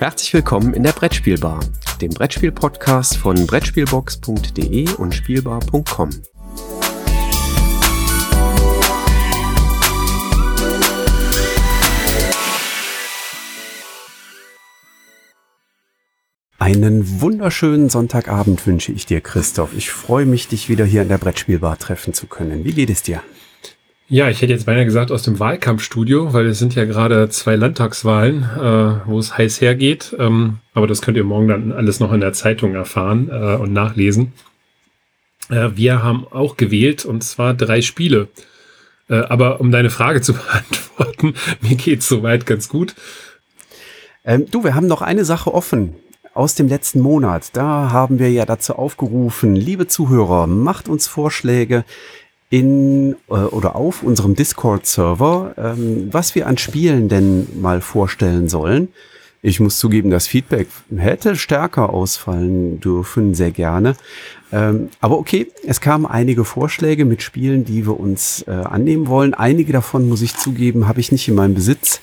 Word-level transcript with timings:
Herzlich 0.00 0.32
willkommen 0.32 0.72
in 0.72 0.82
der 0.82 0.92
Brettspielbar, 0.92 1.60
dem 2.00 2.08
Brettspiel-Podcast 2.08 3.18
von 3.18 3.46
Brettspielbox.de 3.46 4.94
und 4.94 5.14
Spielbar.com. 5.14 6.08
Einen 16.58 17.20
wunderschönen 17.20 17.90
Sonntagabend 17.90 18.66
wünsche 18.66 18.92
ich 18.92 19.04
dir, 19.04 19.20
Christoph. 19.20 19.74
Ich 19.76 19.90
freue 19.90 20.24
mich, 20.24 20.48
dich 20.48 20.70
wieder 20.70 20.86
hier 20.86 21.02
in 21.02 21.08
der 21.10 21.18
Brettspielbar 21.18 21.78
treffen 21.78 22.14
zu 22.14 22.26
können. 22.26 22.64
Wie 22.64 22.72
geht 22.72 22.88
es 22.88 23.02
dir? 23.02 23.22
Ja, 24.12 24.28
ich 24.28 24.42
hätte 24.42 24.52
jetzt 24.52 24.66
beinahe 24.66 24.84
gesagt 24.84 25.12
aus 25.12 25.22
dem 25.22 25.38
Wahlkampfstudio, 25.38 26.32
weil 26.32 26.46
es 26.46 26.58
sind 26.58 26.74
ja 26.74 26.84
gerade 26.84 27.28
zwei 27.28 27.54
Landtagswahlen, 27.54 28.42
äh, 28.42 29.06
wo 29.08 29.20
es 29.20 29.38
heiß 29.38 29.60
hergeht. 29.60 30.16
Ähm, 30.18 30.58
aber 30.74 30.88
das 30.88 31.00
könnt 31.00 31.16
ihr 31.16 31.22
morgen 31.22 31.46
dann 31.46 31.70
alles 31.70 32.00
noch 32.00 32.12
in 32.12 32.20
der 32.20 32.32
Zeitung 32.32 32.74
erfahren 32.74 33.28
äh, 33.30 33.54
und 33.54 33.72
nachlesen. 33.72 34.32
Äh, 35.48 35.70
wir 35.76 36.02
haben 36.02 36.26
auch 36.28 36.56
gewählt 36.56 37.04
und 37.04 37.22
zwar 37.22 37.54
drei 37.54 37.82
Spiele. 37.82 38.26
Äh, 39.08 39.20
aber 39.20 39.60
um 39.60 39.70
deine 39.70 39.90
Frage 39.90 40.20
zu 40.22 40.32
beantworten, 40.32 41.34
mir 41.60 41.76
geht's 41.76 42.08
soweit 42.08 42.46
ganz 42.46 42.68
gut. 42.68 42.96
Ähm, 44.24 44.46
du, 44.50 44.64
wir 44.64 44.74
haben 44.74 44.88
noch 44.88 45.02
eine 45.02 45.24
Sache 45.24 45.54
offen 45.54 45.94
aus 46.34 46.56
dem 46.56 46.66
letzten 46.66 46.98
Monat. 46.98 47.56
Da 47.56 47.92
haben 47.92 48.18
wir 48.18 48.32
ja 48.32 48.44
dazu 48.44 48.74
aufgerufen, 48.74 49.54
liebe 49.54 49.86
Zuhörer, 49.86 50.48
macht 50.48 50.88
uns 50.88 51.06
Vorschläge, 51.06 51.84
in 52.50 53.14
äh, 53.28 53.34
oder 53.34 53.76
auf 53.76 54.02
unserem 54.02 54.34
Discord-Server, 54.34 55.54
ähm, 55.56 56.08
was 56.10 56.34
wir 56.34 56.46
an 56.46 56.58
Spielen 56.58 57.08
denn 57.08 57.46
mal 57.60 57.80
vorstellen 57.80 58.48
sollen. 58.48 58.88
Ich 59.42 59.58
muss 59.58 59.78
zugeben, 59.78 60.10
das 60.10 60.26
Feedback 60.26 60.66
hätte 60.94 61.34
stärker 61.34 61.94
ausfallen 61.94 62.78
dürfen, 62.80 63.32
sehr 63.32 63.52
gerne. 63.52 63.96
Ähm, 64.52 64.90
aber 65.00 65.18
okay, 65.18 65.46
es 65.66 65.80
kamen 65.80 66.04
einige 66.04 66.44
Vorschläge 66.44 67.06
mit 67.06 67.22
Spielen, 67.22 67.64
die 67.64 67.86
wir 67.86 67.98
uns 67.98 68.44
äh, 68.46 68.50
annehmen 68.50 69.06
wollen. 69.06 69.32
Einige 69.32 69.72
davon, 69.72 70.08
muss 70.08 70.20
ich 70.20 70.36
zugeben, 70.36 70.88
habe 70.88 71.00
ich 71.00 71.10
nicht 71.10 71.26
in 71.28 71.36
meinem 71.36 71.54
Besitz. 71.54 72.00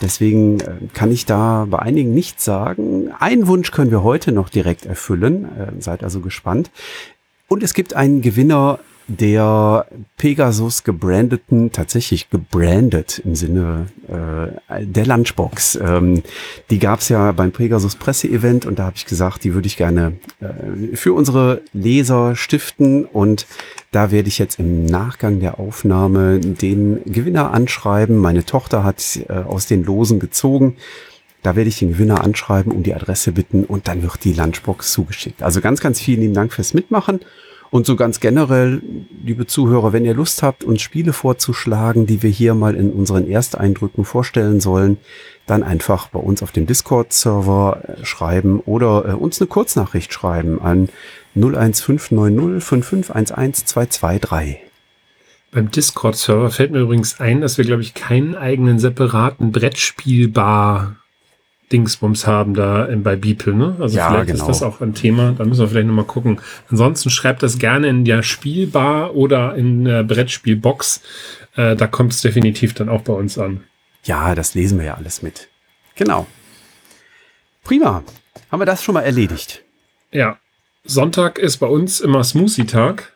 Deswegen 0.00 0.60
äh, 0.60 0.74
kann 0.92 1.10
ich 1.10 1.26
da 1.26 1.66
bei 1.68 1.80
einigen 1.80 2.14
nichts 2.14 2.44
sagen. 2.44 3.10
Einen 3.18 3.48
Wunsch 3.48 3.72
können 3.72 3.90
wir 3.90 4.04
heute 4.04 4.30
noch 4.30 4.48
direkt 4.50 4.86
erfüllen. 4.86 5.46
Äh, 5.58 5.82
seid 5.82 6.04
also 6.04 6.20
gespannt. 6.20 6.70
Und 7.48 7.64
es 7.64 7.74
gibt 7.74 7.94
einen 7.94 8.22
Gewinner 8.22 8.78
der 9.08 9.86
Pegasus 10.16 10.82
gebrandeten, 10.82 11.70
tatsächlich 11.70 12.28
gebrandet 12.28 13.20
im 13.24 13.36
Sinne 13.36 13.86
äh, 14.08 14.84
der 14.84 15.06
Lunchbox. 15.06 15.76
Ähm, 15.76 16.22
die 16.70 16.78
gab's 16.78 17.08
ja 17.08 17.30
beim 17.32 17.52
Pegasus 17.52 17.94
Presseevent 17.94 18.66
und 18.66 18.78
da 18.78 18.84
habe 18.84 18.96
ich 18.96 19.06
gesagt, 19.06 19.44
die 19.44 19.54
würde 19.54 19.66
ich 19.66 19.76
gerne 19.76 20.14
äh, 20.40 20.96
für 20.96 21.12
unsere 21.12 21.62
Leser 21.72 22.34
stiften 22.34 23.04
und 23.04 23.46
da 23.92 24.10
werde 24.10 24.28
ich 24.28 24.38
jetzt 24.38 24.58
im 24.58 24.84
Nachgang 24.86 25.38
der 25.38 25.60
Aufnahme 25.60 26.40
den 26.40 27.00
Gewinner 27.04 27.52
anschreiben. 27.52 28.16
Meine 28.16 28.44
Tochter 28.44 28.82
hat 28.82 29.20
äh, 29.28 29.32
aus 29.32 29.66
den 29.66 29.84
Losen 29.84 30.18
gezogen. 30.18 30.76
Da 31.42 31.54
werde 31.54 31.68
ich 31.68 31.78
den 31.78 31.92
Gewinner 31.92 32.24
anschreiben, 32.24 32.72
um 32.72 32.82
die 32.82 32.94
Adresse 32.94 33.30
bitten 33.30 33.64
und 33.64 33.86
dann 33.86 34.02
wird 34.02 34.24
die 34.24 34.32
Lunchbox 34.32 34.90
zugeschickt. 34.90 35.44
Also 35.44 35.60
ganz, 35.60 35.80
ganz 35.80 36.00
vielen 36.00 36.22
lieben 36.22 36.34
Dank 36.34 36.52
fürs 36.52 36.74
Mitmachen. 36.74 37.20
Und 37.76 37.84
so 37.84 37.94
ganz 37.94 38.20
generell, 38.20 38.80
liebe 39.22 39.46
Zuhörer, 39.46 39.92
wenn 39.92 40.06
ihr 40.06 40.14
Lust 40.14 40.42
habt, 40.42 40.64
uns 40.64 40.80
Spiele 40.80 41.12
vorzuschlagen, 41.12 42.06
die 42.06 42.22
wir 42.22 42.30
hier 42.30 42.54
mal 42.54 42.74
in 42.74 42.90
unseren 42.90 43.30
Ersteindrücken 43.30 44.06
vorstellen 44.06 44.60
sollen, 44.60 44.96
dann 45.44 45.62
einfach 45.62 46.08
bei 46.08 46.18
uns 46.18 46.42
auf 46.42 46.52
dem 46.52 46.64
Discord-Server 46.64 47.82
äh, 47.86 48.02
schreiben 48.06 48.60
oder 48.60 49.04
äh, 49.06 49.12
uns 49.12 49.42
eine 49.42 49.48
Kurznachricht 49.48 50.10
schreiben 50.10 50.58
an 50.62 50.88
01590 51.34 52.66
5511223. 52.66 54.56
Beim 55.50 55.70
Discord-Server 55.70 56.48
fällt 56.48 56.70
mir 56.70 56.80
übrigens 56.80 57.20
ein, 57.20 57.42
dass 57.42 57.58
wir, 57.58 57.66
glaube 57.66 57.82
ich, 57.82 57.92
keinen 57.92 58.36
eigenen 58.36 58.78
separaten 58.78 59.52
Brettspielbar 59.52 60.96
Dingsbums 61.72 62.26
haben 62.26 62.54
da 62.54 62.88
bei 62.96 63.16
Beeple, 63.16 63.54
ne? 63.54 63.76
Also 63.80 63.96
ja, 63.96 64.08
vielleicht 64.08 64.28
genau. 64.28 64.42
ist 64.42 64.48
das 64.48 64.62
auch 64.62 64.80
ein 64.80 64.94
Thema, 64.94 65.34
da 65.36 65.44
müssen 65.44 65.60
wir 65.60 65.68
vielleicht 65.68 65.88
nochmal 65.88 66.04
gucken. 66.04 66.40
Ansonsten 66.70 67.10
schreibt 67.10 67.42
das 67.42 67.58
gerne 67.58 67.88
in 67.88 68.04
der 68.04 68.22
Spielbar 68.22 69.14
oder 69.14 69.54
in 69.56 69.84
der 69.84 70.04
Brettspielbox. 70.04 71.02
Äh, 71.56 71.76
da 71.76 71.86
kommt 71.86 72.12
es 72.12 72.20
definitiv 72.20 72.74
dann 72.74 72.88
auch 72.88 73.02
bei 73.02 73.12
uns 73.12 73.38
an. 73.38 73.64
Ja, 74.04 74.34
das 74.34 74.54
lesen 74.54 74.78
wir 74.78 74.86
ja 74.86 74.94
alles 74.94 75.22
mit. 75.22 75.48
Genau. 75.96 76.26
Prima. 77.64 78.04
Haben 78.50 78.60
wir 78.60 78.66
das 78.66 78.84
schon 78.84 78.94
mal 78.94 79.02
erledigt? 79.02 79.64
Ja. 80.12 80.38
Sonntag 80.84 81.38
ist 81.38 81.56
bei 81.56 81.66
uns 81.66 82.00
immer 82.00 82.22
Smoothie-Tag. 82.22 83.12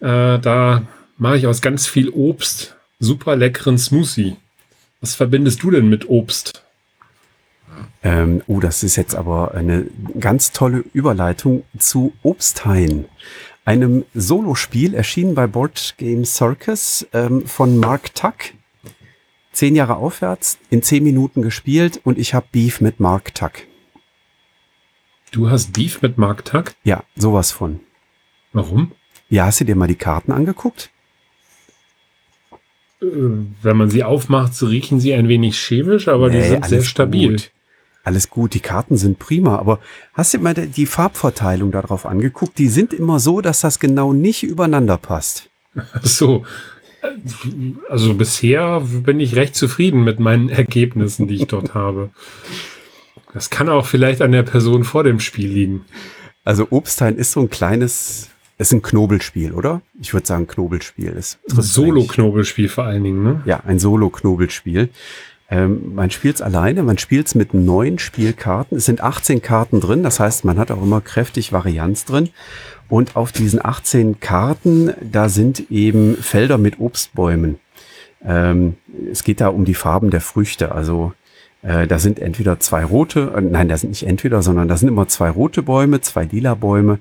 Äh, 0.00 0.38
da 0.38 0.82
mache 1.18 1.36
ich 1.36 1.46
aus 1.46 1.60
ganz 1.60 1.86
viel 1.86 2.08
Obst 2.08 2.74
super 2.98 3.36
leckeren 3.36 3.78
Smoothie. 3.78 4.36
Was 5.00 5.14
verbindest 5.14 5.62
du 5.62 5.70
denn 5.70 5.88
mit 5.88 6.08
Obst? 6.08 6.63
Ähm, 8.02 8.42
oh, 8.46 8.60
das 8.60 8.82
ist 8.82 8.96
jetzt 8.96 9.14
aber 9.14 9.54
eine 9.54 9.86
ganz 10.18 10.52
tolle 10.52 10.84
Überleitung 10.92 11.64
zu 11.78 12.12
Obsthain, 12.22 13.06
einem 13.64 14.04
Solospiel 14.14 14.94
erschienen 14.94 15.34
bei 15.34 15.46
Board 15.46 15.94
Game 15.96 16.24
Circus 16.24 17.06
ähm, 17.12 17.46
von 17.46 17.78
Mark 17.78 18.14
Tuck. 18.14 18.34
Zehn 19.52 19.76
Jahre 19.76 19.96
aufwärts, 19.96 20.58
in 20.68 20.82
zehn 20.82 21.04
Minuten 21.04 21.40
gespielt 21.40 22.00
und 22.04 22.18
ich 22.18 22.34
habe 22.34 22.46
Beef 22.50 22.80
mit 22.80 23.00
Mark 23.00 23.34
Tuck. 23.34 23.52
Du 25.30 25.48
hast 25.48 25.72
Beef 25.72 26.02
mit 26.02 26.18
Mark 26.18 26.44
Tuck? 26.44 26.74
Ja, 26.84 27.04
sowas 27.16 27.52
von. 27.52 27.80
Warum? 28.52 28.92
Ja, 29.28 29.46
hast 29.46 29.60
du 29.60 29.64
dir 29.64 29.76
mal 29.76 29.88
die 29.88 29.94
Karten 29.96 30.30
angeguckt? 30.30 30.90
Äh, 33.00 33.06
wenn 33.62 33.76
man 33.76 33.90
sie 33.90 34.04
aufmacht, 34.04 34.54
so 34.54 34.66
riechen 34.66 35.00
sie 35.00 35.14
ein 35.14 35.28
wenig 35.28 35.58
chemisch, 35.58 36.08
aber 36.08 36.28
nee, 36.28 36.42
die 36.42 36.48
sind 36.48 36.66
sehr 36.66 36.82
stabil. 36.82 37.30
Gut. 37.30 37.50
Alles 38.04 38.28
gut, 38.28 38.52
die 38.52 38.60
Karten 38.60 38.98
sind 38.98 39.18
prima, 39.18 39.58
aber 39.58 39.80
hast 40.12 40.34
du 40.34 40.38
mal 40.38 40.54
die 40.54 40.86
Farbverteilung 40.86 41.72
darauf 41.72 42.04
angeguckt? 42.04 42.58
Die 42.58 42.68
sind 42.68 42.92
immer 42.92 43.18
so, 43.18 43.40
dass 43.40 43.62
das 43.62 43.80
genau 43.80 44.12
nicht 44.12 44.42
übereinander 44.42 44.98
passt. 44.98 45.48
So. 46.02 46.44
Also 47.88 48.14
bisher 48.14 48.80
bin 48.80 49.20
ich 49.20 49.36
recht 49.36 49.56
zufrieden 49.56 50.04
mit 50.04 50.20
meinen 50.20 50.48
Ergebnissen, 50.50 51.28
die 51.28 51.36
ich 51.36 51.46
dort 51.46 51.74
habe. 51.74 52.10
Das 53.32 53.50
kann 53.50 53.68
auch 53.68 53.86
vielleicht 53.86 54.22
an 54.22 54.32
der 54.32 54.42
Person 54.42 54.84
vor 54.84 55.02
dem 55.02 55.18
Spiel 55.18 55.50
liegen. 55.50 55.84
Also 56.44 56.68
Obstein 56.70 57.16
ist 57.16 57.32
so 57.32 57.40
ein 57.40 57.50
kleines, 57.50 58.28
ist 58.58 58.72
ein 58.72 58.82
Knobelspiel, 58.82 59.52
oder? 59.52 59.82
Ich 60.00 60.12
würde 60.12 60.26
sagen 60.26 60.46
Knobelspiel 60.46 61.08
ist. 61.08 61.38
Solo-Knobelspiel 61.46 62.68
vor 62.68 62.84
allen 62.84 63.02
Dingen, 63.02 63.22
ne? 63.22 63.42
Ja, 63.44 63.60
ein 63.66 63.78
Solo-Knobelspiel. 63.78 64.90
Ähm, 65.54 65.94
man 65.94 66.10
spielt 66.10 66.36
es 66.36 66.42
alleine, 66.42 66.82
man 66.82 66.98
spielt 66.98 67.28
es 67.28 67.36
mit 67.36 67.54
neun 67.54 68.00
Spielkarten. 68.00 68.76
Es 68.76 68.86
sind 68.86 69.00
18 69.00 69.40
Karten 69.40 69.80
drin, 69.80 70.02
das 70.02 70.18
heißt, 70.18 70.44
man 70.44 70.58
hat 70.58 70.72
auch 70.72 70.82
immer 70.82 71.00
kräftig 71.00 71.52
Varianz 71.52 72.04
drin. 72.04 72.30
Und 72.88 73.14
auf 73.14 73.30
diesen 73.30 73.64
18 73.64 74.18
Karten, 74.18 74.92
da 75.00 75.28
sind 75.28 75.70
eben 75.70 76.16
Felder 76.16 76.58
mit 76.58 76.80
Obstbäumen. 76.80 77.60
Ähm, 78.24 78.74
es 79.10 79.22
geht 79.22 79.40
da 79.40 79.48
um 79.48 79.64
die 79.64 79.74
Farben 79.74 80.10
der 80.10 80.20
Früchte. 80.20 80.72
Also 80.72 81.12
äh, 81.62 81.86
da 81.86 82.00
sind 82.00 82.18
entweder 82.18 82.58
zwei 82.58 82.84
rote, 82.84 83.32
äh, 83.36 83.40
nein, 83.40 83.68
da 83.68 83.76
sind 83.76 83.90
nicht 83.90 84.06
entweder, 84.06 84.42
sondern 84.42 84.66
da 84.66 84.76
sind 84.76 84.88
immer 84.88 85.06
zwei 85.06 85.30
rote 85.30 85.62
Bäume, 85.62 86.00
zwei 86.00 86.24
lila 86.24 86.54
Bäume 86.54 86.98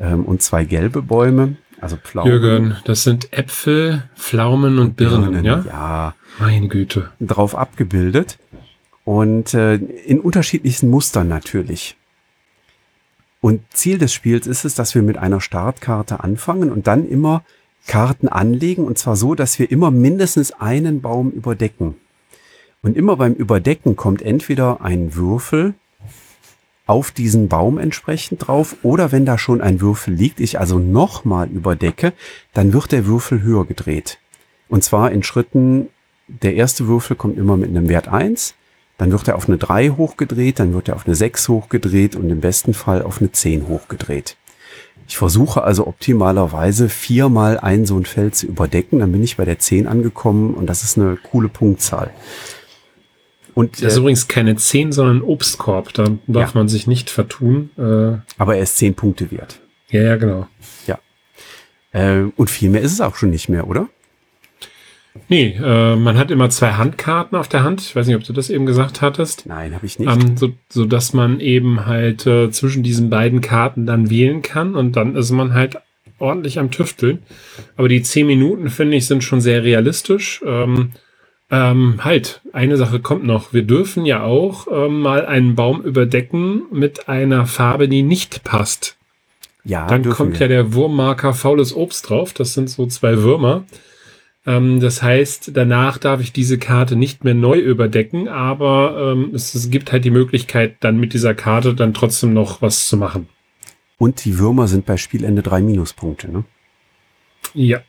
ähm, 0.00 0.24
und 0.24 0.42
zwei 0.42 0.64
gelbe 0.64 1.02
Bäume. 1.02 1.56
Also 1.80 1.96
Pflaumen. 1.96 2.30
Jürgen, 2.30 2.76
das 2.84 3.04
sind 3.04 3.32
Äpfel, 3.32 4.02
Pflaumen 4.16 4.78
und 4.78 4.96
Birnen, 4.96 5.32
Birnen 5.32 5.44
ja? 5.44 5.64
Ja. 5.66 6.14
Meine 6.38 6.68
Güte. 6.68 7.12
Drauf 7.20 7.54
abgebildet. 7.54 8.38
Und 9.04 9.54
äh, 9.54 9.74
in 9.74 10.20
unterschiedlichsten 10.20 10.88
Mustern 10.88 11.28
natürlich. 11.28 11.96
Und 13.40 13.62
Ziel 13.72 13.98
des 13.98 14.12
Spiels 14.12 14.46
ist 14.46 14.64
es, 14.64 14.74
dass 14.74 14.94
wir 14.94 15.02
mit 15.02 15.18
einer 15.18 15.40
Startkarte 15.40 16.20
anfangen 16.20 16.70
und 16.70 16.86
dann 16.86 17.08
immer 17.08 17.42
Karten 17.86 18.28
anlegen. 18.28 18.84
Und 18.84 18.98
zwar 18.98 19.16
so, 19.16 19.34
dass 19.34 19.58
wir 19.58 19.70
immer 19.70 19.90
mindestens 19.90 20.52
einen 20.52 21.00
Baum 21.00 21.30
überdecken. 21.30 21.96
Und 22.82 22.96
immer 22.96 23.16
beim 23.16 23.34
Überdecken 23.34 23.96
kommt 23.96 24.22
entweder 24.22 24.80
ein 24.80 25.14
Würfel 25.14 25.74
auf 26.86 27.12
diesen 27.12 27.48
Baum 27.48 27.78
entsprechend 27.78 28.46
drauf 28.46 28.76
oder 28.82 29.12
wenn 29.12 29.24
da 29.24 29.38
schon 29.38 29.60
ein 29.60 29.80
Würfel 29.80 30.14
liegt, 30.14 30.40
ich 30.40 30.58
also 30.58 30.78
nochmal 30.78 31.48
überdecke, 31.48 32.12
dann 32.52 32.72
wird 32.72 32.90
der 32.90 33.06
Würfel 33.06 33.42
höher 33.42 33.66
gedreht. 33.66 34.18
Und 34.68 34.82
zwar 34.82 35.12
in 35.12 35.22
Schritten, 35.22 35.88
der 36.42 36.54
erste 36.54 36.88
Würfel 36.88 37.16
kommt 37.16 37.38
immer 37.38 37.56
mit 37.56 37.70
einem 37.70 37.88
Wert 37.88 38.08
1, 38.08 38.54
dann 38.98 39.12
wird 39.12 39.28
er 39.28 39.36
auf 39.36 39.48
eine 39.48 39.58
3 39.58 39.90
hochgedreht, 39.90 40.58
dann 40.60 40.74
wird 40.74 40.88
er 40.88 40.96
auf 40.96 41.06
eine 41.06 41.14
6 41.14 41.48
hochgedreht 41.48 42.16
und 42.16 42.30
im 42.30 42.40
besten 42.40 42.74
Fall 42.74 43.02
auf 43.02 43.20
eine 43.20 43.32
10 43.32 43.68
hochgedreht. 43.68 44.36
Ich 45.08 45.18
versuche 45.18 45.62
also 45.62 45.86
optimalerweise 45.86 46.88
viermal 46.88 47.58
ein 47.58 47.84
so 47.84 47.98
ein 47.98 48.04
Feld 48.04 48.36
zu 48.36 48.46
überdecken, 48.46 49.00
dann 49.00 49.12
bin 49.12 49.22
ich 49.22 49.36
bei 49.36 49.44
der 49.44 49.58
10 49.58 49.86
angekommen 49.86 50.54
und 50.54 50.66
das 50.66 50.84
ist 50.84 50.96
eine 50.96 51.16
coole 51.16 51.48
Punktzahl. 51.48 52.10
Und, 53.54 53.82
das 53.82 53.92
ist 53.92 53.96
äh, 53.96 54.00
übrigens 54.00 54.28
keine 54.28 54.56
10, 54.56 54.92
sondern 54.92 55.18
ein 55.18 55.22
Obstkorb. 55.22 55.92
Da 55.92 56.04
darf 56.26 56.54
ja. 56.54 56.58
man 56.58 56.68
sich 56.68 56.86
nicht 56.86 57.10
vertun. 57.10 57.70
Äh, 57.76 58.18
Aber 58.38 58.56
er 58.56 58.62
ist 58.62 58.78
10 58.78 58.94
Punkte 58.94 59.30
wert. 59.30 59.60
Ja, 59.90 60.02
ja, 60.02 60.16
genau. 60.16 60.46
Ja. 60.86 60.98
Äh, 61.92 62.30
und 62.36 62.48
viel 62.48 62.70
mehr 62.70 62.80
ist 62.80 62.92
es 62.92 63.00
auch 63.00 63.16
schon 63.16 63.30
nicht 63.30 63.48
mehr, 63.48 63.68
oder? 63.68 63.88
Nee, 65.28 65.58
äh, 65.62 65.96
man 65.96 66.16
hat 66.16 66.30
immer 66.30 66.48
zwei 66.50 66.72
Handkarten 66.72 67.36
auf 67.36 67.48
der 67.48 67.62
Hand. 67.62 67.82
Ich 67.82 67.94
weiß 67.94 68.06
nicht, 68.06 68.16
ob 68.16 68.24
du 68.24 68.32
das 68.32 68.48
eben 68.48 68.64
gesagt 68.64 69.02
hattest. 69.02 69.44
Nein, 69.46 69.74
habe 69.74 69.84
ich 69.84 69.98
nicht. 69.98 70.10
Ähm, 70.10 70.36
so, 70.36 70.52
so 70.68 70.86
dass 70.86 71.12
man 71.12 71.40
eben 71.40 71.86
halt 71.86 72.26
äh, 72.26 72.50
zwischen 72.50 72.82
diesen 72.82 73.10
beiden 73.10 73.40
Karten 73.40 73.84
dann 73.84 74.10
wählen 74.10 74.42
kann 74.42 74.74
und 74.74 74.96
dann 74.96 75.14
ist 75.14 75.30
man 75.30 75.52
halt 75.52 75.76
ordentlich 76.18 76.58
am 76.58 76.70
Tüfteln. 76.70 77.18
Aber 77.76 77.88
die 77.88 78.02
zehn 78.02 78.26
Minuten, 78.26 78.70
finde 78.70 78.96
ich, 78.96 79.06
sind 79.06 79.22
schon 79.22 79.40
sehr 79.40 79.64
realistisch. 79.64 80.40
Ähm, 80.46 80.92
ähm, 81.50 82.00
halt, 82.02 82.40
eine 82.54 82.78
Sache 82.78 83.00
kommt 83.00 83.24
noch. 83.24 83.52
Wir 83.52 83.62
dürfen 83.62 84.06
ja 84.06 84.22
auch 84.22 84.66
ähm, 84.72 85.00
mal 85.00 85.26
einen 85.26 85.54
Baum 85.54 85.82
überdecken 85.82 86.62
mit 86.72 87.08
einer 87.08 87.44
Farbe, 87.44 87.88
die 87.88 88.02
nicht 88.02 88.44
passt. 88.44 88.96
Ja, 89.64 89.86
dann 89.86 90.08
kommt 90.08 90.34
wir. 90.34 90.40
ja 90.40 90.48
der 90.48 90.72
Wurmmarker 90.72 91.34
faules 91.34 91.76
Obst 91.76 92.08
drauf. 92.08 92.32
Das 92.32 92.54
sind 92.54 92.70
so 92.70 92.86
zwei 92.86 93.18
Würmer. 93.18 93.64
Ähm, 94.46 94.80
das 94.80 95.02
heißt, 95.02 95.52
danach 95.54 95.98
darf 95.98 96.20
ich 96.20 96.32
diese 96.32 96.58
Karte 96.58 96.96
nicht 96.96 97.24
mehr 97.24 97.34
neu 97.34 97.58
überdecken, 97.58 98.28
aber 98.28 99.12
ähm, 99.12 99.34
es, 99.34 99.54
es 99.54 99.70
gibt 99.70 99.92
halt 99.92 100.04
die 100.04 100.10
Möglichkeit, 100.10 100.76
dann 100.80 100.98
mit 100.98 101.12
dieser 101.12 101.34
Karte 101.34 101.74
dann 101.74 101.94
trotzdem 101.94 102.32
noch 102.32 102.62
was 102.62 102.88
zu 102.88 102.96
machen. 102.96 103.28
Und 103.98 104.24
die 104.24 104.38
Würmer 104.38 104.66
sind 104.66 104.84
bei 104.84 104.96
Spielende 104.96 105.42
drei 105.42 105.60
Minuspunkte, 105.60 106.30
ne? 106.30 106.44
Ja. 107.54 107.82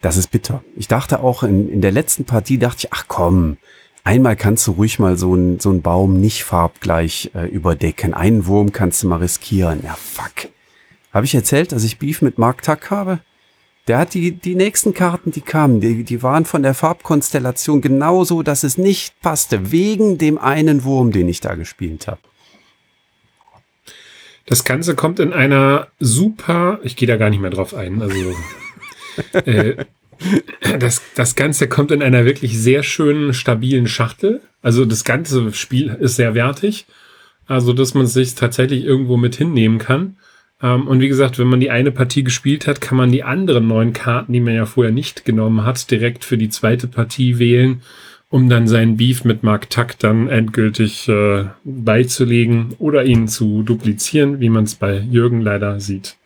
Das 0.00 0.16
ist 0.16 0.30
bitter. 0.30 0.64
Ich 0.76 0.88
dachte 0.88 1.20
auch 1.20 1.42
in, 1.42 1.68
in 1.68 1.80
der 1.80 1.92
letzten 1.92 2.24
Partie, 2.24 2.58
dachte 2.58 2.86
ich, 2.86 2.92
ach 2.92 3.04
komm, 3.06 3.56
einmal 4.02 4.36
kannst 4.36 4.66
du 4.66 4.72
ruhig 4.72 4.98
mal 4.98 5.16
so 5.16 5.34
einen 5.34 5.60
so 5.60 5.70
einen 5.70 5.82
Baum 5.82 6.20
nicht 6.20 6.44
farbgleich 6.44 7.30
äh, 7.34 7.46
überdecken. 7.46 8.14
Einen 8.14 8.46
Wurm 8.46 8.72
kannst 8.72 9.02
du 9.02 9.08
mal 9.08 9.18
riskieren. 9.18 9.80
Ja, 9.84 9.94
fuck. 9.94 10.50
Habe 11.12 11.26
ich 11.26 11.34
erzählt, 11.34 11.72
dass 11.72 11.84
ich 11.84 11.98
Beef 11.98 12.22
mit 12.22 12.38
Mark 12.38 12.62
Tuck 12.62 12.90
habe? 12.90 13.20
Der 13.88 13.98
hat 13.98 14.14
die, 14.14 14.32
die 14.32 14.56
nächsten 14.56 14.94
Karten, 14.94 15.30
die 15.30 15.40
kamen, 15.40 15.80
die, 15.80 16.02
die 16.02 16.22
waren 16.22 16.44
von 16.44 16.62
der 16.62 16.74
Farbkonstellation 16.74 17.80
genauso, 17.80 18.42
dass 18.42 18.64
es 18.64 18.78
nicht 18.78 19.20
passte, 19.20 19.70
wegen 19.70 20.18
dem 20.18 20.38
einen 20.38 20.82
Wurm, 20.82 21.12
den 21.12 21.28
ich 21.28 21.40
da 21.40 21.54
gespielt 21.54 22.08
habe. 22.08 22.20
Das 24.46 24.64
Ganze 24.64 24.94
kommt 24.94 25.20
in 25.20 25.32
einer 25.32 25.88
super, 25.98 26.80
ich 26.82 26.96
gehe 26.96 27.08
da 27.08 27.16
gar 27.16 27.30
nicht 27.30 27.40
mehr 27.40 27.50
drauf 27.50 27.74
ein, 27.74 28.02
also 28.02 28.16
äh, 29.32 29.84
das, 30.78 31.02
das 31.14 31.34
Ganze 31.34 31.68
kommt 31.68 31.90
in 31.90 32.02
einer 32.02 32.24
wirklich 32.24 32.58
sehr 32.58 32.82
schönen, 32.82 33.34
stabilen 33.34 33.86
Schachtel. 33.86 34.40
Also 34.62 34.84
das 34.84 35.04
ganze 35.04 35.52
Spiel 35.52 35.88
ist 36.00 36.16
sehr 36.16 36.34
wertig. 36.34 36.86
Also, 37.46 37.72
dass 37.72 37.94
man 37.94 38.06
sich 38.06 38.34
tatsächlich 38.34 38.84
irgendwo 38.84 39.16
mit 39.16 39.36
hinnehmen 39.36 39.78
kann. 39.78 40.16
Ähm, 40.62 40.86
und 40.86 41.00
wie 41.00 41.08
gesagt, 41.08 41.38
wenn 41.38 41.48
man 41.48 41.60
die 41.60 41.70
eine 41.70 41.92
Partie 41.92 42.24
gespielt 42.24 42.66
hat, 42.66 42.80
kann 42.80 42.96
man 42.96 43.12
die 43.12 43.22
anderen 43.22 43.68
neun 43.68 43.92
Karten, 43.92 44.32
die 44.32 44.40
man 44.40 44.54
ja 44.54 44.66
vorher 44.66 44.92
nicht 44.92 45.24
genommen 45.24 45.64
hat, 45.64 45.90
direkt 45.90 46.24
für 46.24 46.38
die 46.38 46.48
zweite 46.48 46.86
Partie 46.86 47.38
wählen, 47.38 47.82
um 48.28 48.48
dann 48.48 48.66
seinen 48.66 48.96
Beef 48.96 49.24
mit 49.24 49.42
Mark 49.42 49.70
Tuck 49.70 49.98
dann 49.98 50.28
endgültig 50.28 51.08
äh, 51.08 51.44
beizulegen 51.64 52.74
oder 52.78 53.04
ihn 53.04 53.28
zu 53.28 53.62
duplizieren, 53.62 54.40
wie 54.40 54.48
man 54.48 54.64
es 54.64 54.74
bei 54.74 54.98
Jürgen 54.98 55.40
leider 55.40 55.78
sieht. 55.80 56.16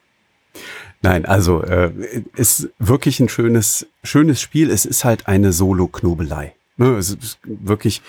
Nein, 1.03 1.25
also 1.25 1.63
äh, 1.63 1.91
ist 2.37 2.71
wirklich 2.79 3.21
ein 3.21 3.29
schönes, 3.29 3.87
schönes 4.03 4.41
Spiel. 4.41 4.71
Es 4.71 4.85
ist 4.85 5.05
halt 5.05 5.29
eine 5.29 5.53
Solo-Knobelei. 5.53 6.55
Ne? 6.77 6.97
Es 6.97 7.11
ist 7.11 7.39
wirklich, 7.45 8.03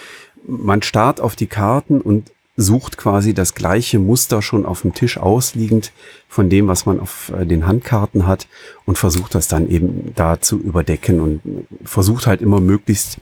man 0.46 0.82
starrt 0.82 1.22
auf 1.22 1.36
die 1.36 1.48
Karten 1.48 2.02
und 2.02 2.32
sucht 2.62 2.98
quasi 2.98 3.34
das 3.34 3.56
gleiche 3.56 4.00
Muster 4.00 4.42
schon 4.42 4.66
auf 4.66 4.82
dem 4.82 4.94
Tisch 4.94 5.18
ausliegend 5.18 5.92
von 6.28 6.50
dem, 6.50 6.68
was 6.68 6.86
man 6.86 7.00
auf 7.00 7.32
äh, 7.38 7.46
den 7.46 7.68
Handkarten 7.68 8.28
hat 8.28 8.48
und 8.86 8.98
versucht 8.98 9.36
das 9.36 9.48
dann 9.48 9.70
eben 9.70 10.14
da 10.16 10.40
zu 10.40 10.60
überdecken 10.60 11.20
und 11.20 11.42
versucht 11.84 12.28
halt 12.28 12.42
immer 12.42 12.62
möglichst 12.62 13.20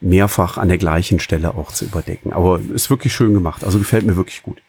mehrfach 0.00 0.58
an 0.58 0.68
der 0.68 0.78
gleichen 0.78 1.20
Stelle 1.20 1.54
auch 1.54 1.72
zu 1.72 1.84
überdecken. 1.84 2.32
Aber 2.32 2.60
ist 2.74 2.90
wirklich 2.90 3.14
schön 3.14 3.34
gemacht. 3.34 3.64
Also 3.64 3.78
gefällt 3.78 4.04
mir 4.04 4.16
wirklich 4.16 4.42
gut. 4.42 4.60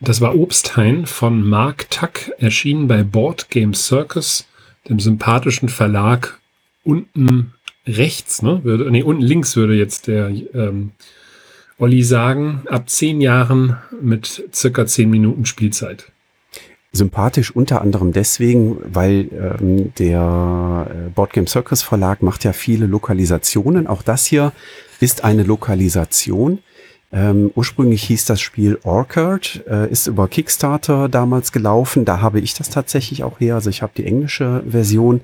Das 0.00 0.20
war 0.20 0.36
Obsthain 0.36 1.06
von 1.06 1.48
Mark 1.48 1.90
Tuck, 1.90 2.30
erschienen 2.38 2.86
bei 2.86 3.02
Board 3.02 3.48
Game 3.48 3.72
Circus, 3.72 4.46
dem 4.88 5.00
sympathischen 5.00 5.68
Verlag 5.68 6.38
unten 6.84 7.54
rechts, 7.86 8.42
ne? 8.42 8.62
Würde, 8.62 8.90
nee, 8.90 9.02
unten 9.02 9.22
links 9.22 9.56
würde 9.56 9.74
jetzt 9.74 10.06
der 10.06 10.28
ähm, 10.28 10.92
Olli 11.78 12.02
sagen, 12.02 12.62
ab 12.70 12.88
zehn 12.88 13.20
Jahren 13.20 13.76
mit 14.00 14.48
circa 14.54 14.86
zehn 14.86 15.10
Minuten 15.10 15.44
Spielzeit. 15.44 16.10
Sympathisch 16.92 17.54
unter 17.54 17.82
anderem 17.82 18.12
deswegen, 18.12 18.78
weil 18.82 19.28
ähm, 19.60 19.92
der 19.98 20.86
äh, 20.88 21.10
Board 21.10 21.34
Game 21.34 21.46
Circus 21.46 21.82
Verlag 21.82 22.22
macht 22.22 22.44
ja 22.44 22.54
viele 22.54 22.86
Lokalisationen. 22.86 23.86
Auch 23.86 24.02
das 24.02 24.24
hier 24.24 24.52
ist 25.00 25.22
eine 25.22 25.42
Lokalisation. 25.42 26.60
Ähm, 27.12 27.52
ursprünglich 27.54 28.02
hieß 28.04 28.24
das 28.24 28.40
Spiel 28.40 28.78
Orchard, 28.82 29.62
äh, 29.68 29.90
ist 29.90 30.06
über 30.06 30.28
Kickstarter 30.28 31.10
damals 31.10 31.52
gelaufen. 31.52 32.06
Da 32.06 32.22
habe 32.22 32.40
ich 32.40 32.54
das 32.54 32.70
tatsächlich 32.70 33.22
auch 33.22 33.38
her. 33.38 33.56
Also 33.56 33.68
ich 33.68 33.82
habe 33.82 33.92
die 33.94 34.06
englische 34.06 34.64
Version. 34.66 35.20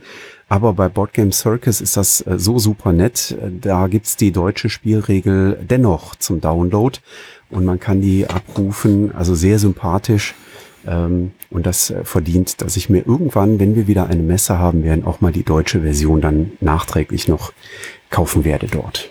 Aber 0.52 0.74
bei 0.74 0.90
Board 0.90 1.14
Game 1.14 1.32
Circus 1.32 1.80
ist 1.80 1.96
das 1.96 2.20
äh, 2.26 2.38
so 2.38 2.58
super 2.58 2.92
nett. 2.92 3.34
Da 3.62 3.86
gibt's 3.86 4.18
die 4.18 4.32
deutsche 4.32 4.68
Spielregel 4.68 5.58
dennoch 5.62 6.14
zum 6.16 6.42
Download 6.42 6.98
und 7.48 7.64
man 7.64 7.80
kann 7.80 8.02
die 8.02 8.26
abrufen. 8.26 9.14
Also 9.14 9.34
sehr 9.34 9.58
sympathisch. 9.58 10.34
Ähm, 10.86 11.30
und 11.48 11.64
das 11.64 11.88
äh, 11.88 12.04
verdient, 12.04 12.60
dass 12.60 12.76
ich 12.76 12.90
mir 12.90 12.98
irgendwann, 13.06 13.60
wenn 13.60 13.76
wir 13.76 13.86
wieder 13.86 14.08
eine 14.08 14.22
Messe 14.22 14.58
haben 14.58 14.84
werden, 14.84 15.06
auch 15.06 15.22
mal 15.22 15.32
die 15.32 15.42
deutsche 15.42 15.80
Version 15.80 16.20
dann 16.20 16.52
nachträglich 16.60 17.28
noch 17.28 17.54
kaufen 18.10 18.44
werde 18.44 18.66
dort. 18.66 19.08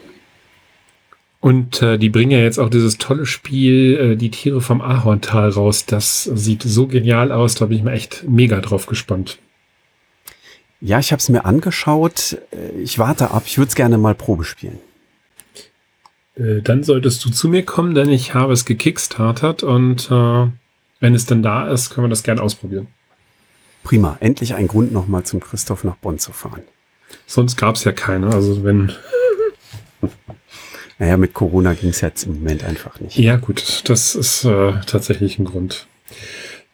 Und 1.39 1.81
äh, 1.81 1.97
die 1.97 2.09
bringen 2.09 2.29
ja 2.29 2.41
jetzt 2.41 2.59
auch 2.59 2.69
dieses 2.69 2.99
tolle 2.99 3.25
Spiel, 3.25 3.97
äh, 3.97 4.15
die 4.15 4.29
Tiere 4.29 4.61
vom 4.61 4.79
Ahorntal 4.79 5.49
raus. 5.49 5.87
Das 5.87 6.23
sieht 6.23 6.61
so 6.61 6.85
genial 6.85 7.31
aus, 7.31 7.55
da 7.55 7.65
bin 7.65 7.79
ich 7.79 7.83
mir 7.83 7.93
echt 7.93 8.25
mega 8.27 8.61
drauf 8.61 8.85
gespannt. 8.85 9.39
Ja, 10.81 10.97
ich 10.99 11.11
habe 11.11 11.19
es 11.19 11.29
mir 11.29 11.45
angeschaut. 11.45 12.37
Äh, 12.51 12.81
ich 12.81 12.99
warte 12.99 13.31
ab, 13.31 13.43
ich 13.45 13.57
würde 13.57 13.69
es 13.69 13.75
gerne 13.75 13.97
mal 13.97 14.15
Probe 14.15 14.43
spielen. 14.43 14.79
Äh, 16.35 16.61
dann 16.61 16.83
solltest 16.83 17.23
du 17.23 17.29
zu 17.29 17.47
mir 17.47 17.63
kommen, 17.63 17.93
denn 17.93 18.09
ich 18.09 18.33
habe 18.33 18.53
es 18.53 18.65
gekickstartert 18.65 19.63
und 19.63 20.09
äh, 20.09 20.47
wenn 20.99 21.15
es 21.15 21.25
dann 21.25 21.43
da 21.43 21.67
ist, 21.69 21.91
können 21.91 22.05
wir 22.05 22.09
das 22.09 22.23
gerne 22.23 22.41
ausprobieren. 22.41 22.87
Prima, 23.83 24.17
endlich 24.19 24.53
ein 24.55 24.67
Grund 24.67 24.91
nochmal 24.91 25.23
zum 25.23 25.39
Christoph 25.39 25.83
nach 25.83 25.95
Bonn 25.95 26.19
zu 26.19 26.31
fahren. 26.31 26.61
Sonst 27.25 27.57
gab 27.57 27.75
es 27.75 27.83
ja 27.83 27.91
keine. 27.91 28.27
Also 28.27 28.63
wenn 28.63 28.91
naja, 30.99 31.17
mit 31.17 31.33
Corona 31.33 31.73
ging 31.73 31.89
es 31.89 32.01
jetzt 32.01 32.25
im 32.25 32.35
Moment 32.35 32.63
einfach 32.63 32.99
nicht. 32.99 33.17
Ja, 33.17 33.37
gut, 33.37 33.89
das 33.89 34.15
ist 34.15 34.45
äh, 34.45 34.73
tatsächlich 34.85 35.39
ein 35.39 35.45
Grund. 35.45 35.87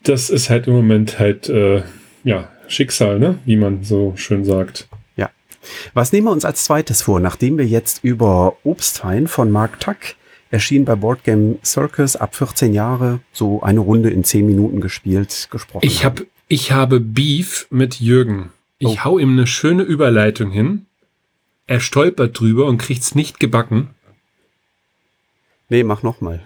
Das 0.03 0.29
ist 0.29 0.49
halt 0.49 0.67
im 0.67 0.73
Moment 0.73 1.19
halt, 1.19 1.49
äh, 1.49 1.83
ja, 2.23 2.49
Schicksal, 2.67 3.19
ne? 3.19 3.39
Wie 3.45 3.55
man 3.55 3.83
so 3.83 4.13
schön 4.15 4.43
sagt. 4.45 4.87
Ja. 5.15 5.29
Was 5.93 6.11
nehmen 6.11 6.27
wir 6.27 6.31
uns 6.31 6.45
als 6.45 6.63
zweites 6.63 7.01
vor, 7.01 7.19
nachdem 7.19 7.57
wir 7.57 7.65
jetzt 7.65 8.03
über 8.03 8.57
Obsthain 8.63 9.27
von 9.27 9.51
Mark 9.51 9.79
Tuck 9.79 9.97
erschien 10.49 10.85
bei 10.85 10.95
Board 10.95 11.23
Game 11.23 11.59
Circus 11.63 12.15
ab 12.15 12.35
14 12.35 12.73
Jahre 12.73 13.19
so 13.33 13.61
eine 13.61 13.79
Runde 13.79 14.09
in 14.09 14.23
10 14.23 14.45
Minuten 14.45 14.81
gespielt, 14.81 15.49
gesprochen. 15.51 15.85
Ich 15.85 16.05
habe 16.05 16.27
ich 16.47 16.71
habe 16.71 17.01
Beef 17.01 17.67
mit 17.69 17.99
Jürgen. 17.99 18.51
Ich 18.79 18.87
oh. 18.87 19.03
hau 19.03 19.19
ihm 19.19 19.31
eine 19.31 19.47
schöne 19.47 19.83
Überleitung 19.83 20.51
hin. 20.51 20.85
Er 21.65 21.81
stolpert 21.81 22.39
drüber 22.39 22.65
und 22.67 22.77
kriegt's 22.77 23.15
nicht 23.15 23.39
gebacken. 23.39 23.89
Nee, 25.67 25.83
mach 25.83 26.03
noch 26.03 26.21
mal. 26.21 26.41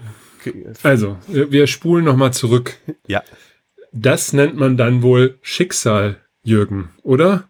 Also, 0.82 1.18
wir 1.28 1.68
spulen 1.68 2.06
noch 2.06 2.16
mal 2.16 2.32
zurück. 2.32 2.78
Ja. 3.06 3.22
Das 3.92 4.32
nennt 4.32 4.56
man 4.56 4.78
dann 4.78 5.02
wohl 5.02 5.38
Schicksal, 5.42 6.22
Jürgen, 6.44 6.90
oder? 7.04 7.50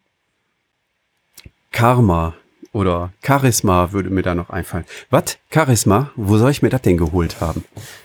Karma 1.72 2.36
oder 2.74 3.14
Charisma 3.26 3.92
würde 3.92 4.10
mir 4.10 4.24
da 4.24 4.34
noch 4.34 4.50
einfallen. 4.50 4.86
Was? 5.10 5.38
Charisma? 5.54 6.12
Wo 6.16 6.38
soll 6.38 6.52
ich 6.52 6.62
mir 6.62 6.70
das 6.70 6.82
denn 6.82 6.98
geholt 6.98 7.42
haben? 7.42 7.64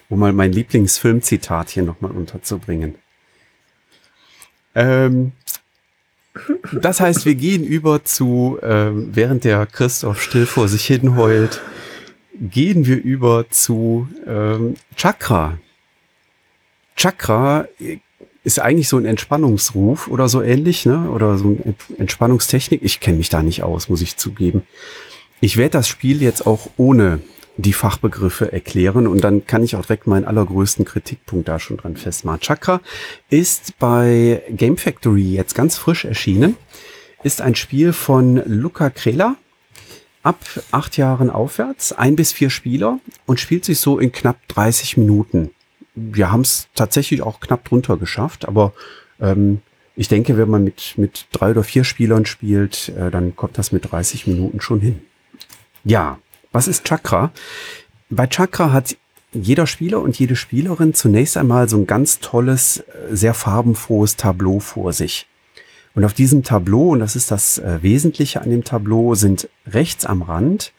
Um 0.08 0.18
mal 0.18 0.32
mein 0.32 0.52
Lieblingsfilmzitat 0.52 1.70
hier 1.70 1.82
nochmal 1.82 2.10
unterzubringen. 2.10 2.96
Ähm, 4.74 5.32
das 6.72 7.00
heißt, 7.00 7.24
wir 7.24 7.34
gehen 7.34 7.64
über 7.64 8.04
zu, 8.04 8.58
ähm, 8.62 9.10
während 9.14 9.44
der 9.44 9.64
Christoph 9.66 10.20
still 10.20 10.46
vor 10.46 10.68
sich 10.68 10.84
hin 10.84 11.16
heult, 11.16 11.62
gehen 12.38 12.86
wir 12.86 13.02
über 13.02 13.48
zu 13.48 14.08
ähm, 14.26 14.74
Chakra. 14.94 15.58
Chakra 16.96 17.66
ist 18.46 18.60
eigentlich 18.60 18.88
so 18.88 18.96
ein 18.96 19.06
Entspannungsruf 19.06 20.06
oder 20.06 20.28
so 20.28 20.40
ähnlich, 20.40 20.86
ne? 20.86 21.10
Oder 21.10 21.36
so 21.36 21.48
eine 21.48 21.74
Entspannungstechnik. 21.98 22.80
Ich 22.84 23.00
kenne 23.00 23.18
mich 23.18 23.28
da 23.28 23.42
nicht 23.42 23.64
aus, 23.64 23.88
muss 23.88 24.02
ich 24.02 24.16
zugeben. 24.18 24.62
Ich 25.40 25.56
werde 25.56 25.72
das 25.72 25.88
Spiel 25.88 26.22
jetzt 26.22 26.46
auch 26.46 26.70
ohne 26.76 27.18
die 27.56 27.72
Fachbegriffe 27.72 28.52
erklären 28.52 29.08
und 29.08 29.24
dann 29.24 29.48
kann 29.48 29.64
ich 29.64 29.74
auch 29.74 29.82
direkt 29.82 30.06
meinen 30.06 30.26
allergrößten 30.26 30.84
Kritikpunkt 30.84 31.48
da 31.48 31.58
schon 31.58 31.78
dran 31.78 31.96
festmachen. 31.96 32.38
Chakra 32.38 32.80
ist 33.30 33.80
bei 33.80 34.42
Game 34.50 34.76
Factory 34.76 35.34
jetzt 35.34 35.56
ganz 35.56 35.76
frisch 35.76 36.04
erschienen, 36.04 36.56
ist 37.24 37.40
ein 37.40 37.56
Spiel 37.56 37.92
von 37.92 38.40
Luca 38.46 38.90
Krela, 38.90 39.34
ab 40.22 40.38
acht 40.70 40.96
Jahren 40.96 41.30
aufwärts, 41.30 41.92
ein 41.92 42.14
bis 42.14 42.32
vier 42.32 42.50
Spieler 42.50 43.00
und 43.26 43.40
spielt 43.40 43.64
sich 43.64 43.80
so 43.80 43.98
in 43.98 44.12
knapp 44.12 44.46
30 44.46 44.98
Minuten. 44.98 45.50
Wir 45.96 46.30
haben 46.30 46.42
es 46.42 46.68
tatsächlich 46.74 47.22
auch 47.22 47.40
knapp 47.40 47.64
drunter 47.64 47.96
geschafft, 47.96 48.46
aber 48.46 48.72
ähm, 49.20 49.62
ich 49.96 50.08
denke, 50.08 50.36
wenn 50.36 50.50
man 50.50 50.62
mit, 50.62 50.94
mit 50.96 51.26
drei 51.32 51.50
oder 51.50 51.64
vier 51.64 51.82
Spielern 51.82 52.26
spielt, 52.26 52.90
äh, 52.90 53.10
dann 53.10 53.34
kommt 53.34 53.58
das 53.58 53.72
mit 53.72 53.90
30 53.90 54.26
Minuten 54.26 54.60
schon 54.60 54.80
hin. 54.80 55.00
Ja, 55.84 56.18
was 56.52 56.68
ist 56.68 56.84
Chakra? 56.84 57.32
Bei 58.10 58.26
Chakra 58.26 58.72
hat 58.72 58.96
jeder 59.32 59.66
Spieler 59.66 60.00
und 60.00 60.18
jede 60.18 60.36
Spielerin 60.36 60.94
zunächst 60.94 61.36
einmal 61.36 61.68
so 61.68 61.76
ein 61.76 61.86
ganz 61.86 62.20
tolles, 62.20 62.78
äh, 62.78 62.84
sehr 63.16 63.34
farbenfrohes 63.34 64.16
Tableau 64.16 64.60
vor 64.60 64.92
sich. 64.92 65.26
Und 65.94 66.04
auf 66.04 66.12
diesem 66.12 66.42
Tableau, 66.42 66.90
und 66.90 67.00
das 67.00 67.16
ist 67.16 67.30
das 67.30 67.58
äh, 67.58 67.78
Wesentliche 67.82 68.42
an 68.42 68.50
dem 68.50 68.64
Tableau, 68.64 69.14
sind 69.14 69.48
rechts 69.66 70.04
am 70.04 70.20
Rand 70.20 70.72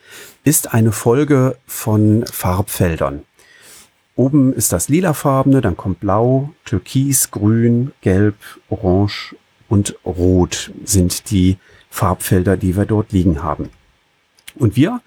ist 0.44 0.74
eine 0.74 0.92
Folge 0.92 1.58
von 1.66 2.24
Farbfeldern. 2.32 3.24
Oben 4.18 4.52
ist 4.52 4.74
das 4.74 4.90
lilafarbene, 4.90 5.62
dann 5.62 5.78
kommt 5.78 6.00
blau, 6.00 6.50
türkis, 6.66 7.30
grün, 7.30 7.92
gelb, 8.02 8.36
orange 8.68 9.36
und 9.70 9.96
rot 10.04 10.72
sind 10.84 11.30
die 11.30 11.58
Farbfelder, 11.92 12.58
die 12.58 12.76
wir 12.76 12.86
dort 12.86 13.12
liegen 13.12 13.44
haben. 13.44 13.70
Und 14.56 14.76
wir 14.76 15.02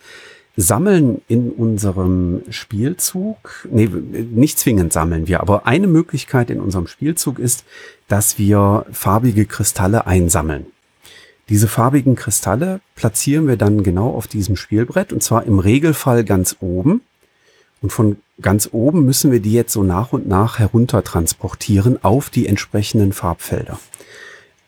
sammeln 0.57 1.23
in 1.27 1.51
unserem 1.51 2.43
Spielzug, 2.51 3.67
nee, 3.69 3.89
nicht 3.89 4.61
zwingend 4.61 4.93
sammeln 4.93 5.27
wir, 5.27 5.41
aber 5.41 5.67
eine 5.67 5.89
Möglichkeit 5.89 6.49
in 6.49 6.61
unserem 6.61 6.87
Spielzug 6.87 7.41
ist, 7.41 7.65
dass 8.07 8.39
wir 8.39 8.87
farbige 8.93 9.45
Kristalle 9.45 10.07
einsammeln. 10.07 10.67
Diese 11.49 11.67
farbigen 11.67 12.15
Kristalle 12.15 12.81
platzieren 12.95 13.49
wir 13.49 13.57
dann 13.57 13.83
genau 13.83 14.11
auf 14.11 14.29
diesem 14.29 14.55
Spielbrett 14.55 15.13
und 15.13 15.21
zwar 15.21 15.45
im 15.47 15.59
Regelfall 15.59 16.23
ganz 16.23 16.57
oben. 16.61 17.01
Und 17.83 17.91
von 17.91 18.19
ganz 18.41 18.69
oben 18.73 19.05
müssen 19.05 19.33
wir 19.33 19.41
die 19.41 19.53
jetzt 19.53 19.73
so 19.73 19.83
nach 19.83 20.13
und 20.13 20.29
nach 20.29 20.59
herunter 20.59 21.03
transportieren 21.03 22.03
auf 22.03 22.31
die 22.31 22.47
entsprechenden 22.47 23.13
Farbfelder. 23.13 23.79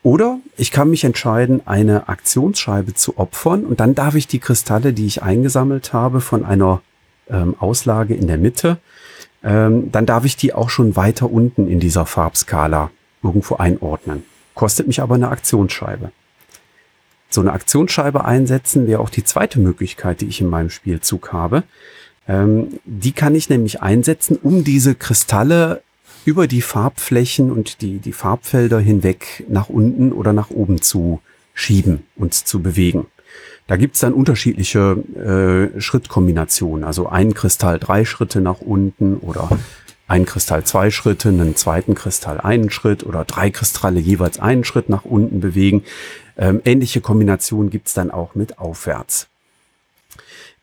Oder 0.01 0.39
ich 0.57 0.71
kann 0.71 0.89
mich 0.89 1.05
entscheiden, 1.05 1.61
eine 1.65 2.09
Aktionsscheibe 2.09 2.93
zu 2.93 3.17
opfern 3.17 3.65
und 3.65 3.79
dann 3.79 3.95
darf 3.95 4.15
ich 4.15 4.27
die 4.27 4.39
Kristalle, 4.39 4.91
die 4.91 5.05
ich 5.05 5.23
eingesammelt 5.23 5.93
habe, 5.93 6.19
von 6.19 6.43
einer 6.43 6.81
ähm, 7.29 7.55
Auslage 7.57 8.13
in 8.13 8.27
der 8.27 8.37
Mitte, 8.37 8.77
ähm, 9.43 9.91
dann 9.91 10.05
darf 10.05 10.25
ich 10.25 10.35
die 10.35 10.53
auch 10.53 10.69
schon 10.69 10.97
weiter 10.97 11.31
unten 11.31 11.67
in 11.67 11.79
dieser 11.79 12.05
Farbskala 12.05 12.91
irgendwo 13.23 13.55
einordnen. 13.55 14.23
Kostet 14.55 14.87
mich 14.87 15.01
aber 15.01 15.15
eine 15.15 15.29
Aktionsscheibe. 15.29 16.11
So 17.29 17.41
eine 17.41 17.53
Aktionsscheibe 17.53 18.25
einsetzen 18.25 18.87
wäre 18.87 18.99
auch 18.99 19.09
die 19.09 19.23
zweite 19.23 19.59
Möglichkeit, 19.59 20.21
die 20.21 20.27
ich 20.27 20.41
in 20.41 20.49
meinem 20.49 20.69
Spielzug 20.69 21.31
habe. 21.33 21.63
Ähm, 22.27 22.79
die 22.85 23.11
kann 23.11 23.35
ich 23.35 23.49
nämlich 23.49 23.81
einsetzen, 23.81 24.37
um 24.41 24.63
diese 24.63 24.95
Kristalle 24.95 25.81
über 26.25 26.47
die 26.47 26.61
Farbflächen 26.61 27.51
und 27.51 27.81
die, 27.81 27.99
die 27.99 28.13
Farbfelder 28.13 28.79
hinweg 28.79 29.45
nach 29.49 29.69
unten 29.69 30.11
oder 30.11 30.33
nach 30.33 30.49
oben 30.49 30.81
zu 30.81 31.19
schieben 31.53 32.03
und 32.15 32.33
zu 32.33 32.61
bewegen. 32.61 33.07
Da 33.67 33.77
gibt's 33.77 33.99
dann 33.99 34.13
unterschiedliche 34.13 35.71
äh, 35.75 35.79
Schrittkombinationen. 35.79 36.83
Also 36.83 37.07
ein 37.07 37.33
Kristall 37.33 37.79
drei 37.79 38.05
Schritte 38.05 38.41
nach 38.41 38.59
unten 38.59 39.17
oder 39.17 39.49
ein 40.07 40.25
Kristall 40.25 40.63
zwei 40.65 40.91
Schritte, 40.91 41.29
einen 41.29 41.55
zweiten 41.55 41.95
Kristall 41.95 42.39
einen 42.39 42.69
Schritt 42.69 43.05
oder 43.05 43.23
drei 43.23 43.49
Kristalle 43.49 43.99
jeweils 43.99 44.39
einen 44.39 44.63
Schritt 44.63 44.89
nach 44.89 45.05
unten 45.05 45.39
bewegen. 45.39 45.83
Ähm, 46.37 46.61
ähnliche 46.65 46.99
Kombinationen 46.99 47.69
gibt's 47.69 47.93
dann 47.93 48.11
auch 48.11 48.35
mit 48.35 48.59
aufwärts. 48.59 49.27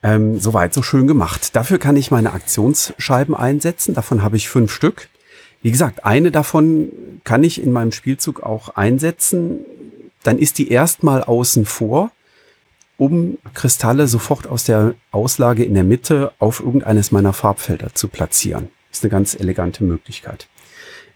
Ähm, 0.02 0.38
Soweit 0.38 0.72
so 0.72 0.82
schön 0.82 1.06
gemacht. 1.06 1.54
Dafür 1.54 1.78
kann 1.78 1.96
ich 1.96 2.10
meine 2.10 2.32
Aktionsscheiben 2.32 3.34
einsetzen. 3.34 3.94
Davon 3.94 4.22
habe 4.22 4.36
ich 4.36 4.48
fünf 4.48 4.72
Stück. 4.72 5.08
Wie 5.62 5.70
gesagt, 5.70 6.04
eine 6.04 6.30
davon 6.30 6.90
kann 7.24 7.44
ich 7.44 7.62
in 7.62 7.72
meinem 7.72 7.92
Spielzug 7.92 8.42
auch 8.42 8.70
einsetzen. 8.70 9.60
Dann 10.22 10.38
ist 10.38 10.58
die 10.58 10.70
erstmal 10.70 11.22
außen 11.22 11.66
vor, 11.66 12.10
um 12.96 13.38
Kristalle 13.54 14.06
sofort 14.06 14.46
aus 14.46 14.64
der 14.64 14.94
Auslage 15.10 15.64
in 15.64 15.74
der 15.74 15.84
Mitte 15.84 16.32
auf 16.38 16.60
irgendeines 16.60 17.12
meiner 17.12 17.32
Farbfelder 17.32 17.94
zu 17.94 18.08
platzieren. 18.08 18.68
Ist 18.90 19.04
eine 19.04 19.10
ganz 19.10 19.34
elegante 19.34 19.84
Möglichkeit. 19.84 20.48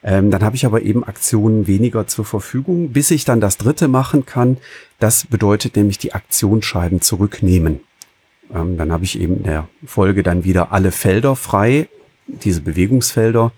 Ähm, 0.03 0.31
dann 0.31 0.43
habe 0.45 0.57
ich 0.57 0.67
aber 0.67 0.83
eben 0.83 1.05
Aktionen 1.05 1.67
weniger 1.67 2.07
zur 2.07 2.27
Verfügung, 2.27 2.93
bis 2.93 3.11
ich 3.11 3.25
dann 3.25 3.41
das 3.41 3.57
dritte 3.57 3.89
machen 3.89 4.27
kann. 4.27 4.59
Das 4.99 5.27
bedeutet 5.27 5.77
nämlich 5.77 5.97
die 5.97 6.13
Aktionsscheiben 6.13 7.01
zurücknehmen. 7.01 7.81
Ähm, 8.55 8.77
dann 8.77 8.93
habe 8.93 9.05
ich 9.05 9.19
eben 9.19 9.39
in 9.39 9.43
der 9.45 9.69
Folge 9.85 10.23
dann 10.23 10.45
wieder 10.45 10.73
alle 10.73 10.93
Felder 10.93 11.37
frei, 11.37 11.89
diese 12.27 12.61
Bewegungsfelder. 12.61 13.53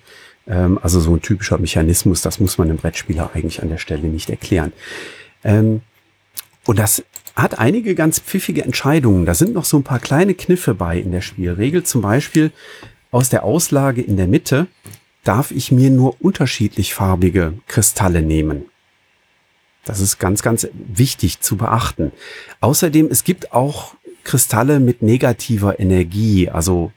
Ähm, 0.47 0.79
also 0.83 1.01
so 1.01 1.15
ein 1.15 1.23
typischer 1.23 1.59
Mechanismus, 1.59 2.23
das 2.23 2.41
muss 2.41 2.59
man 2.59 2.69
dem 2.69 2.79
Brettspieler 2.79 3.31
eigentlich 3.35 3.63
an 3.63 3.69
der 3.69 3.79
Stelle 3.79 4.09
nicht 4.09 4.31
erklären. 4.31 4.73
Ähm, 5.45 5.83
und 6.65 6.79
das 6.79 7.05
hat 7.37 7.59
einige 7.59 7.95
ganz 7.95 8.19
pfiffige 8.19 8.65
Entscheidungen. 8.65 9.27
Da 9.27 9.35
sind 9.35 9.53
noch 9.53 9.67
so 9.67 9.77
ein 9.77 9.85
paar 9.85 10.01
kleine 10.01 10.35
Kniffe 10.35 10.75
bei 10.75 10.99
in 10.99 11.13
der 11.13 11.21
Spielregel. 11.21 11.83
Zum 11.83 12.01
Beispiel 12.01 12.51
aus 13.11 13.29
der 13.29 13.45
Auslage 13.45 14.01
in 14.01 14.17
der 14.17 14.27
Mitte 14.27 14.67
darf 15.23 15.51
ich 15.51 15.71
mir 15.71 15.91
nur 15.91 16.17
unterschiedlich 16.21 16.95
farbige 16.95 17.55
Kristalle 17.67 18.23
nehmen. 18.23 18.65
Das 19.85 20.01
ist 20.01 20.19
ganz, 20.19 20.43
ganz 20.43 20.67
wichtig 20.73 21.41
zu 21.41 21.57
beachten. 21.57 22.11
Außerdem, 22.61 23.09
es 23.11 23.23
gibt 23.23 23.53
auch 23.53 23.96
Kristalle 24.27 24.81
mit 24.81 25.03
negativer 25.03 25.79
Energie, 25.79 26.51
also 26.51 26.91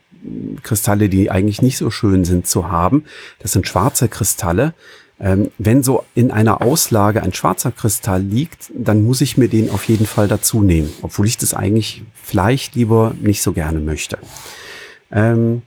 Kristalle, 0.62 1.08
die 1.08 1.30
eigentlich 1.30 1.62
nicht 1.62 1.78
so 1.78 1.90
schön 1.90 2.24
sind 2.24 2.46
zu 2.46 2.68
haben. 2.68 3.04
Das 3.38 3.52
sind 3.52 3.68
schwarze 3.68 4.08
Kristalle. 4.08 4.74
Ähm, 5.20 5.50
wenn 5.56 5.82
so 5.84 6.04
in 6.14 6.32
einer 6.32 6.60
Auslage 6.60 7.22
ein 7.22 7.32
schwarzer 7.32 7.70
Kristall 7.70 8.20
liegt, 8.20 8.72
dann 8.74 9.04
muss 9.04 9.20
ich 9.20 9.36
mir 9.36 9.48
den 9.48 9.70
auf 9.70 9.84
jeden 9.84 10.06
Fall 10.06 10.26
dazu 10.26 10.62
nehmen, 10.62 10.90
obwohl 11.02 11.26
ich 11.26 11.38
das 11.38 11.54
eigentlich 11.54 12.02
vielleicht 12.14 12.74
lieber 12.74 13.14
nicht 13.20 13.42
so 13.42 13.52
gerne 13.52 13.78
möchte. 13.78 14.18
Ähm, 15.12 15.62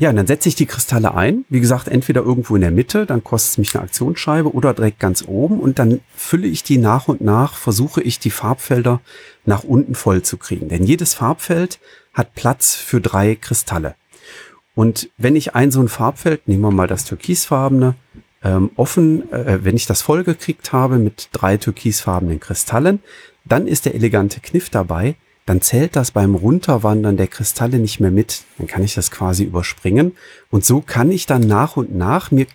ja, 0.00 0.10
und 0.10 0.16
dann 0.16 0.28
setze 0.28 0.48
ich 0.48 0.54
die 0.54 0.66
Kristalle 0.66 1.14
ein. 1.14 1.44
Wie 1.48 1.58
gesagt, 1.58 1.88
entweder 1.88 2.22
irgendwo 2.22 2.54
in 2.54 2.62
der 2.62 2.70
Mitte, 2.70 3.04
dann 3.04 3.24
kostet 3.24 3.50
es 3.50 3.58
mich 3.58 3.74
eine 3.74 3.82
Aktionsscheibe 3.82 4.54
oder 4.54 4.72
direkt 4.72 5.00
ganz 5.00 5.24
oben 5.26 5.58
und 5.58 5.80
dann 5.80 6.00
fülle 6.14 6.46
ich 6.46 6.62
die 6.62 6.78
nach 6.78 7.08
und 7.08 7.20
nach, 7.20 7.54
versuche 7.54 8.00
ich 8.00 8.20
die 8.20 8.30
Farbfelder 8.30 9.00
nach 9.44 9.64
unten 9.64 9.96
voll 9.96 10.22
zu 10.22 10.36
kriegen. 10.36 10.68
Denn 10.68 10.84
jedes 10.84 11.14
Farbfeld 11.14 11.80
hat 12.14 12.34
Platz 12.34 12.76
für 12.76 13.00
drei 13.00 13.34
Kristalle. 13.34 13.96
Und 14.76 15.10
wenn 15.16 15.34
ich 15.34 15.56
ein 15.56 15.72
so 15.72 15.80
ein 15.80 15.88
Farbfeld, 15.88 16.46
nehmen 16.46 16.62
wir 16.62 16.70
mal 16.70 16.86
das 16.86 17.04
türkisfarbene, 17.04 17.96
ähm, 18.44 18.70
offen, 18.76 19.32
äh, 19.32 19.64
wenn 19.64 19.74
ich 19.74 19.86
das 19.86 20.02
voll 20.02 20.22
gekriegt 20.22 20.72
habe 20.72 20.98
mit 20.98 21.28
drei 21.32 21.56
türkisfarbenen 21.56 22.38
Kristallen, 22.38 23.00
dann 23.44 23.66
ist 23.66 23.84
der 23.84 23.96
elegante 23.96 24.38
Kniff 24.38 24.70
dabei, 24.70 25.16
dann 25.48 25.62
zählt 25.62 25.96
das 25.96 26.10
beim 26.10 26.34
Runterwandern 26.34 27.16
der 27.16 27.26
Kristalle 27.26 27.78
nicht 27.78 28.00
mehr 28.00 28.10
mit. 28.10 28.42
Dann 28.58 28.66
kann 28.66 28.84
ich 28.84 28.94
das 28.94 29.10
quasi 29.10 29.44
überspringen. 29.44 30.12
Und 30.50 30.64
so 30.64 30.82
kann 30.82 31.10
ich 31.10 31.24
dann 31.24 31.40
nach 31.40 31.78
und 31.78 31.94
nach 31.94 32.30
mir 32.30 32.46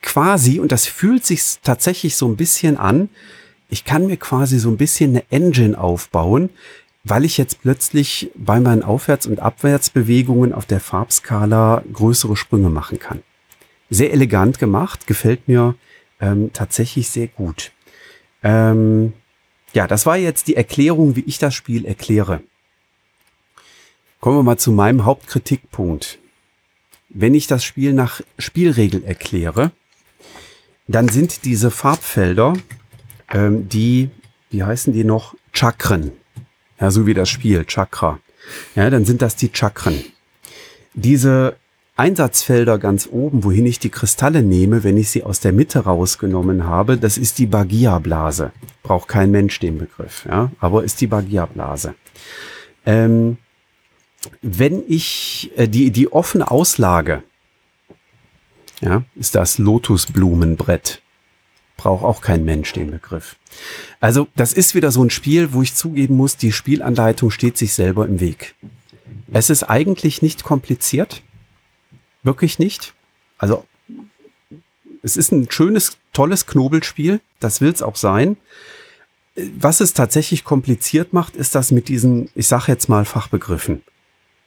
quasi, 0.00 0.60
und 0.60 0.70
das 0.70 0.86
fühlt 0.86 1.26
sich 1.26 1.58
tatsächlich 1.64 2.14
so 2.14 2.28
ein 2.28 2.36
bisschen 2.36 2.76
an, 2.76 3.08
ich 3.68 3.84
kann 3.84 4.06
mir 4.06 4.16
quasi 4.16 4.60
so 4.60 4.70
ein 4.70 4.76
bisschen 4.76 5.10
eine 5.10 5.24
Engine 5.30 5.76
aufbauen, 5.76 6.50
weil 7.02 7.24
ich 7.24 7.36
jetzt 7.36 7.62
plötzlich 7.62 8.30
bei 8.36 8.60
meinen 8.60 8.84
Aufwärts- 8.84 9.26
und 9.26 9.40
Abwärtsbewegungen 9.40 10.52
auf 10.52 10.66
der 10.66 10.80
Farbskala 10.80 11.82
größere 11.92 12.36
Sprünge 12.36 12.70
machen 12.70 13.00
kann. 13.00 13.22
Sehr 13.90 14.12
elegant 14.12 14.60
gemacht, 14.60 15.08
gefällt 15.08 15.48
mir 15.48 15.74
ähm, 16.20 16.50
tatsächlich 16.52 17.08
sehr 17.08 17.26
gut. 17.26 17.72
Ähm, 18.44 19.14
ja, 19.78 19.86
das 19.86 20.06
war 20.06 20.16
jetzt 20.16 20.48
die 20.48 20.56
Erklärung, 20.56 21.14
wie 21.14 21.22
ich 21.28 21.38
das 21.38 21.54
Spiel 21.54 21.84
erkläre. 21.84 22.40
Kommen 24.18 24.36
wir 24.36 24.42
mal 24.42 24.58
zu 24.58 24.72
meinem 24.72 25.04
Hauptkritikpunkt. 25.04 26.18
Wenn 27.10 27.32
ich 27.32 27.46
das 27.46 27.64
Spiel 27.64 27.92
nach 27.92 28.20
Spielregel 28.40 29.04
erkläre, 29.04 29.70
dann 30.88 31.06
sind 31.06 31.44
diese 31.44 31.70
Farbfelder, 31.70 32.54
ähm, 33.32 33.68
die, 33.68 34.10
wie 34.50 34.64
heißen 34.64 34.92
die 34.92 35.04
noch? 35.04 35.36
Chakren. 35.52 36.10
Ja, 36.80 36.90
so 36.90 37.06
wie 37.06 37.14
das 37.14 37.28
Spiel, 37.28 37.64
Chakra. 37.64 38.18
Ja, 38.74 38.90
dann 38.90 39.04
sind 39.04 39.22
das 39.22 39.36
die 39.36 39.50
Chakren. 39.52 40.04
Diese 40.94 41.56
Einsatzfelder 41.98 42.78
ganz 42.78 43.08
oben, 43.10 43.42
wohin 43.42 43.66
ich 43.66 43.80
die 43.80 43.90
Kristalle 43.90 44.42
nehme, 44.42 44.84
wenn 44.84 44.96
ich 44.96 45.10
sie 45.10 45.24
aus 45.24 45.40
der 45.40 45.52
Mitte 45.52 45.80
rausgenommen 45.80 46.64
habe, 46.64 46.96
das 46.96 47.18
ist 47.18 47.38
die 47.38 47.46
Bagia-Blase. 47.46 48.52
Braucht 48.82 49.08
kein 49.08 49.30
Mensch 49.30 49.58
den 49.58 49.78
Begriff, 49.78 50.24
ja, 50.28 50.52
aber 50.60 50.84
ist 50.84 51.00
die 51.00 51.08
Bagia-Blase. 51.08 51.94
Ähm, 52.86 53.38
wenn 54.42 54.82
ich 54.86 55.50
äh, 55.56 55.68
die, 55.68 55.90
die 55.90 56.12
offene 56.12 56.50
Auslage, 56.50 57.24
ja, 58.80 59.02
ist 59.16 59.34
das 59.34 59.58
Lotusblumenbrett. 59.58 61.02
Braucht 61.76 62.04
auch 62.04 62.20
kein 62.20 62.44
Mensch 62.44 62.72
den 62.72 62.90
Begriff. 62.92 63.36
Also, 64.00 64.28
das 64.36 64.52
ist 64.52 64.74
wieder 64.74 64.90
so 64.90 65.02
ein 65.02 65.10
Spiel, 65.10 65.52
wo 65.52 65.62
ich 65.62 65.74
zugeben 65.74 66.16
muss, 66.16 66.36
die 66.36 66.52
Spielanleitung 66.52 67.30
steht 67.30 67.56
sich 67.56 67.72
selber 67.74 68.06
im 68.06 68.20
Weg. 68.20 68.54
Es 69.32 69.50
ist 69.50 69.64
eigentlich 69.64 70.22
nicht 70.22 70.44
kompliziert. 70.44 71.22
Wirklich 72.22 72.58
nicht. 72.58 72.94
Also, 73.38 73.64
es 75.02 75.16
ist 75.16 75.32
ein 75.32 75.50
schönes, 75.50 75.98
tolles 76.12 76.46
Knobelspiel. 76.46 77.20
Das 77.40 77.60
will 77.60 77.72
es 77.72 77.82
auch 77.82 77.96
sein. 77.96 78.36
Was 79.36 79.80
es 79.80 79.94
tatsächlich 79.94 80.44
kompliziert 80.44 81.12
macht, 81.12 81.36
ist 81.36 81.54
das 81.54 81.70
mit 81.70 81.88
diesen, 81.88 82.28
ich 82.34 82.48
sage 82.48 82.64
jetzt 82.68 82.88
mal 82.88 83.04
Fachbegriffen. 83.04 83.82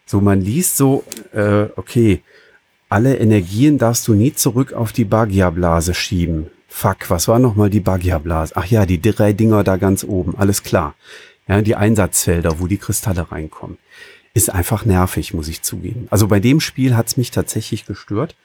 So, 0.06 0.20
man 0.20 0.42
liest 0.42 0.76
so, 0.76 1.06
äh, 1.32 1.68
okay, 1.78 2.22
alle 2.90 3.18
Energien 3.18 3.78
darfst 3.78 4.06
du 4.10 4.14
nie 4.14 4.34
zurück 4.34 4.74
auf 4.74 4.92
die 4.92 5.06
Baggia-Blase 5.06 5.94
schieben. 5.94 6.48
Fuck, 6.68 7.10
was 7.10 7.30
war 7.30 7.40
nochmal 7.40 7.70
die 7.70 7.80
Baggia-Blase? 7.80 8.54
Ach 8.58 8.66
ja, 8.66 8.86
die 8.86 9.00
drei 9.00 9.32
Dinger 9.32 9.64
da 9.64 9.78
ganz 9.78 10.04
oben, 10.04 10.36
alles 10.38 10.64
klar. 10.64 10.96
Ja, 11.48 11.62
die 11.62 11.76
Einsatzfelder, 11.76 12.60
wo 12.60 12.68
die 12.68 12.78
Kristalle 12.78 13.32
reinkommen. 13.32 13.78
Ist 14.34 14.50
einfach 14.50 14.86
nervig, 14.86 15.34
muss 15.34 15.48
ich 15.48 15.62
zugeben. 15.62 16.08
Also 16.10 16.28
bei 16.28 16.40
dem 16.40 16.60
Spiel 16.60 16.96
hat's 16.96 17.18
mich 17.18 17.32
tatsächlich 17.32 17.86
gestört. 17.86 18.36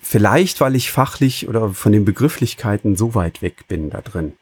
Vielleicht, 0.00 0.60
weil 0.60 0.74
ich 0.74 0.90
fachlich 0.90 1.48
oder 1.48 1.70
von 1.70 1.92
den 1.92 2.04
Begrifflichkeiten 2.04 2.96
so 2.96 3.14
weit 3.14 3.40
weg 3.40 3.68
bin 3.68 3.90
da 3.90 4.00
drin. 4.00 4.32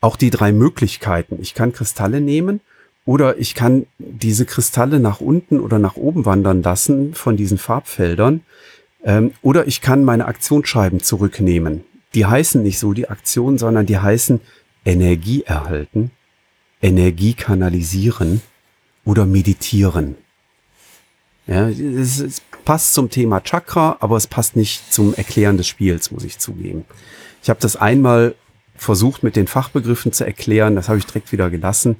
Auch 0.00 0.16
die 0.16 0.28
drei 0.28 0.52
Möglichkeiten. 0.52 1.38
Ich 1.40 1.54
kann 1.54 1.72
Kristalle 1.72 2.20
nehmen 2.20 2.60
oder 3.06 3.38
ich 3.38 3.54
kann 3.54 3.86
diese 3.98 4.44
Kristalle 4.44 5.00
nach 5.00 5.20
unten 5.20 5.60
oder 5.60 5.78
nach 5.78 5.96
oben 5.96 6.26
wandern 6.26 6.62
lassen 6.62 7.14
von 7.14 7.36
diesen 7.36 7.56
Farbfeldern. 7.56 8.42
Ähm, 9.04 9.32
oder 9.40 9.66
ich 9.66 9.80
kann 9.80 10.04
meine 10.04 10.26
Aktionsscheiben 10.26 11.00
zurücknehmen. 11.00 11.84
Die 12.14 12.26
heißen 12.26 12.62
nicht 12.62 12.78
so 12.78 12.92
die 12.92 13.08
Aktion, 13.08 13.56
sondern 13.56 13.86
die 13.86 13.98
heißen 13.98 14.40
Energie 14.84 15.42
erhalten, 15.42 16.10
Energie 16.82 17.32
kanalisieren 17.32 18.42
oder 19.04 19.26
meditieren. 19.26 20.16
Ja, 21.46 21.68
es, 21.68 22.20
es 22.20 22.42
passt 22.64 22.94
zum 22.94 23.10
Thema 23.10 23.40
Chakra, 23.40 23.98
aber 24.00 24.16
es 24.16 24.26
passt 24.26 24.56
nicht 24.56 24.92
zum 24.92 25.14
Erklären 25.14 25.56
des 25.56 25.68
Spiels, 25.68 26.10
muss 26.10 26.24
ich 26.24 26.38
zugeben. 26.38 26.84
Ich 27.42 27.50
habe 27.50 27.60
das 27.60 27.76
einmal 27.76 28.34
versucht 28.76 29.22
mit 29.22 29.36
den 29.36 29.46
Fachbegriffen 29.46 30.12
zu 30.12 30.24
erklären, 30.24 30.74
das 30.74 30.88
habe 30.88 30.98
ich 30.98 31.06
direkt 31.06 31.32
wieder 31.32 31.50
gelassen. 31.50 31.96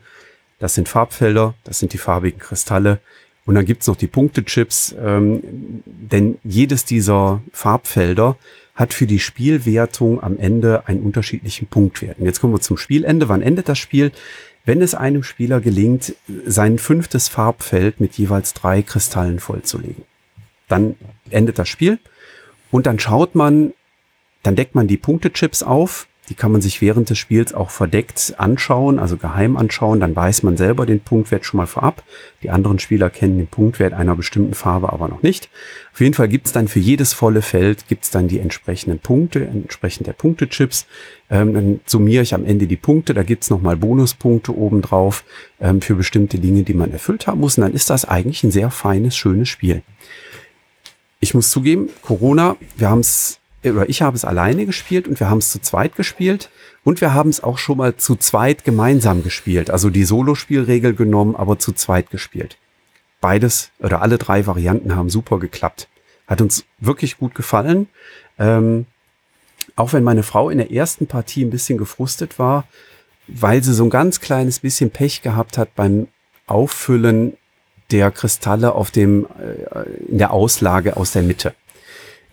Das 0.59 0.75
sind 0.75 0.89
Farbfelder, 0.89 1.55
das 1.65 1.79
sind 1.79 1.93
die 1.93 1.99
farbigen 1.99 2.41
Kristalle. 2.41 3.01
Und 3.45 3.55
dann 3.55 3.67
gibt's 3.67 3.87
noch 3.87 3.97
die 3.97 4.07
Punktechips, 4.07 4.95
ähm, 4.99 5.83
denn 5.85 6.39
jedes 6.43 6.87
dieser 6.87 7.43
Farbfelder 7.53 8.39
hat 8.75 8.95
für 8.95 9.07
die 9.07 9.19
Spielwertung 9.19 10.23
am 10.23 10.39
Ende 10.39 10.89
einen 10.89 11.03
unterschiedlichen 11.03 11.67
Punktwert. 11.67 12.19
Und 12.19 12.25
jetzt 12.25 12.41
kommen 12.41 12.55
wir 12.55 12.61
zum 12.61 12.77
Spielende. 12.77 13.29
Wann 13.29 13.43
endet 13.43 13.69
das 13.69 13.79
Spiel? 13.79 14.11
Wenn 14.65 14.81
es 14.81 14.95
einem 14.95 15.23
Spieler 15.23 15.61
gelingt, 15.61 16.15
sein 16.47 16.79
fünftes 16.79 17.29
Farbfeld 17.29 18.01
mit 18.01 18.17
jeweils 18.17 18.55
drei 18.55 18.83
Kristallen 18.83 19.39
vollzulegen. 19.39 20.05
Dann 20.69 20.97
endet 21.31 21.59
das 21.59 21.69
Spiel 21.69 21.99
und 22.71 22.87
dann 22.87 22.99
schaut 22.99 23.35
man, 23.35 23.75
dann 24.43 24.57
deckt 24.57 24.75
man 24.75 24.87
die 24.87 24.97
Punktechips 24.97 25.63
auf 25.63 26.07
die 26.29 26.35
kann 26.35 26.53
man 26.53 26.63
sich 26.63 26.81
während 26.81 27.11
des 27.11 27.19
Spiels 27.19 27.53
auch 27.53 27.71
verdeckt 27.71 28.35
anschauen, 28.39 28.99
also 28.99 29.17
geheim 29.17 29.57
anschauen. 29.57 30.01
Dann 30.01 30.17
weiß 30.17 30.43
man 30.43 30.57
selber 30.57 30.87
den 30.87 31.01
Punktwert 31.01 31.45
schon 31.45 31.59
mal 31.59 31.67
vorab. 31.67 32.03
Die 32.43 32.51
anderen 32.51 32.79
Spieler 32.79 33.11
kennen 33.11 33.37
den 33.37 33.47
Punktwert 33.47 33.93
einer 33.93 34.17
bestimmten 34.17 34.55
Farbe 34.55 34.93
aber 34.93 35.09
noch 35.09 35.23
nicht. 35.23 35.51
Auf 35.93 36.01
jeden 36.01 36.15
Fall 36.15 36.29
gibt's 36.29 36.53
dann 36.53 36.69
für 36.69 36.81
jedes 36.81 37.13
volle 37.13 37.43
Feld 37.43 37.89
gibt's 37.89 38.11
dann 38.11 38.29
die 38.29 38.39
entsprechenden 38.39 38.99
Punkte, 38.99 39.45
entsprechend 39.45 40.07
der 40.07 40.15
Punktechips. 40.15 40.87
Ähm, 41.31 41.53
dann 41.55 41.81
summiere 41.85 42.23
ich 42.23 42.35
am 42.35 42.47
Ende 42.47 42.67
die 42.67 42.77
Punkte. 42.77 43.13
Da 43.13 43.23
gibt's 43.23 43.51
nochmal 43.51 43.77
Bonuspunkte 43.77 44.57
obendrauf 44.57 45.25
ähm, 45.61 45.83
für 45.83 45.95
bestimmte 45.95 46.39
Dinge, 46.39 46.63
die 46.63 46.75
man 46.75 46.91
erfüllt 46.91 47.27
haben 47.27 47.41
muss. 47.41 47.59
Und 47.59 47.63
dann 47.63 47.75
ist 47.75 47.91
das 47.91 48.07
eigentlich 48.07 48.43
ein 48.45 48.51
sehr 48.51 48.71
feines, 48.71 49.15
schönes 49.15 49.49
Spiel. 49.49 49.83
Ich 51.21 51.35
muss 51.35 51.51
zugeben, 51.51 51.89
Corona, 52.03 52.57
wir 52.77 52.91
haben's 52.91 53.41
oder 53.65 53.89
ich 53.89 54.03
habe 54.03 54.17
es 54.17 54.25
alleine 54.25 54.67
gespielt 54.67 55.09
und 55.09 55.19
wir 55.21 55.31
haben 55.31 55.39
es 55.39 55.51
zu 55.51 55.61
zweit 55.61 55.97
gespielt 55.97 56.51
und 56.85 57.01
wir 57.01 57.15
haben 57.15 57.31
es 57.31 57.43
auch 57.43 57.59
schon 57.59 57.79
mal 57.79 57.97
zu 57.97 58.17
zweit 58.17 58.65
gemeinsam 58.65 59.23
gespielt. 59.23 59.71
Also 59.71 59.91
die 59.91 60.05
Solo-Spielregel 60.05 60.95
genommen, 60.95 61.35
aber 61.35 61.59
zu 61.59 61.73
zweit 61.73 62.11
gespielt. 62.11 62.59
Beides 63.21 63.71
oder 63.79 64.03
alle 64.03 64.19
drei 64.19 64.47
Varianten 64.47 64.95
haben 64.95 65.09
super 65.09 65.39
geklappt. 65.39 65.89
Hat 66.27 66.41
uns 66.41 66.65
wirklich 66.79 67.19
gut 67.19 67.35
gefallen. 67.35 67.89
Ähm, 68.39 68.87
auch 69.77 69.93
wenn 69.93 70.05
meine 70.05 70.23
Frau 70.23 70.51
in 70.51 70.59
der 70.59 70.71
ersten 70.71 71.07
Partie 71.07 71.45
ein 71.45 71.51
bisschen 71.51 71.79
gefrustet 71.79 72.39
war, 72.39 72.65
weil 73.27 73.63
sie 73.63 73.73
so 73.73 73.85
ein 73.85 73.91
ganz 73.91 74.21
kleines 74.21 74.61
bisschen 74.61 74.91
Pech 74.91 75.23
gehabt 75.23 75.57
hat 75.57 75.75
beim 75.75 76.09
Auffüllen 76.47 77.37
der 77.91 78.11
Kristalle 78.11 78.73
auf 78.73 78.91
dem, 78.91 79.27
äh, 79.39 79.83
in 80.11 80.19
der 80.19 80.33
Auslage 80.33 80.97
aus 80.97 81.13
der 81.13 81.23
Mitte. 81.23 81.55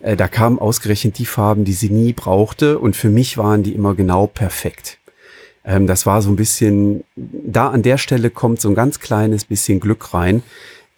Äh, 0.02 0.16
da 0.16 0.28
kamen 0.28 0.58
ausgerechnet 0.58 1.18
die 1.18 1.26
Farben, 1.26 1.64
die 1.64 1.72
sie 1.72 1.88
nie 1.88 2.12
brauchte 2.12 2.78
und 2.78 2.96
für 2.96 3.08
mich 3.08 3.38
waren 3.38 3.62
die 3.62 3.72
immer 3.72 3.94
genau 3.94 4.26
perfekt. 4.26 4.98
Ähm, 5.64 5.86
das 5.86 6.04
war 6.04 6.20
so 6.20 6.30
ein 6.30 6.36
bisschen, 6.36 7.04
da 7.16 7.68
an 7.68 7.82
der 7.82 7.98
Stelle 7.98 8.30
kommt 8.30 8.60
so 8.60 8.68
ein 8.68 8.74
ganz 8.74 9.00
kleines 9.00 9.44
bisschen 9.44 9.80
Glück 9.80 10.12
rein, 10.12 10.42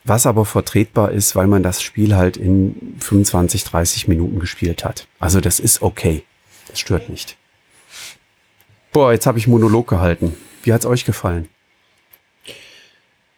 was 0.04 0.26
aber 0.26 0.44
vertretbar 0.44 1.12
ist, 1.12 1.36
weil 1.36 1.46
man 1.46 1.62
das 1.62 1.82
Spiel 1.82 2.16
halt 2.16 2.36
in 2.36 2.96
25, 2.98 3.64
30 3.64 4.08
Minuten 4.08 4.38
gespielt 4.40 4.84
hat. 4.84 5.06
Also 5.18 5.40
das 5.40 5.60
ist 5.60 5.82
okay. 5.82 6.24
Das 6.68 6.80
stört 6.80 7.08
nicht. 7.08 7.36
Boah, 8.92 9.12
jetzt 9.12 9.26
habe 9.26 9.38
ich 9.38 9.46
Monolog 9.46 9.88
gehalten. 9.88 10.34
Wie 10.62 10.72
hat's 10.72 10.86
euch 10.86 11.04
gefallen? 11.04 11.48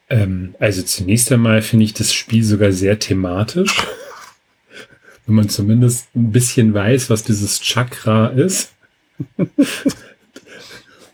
Ähm, 0.09 0.55
also 0.61 0.83
zunächst 0.83 1.33
einmal 1.33 1.62
finde 1.62 1.85
ich 1.85 1.94
das 1.94 2.12
Spiel 2.12 2.44
sogar 2.44 2.70
sehr 2.70 2.98
thematisch 3.00 3.85
wenn 5.27 5.35
man 5.35 5.49
zumindest 5.49 6.15
ein 6.15 6.31
bisschen 6.31 6.73
weiß, 6.73 7.11
was 7.11 7.25
dieses 7.25 7.61
Chakra 7.61 8.29
ist, 8.29 8.73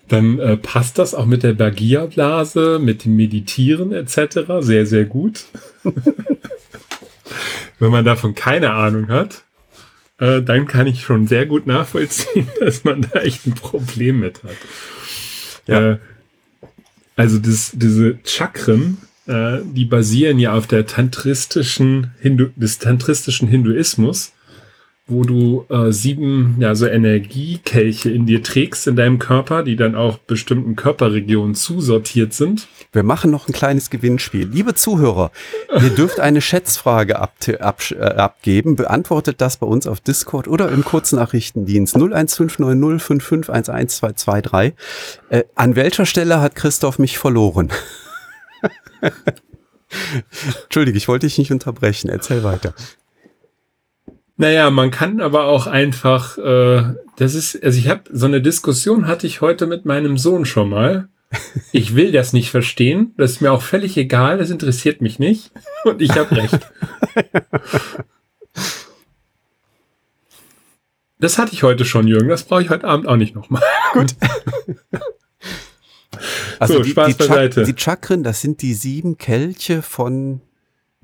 dann 0.09 0.39
äh, 0.39 0.57
passt 0.59 0.99
das 0.99 1.15
auch 1.15 1.27
mit 1.27 1.43
der 1.43 1.55
Bagia-Blase, 1.55 2.79
mit 2.79 3.05
dem 3.05 3.17
Meditieren 3.17 3.93
etc. 3.93 4.41
sehr, 4.61 4.85
sehr 4.87 5.07
gut. 5.07 5.45
wenn 7.79 7.91
man 7.91 8.05
davon 8.05 8.35
keine 8.35 8.73
Ahnung 8.73 9.09
hat, 9.09 9.43
äh, 10.19 10.43
dann 10.43 10.67
kann 10.67 10.87
ich 10.87 11.03
schon 11.03 11.27
sehr 11.27 11.47
gut 11.47 11.67
nachvollziehen, 11.67 12.47
dass 12.61 12.85
man 12.85 13.03
da 13.03 13.21
echt 13.21 13.47
ein 13.47 13.55
Problem 13.55 14.21
mit 14.21 14.43
hat. 14.45 14.57
Ja. 15.67 15.93
Äh, 15.93 15.99
also 17.17 17.39
das, 17.39 17.73
diese 17.75 18.19
Chakren, 18.25 18.99
äh, 19.27 19.59
die 19.65 19.85
basieren 19.85 20.39
ja 20.39 20.55
auf 20.55 20.67
der 20.67 20.87
tantristischen 20.87 22.13
Hindu 22.21 22.47
des 22.57 22.79
tantristischen 22.79 23.49
Hinduismus, 23.49 24.33
wo 25.07 25.25
du 25.25 25.67
äh, 25.69 25.93
sieben 25.93 26.57
ja 26.59 26.75
so 26.75 26.87
Energiekelche 26.87 28.11
in 28.11 28.27
dir 28.27 28.43
trägst 28.43 28.87
in 28.87 28.97
deinem 28.97 29.19
Körper, 29.19 29.63
die 29.63 29.77
dann 29.77 29.95
auch 29.95 30.19
bestimmten 30.19 30.77
Körperregionen 30.77 31.55
zusortiert 31.55 32.33
sind. 32.33 32.69
Wir 32.93 33.03
machen 33.03 33.31
noch 33.31 33.49
ein 33.49 33.53
kleines 33.53 33.91
Gewinnspiel. 33.91 34.49
Liebe 34.49 34.75
Zuhörer, 34.75 35.31
ihr 35.81 35.91
dürft 35.97 36.21
eine 36.21 36.41
Schätzfrage 36.41 37.19
ab, 37.19 37.35
ab, 37.61 37.83
äh, 37.91 37.99
abgeben. 37.99 38.77
Beantwortet 38.77 39.41
das 39.41 39.57
bei 39.57 39.67
uns 39.67 39.87
auf 39.87 40.01
Discord 40.01 40.49
oder 40.49 40.71
im 40.71 40.85
Kurznachrichtendienst 40.85 41.97
0159055112223. 41.97 44.73
Äh, 45.31 45.45
an 45.55 45.77
welcher 45.77 46.07
Stelle 46.07 46.41
hat 46.41 46.55
Christoph 46.55 46.99
mich 46.99 47.19
verloren? 47.19 47.71
Entschuldige, 50.65 50.97
ich 50.97 51.09
wollte 51.09 51.27
dich 51.27 51.39
nicht 51.39 51.53
unterbrechen. 51.53 52.09
Erzähl 52.09 52.45
weiter. 52.45 52.75
Naja, 54.37 54.71
man 54.71 54.91
kann 54.91 55.21
aber 55.21 55.45
auch 55.45 55.67
einfach, 55.67 56.39
äh, 56.39 56.95
das 57.17 57.35
ist, 57.35 57.63
also 57.63 57.79
ich 57.79 57.89
habe 57.89 58.05
so 58.11 58.27
eine 58.27 58.41
Diskussion 58.41 59.07
hatte 59.07 59.27
ich 59.27 59.41
heute 59.41 59.67
mit 59.67 59.85
meinem 59.85 60.19
Sohn 60.19 60.47
schon 60.47 60.71
mal. 60.71 61.09
Ich 61.71 61.95
will 61.95 62.13
das 62.13 62.33
nicht 62.33 62.51
verstehen. 62.51 63.15
Das 63.17 63.33
ist 63.33 63.41
mir 63.41 63.53
auch 63.53 63.63
völlig 63.63 63.97
egal. 63.97 64.39
Das 64.39 64.51
interessiert 64.51 65.01
mich 65.01 65.19
nicht. 65.19 65.51
Und 65.85 66.03
ich 66.03 66.11
habe 66.11 66.37
recht. 66.37 66.59
Das 71.19 71.39
hatte 71.39 71.53
ich 71.53 71.63
heute 71.63 71.85
schon, 71.85 72.09
Jürgen. 72.09 72.29
Das 72.29 72.43
brauche 72.43 72.63
ich 72.63 72.71
heute 72.71 72.89
Abend 72.89 73.07
auch 73.07 73.17
nicht 73.17 73.35
nochmal. 73.35 73.63
Gut. 73.93 74.15
Also 76.59 76.75
so, 76.75 76.83
die, 76.83 76.91
Spaß 76.91 77.17
die, 77.17 77.19
beiseite. 77.19 77.65
die 77.65 77.75
Chakren, 77.77 78.23
das 78.23 78.41
sind 78.41 78.63
die 78.63 78.75
sieben 78.75 79.19
Kelche 79.19 79.83
von 79.83 80.41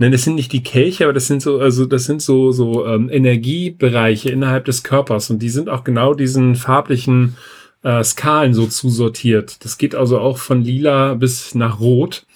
Nein, 0.00 0.12
das 0.12 0.22
sind 0.22 0.36
nicht 0.36 0.52
die 0.52 0.62
Kelche, 0.62 1.04
aber 1.04 1.12
das 1.12 1.26
sind 1.26 1.42
so, 1.42 1.58
also 1.58 1.84
das 1.84 2.04
sind 2.04 2.22
so 2.22 2.52
so 2.52 2.86
ähm, 2.86 3.10
Energiebereiche 3.10 4.30
innerhalb 4.30 4.64
des 4.64 4.84
Körpers 4.84 5.28
und 5.28 5.40
die 5.40 5.48
sind 5.48 5.68
auch 5.68 5.82
genau 5.82 6.14
diesen 6.14 6.54
farblichen 6.54 7.36
äh, 7.82 8.04
Skalen 8.04 8.54
so 8.54 8.66
zusortiert. 8.66 9.64
Das 9.64 9.76
geht 9.76 9.96
also 9.96 10.20
auch 10.20 10.38
von 10.38 10.62
lila 10.62 11.14
bis 11.14 11.56
nach 11.56 11.80
rot. 11.80 12.26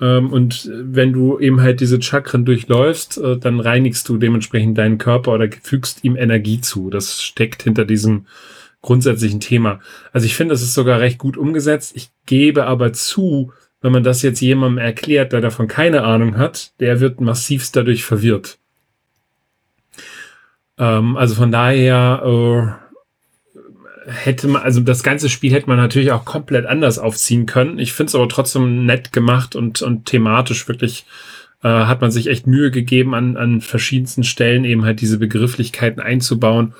Ähm, 0.00 0.32
und 0.32 0.70
wenn 0.72 1.12
du 1.12 1.38
eben 1.38 1.60
halt 1.60 1.80
diese 1.80 2.00
Chakren 2.00 2.44
durchläufst, 2.44 3.18
äh, 3.18 3.36
dann 3.36 3.60
reinigst 3.60 4.08
du 4.08 4.16
dementsprechend 4.16 4.78
deinen 4.78 4.98
Körper 4.98 5.32
oder 5.32 5.48
fügst 5.62 6.04
ihm 6.04 6.16
Energie 6.16 6.60
zu. 6.60 6.88
Das 6.90 7.22
steckt 7.22 7.62
hinter 7.62 7.84
diesem 7.84 8.26
grundsätzlichen 8.82 9.40
Thema. 9.40 9.80
Also 10.12 10.26
ich 10.26 10.34
finde, 10.34 10.54
es 10.54 10.62
ist 10.62 10.74
sogar 10.74 11.00
recht 11.00 11.18
gut 11.18 11.36
umgesetzt. 11.36 11.92
Ich 11.96 12.10
gebe 12.26 12.66
aber 12.66 12.92
zu, 12.92 13.52
wenn 13.80 13.92
man 13.92 14.04
das 14.04 14.22
jetzt 14.22 14.40
jemandem 14.40 14.78
erklärt, 14.78 15.32
der 15.32 15.40
davon 15.40 15.68
keine 15.68 16.02
Ahnung 16.02 16.36
hat, 16.36 16.72
der 16.80 17.00
wird 17.00 17.20
massivst 17.20 17.74
dadurch 17.76 18.04
verwirrt. 18.04 18.58
Ähm, 20.78 21.16
also 21.16 21.36
von 21.36 21.52
daher 21.52 22.78
äh, 24.04 24.10
hätte 24.10 24.48
man, 24.48 24.62
also 24.62 24.80
das 24.80 25.04
ganze 25.04 25.28
Spiel 25.28 25.52
hätte 25.52 25.68
man 25.68 25.78
natürlich 25.78 26.10
auch 26.10 26.24
komplett 26.24 26.66
anders 26.66 26.98
aufziehen 26.98 27.46
können. 27.46 27.78
Ich 27.78 27.92
finde 27.92 28.10
es 28.10 28.14
aber 28.16 28.28
trotzdem 28.28 28.84
nett 28.84 29.12
gemacht 29.12 29.54
und, 29.54 29.80
und 29.80 30.06
thematisch 30.06 30.66
wirklich 30.66 31.06
äh, 31.62 31.68
hat 31.68 32.00
man 32.00 32.10
sich 32.10 32.26
echt 32.26 32.48
Mühe 32.48 32.72
gegeben, 32.72 33.14
an, 33.14 33.36
an 33.36 33.60
verschiedensten 33.60 34.24
Stellen 34.24 34.64
eben 34.64 34.84
halt 34.84 35.00
diese 35.00 35.18
Begrifflichkeiten 35.18 36.02
einzubauen 36.02 36.74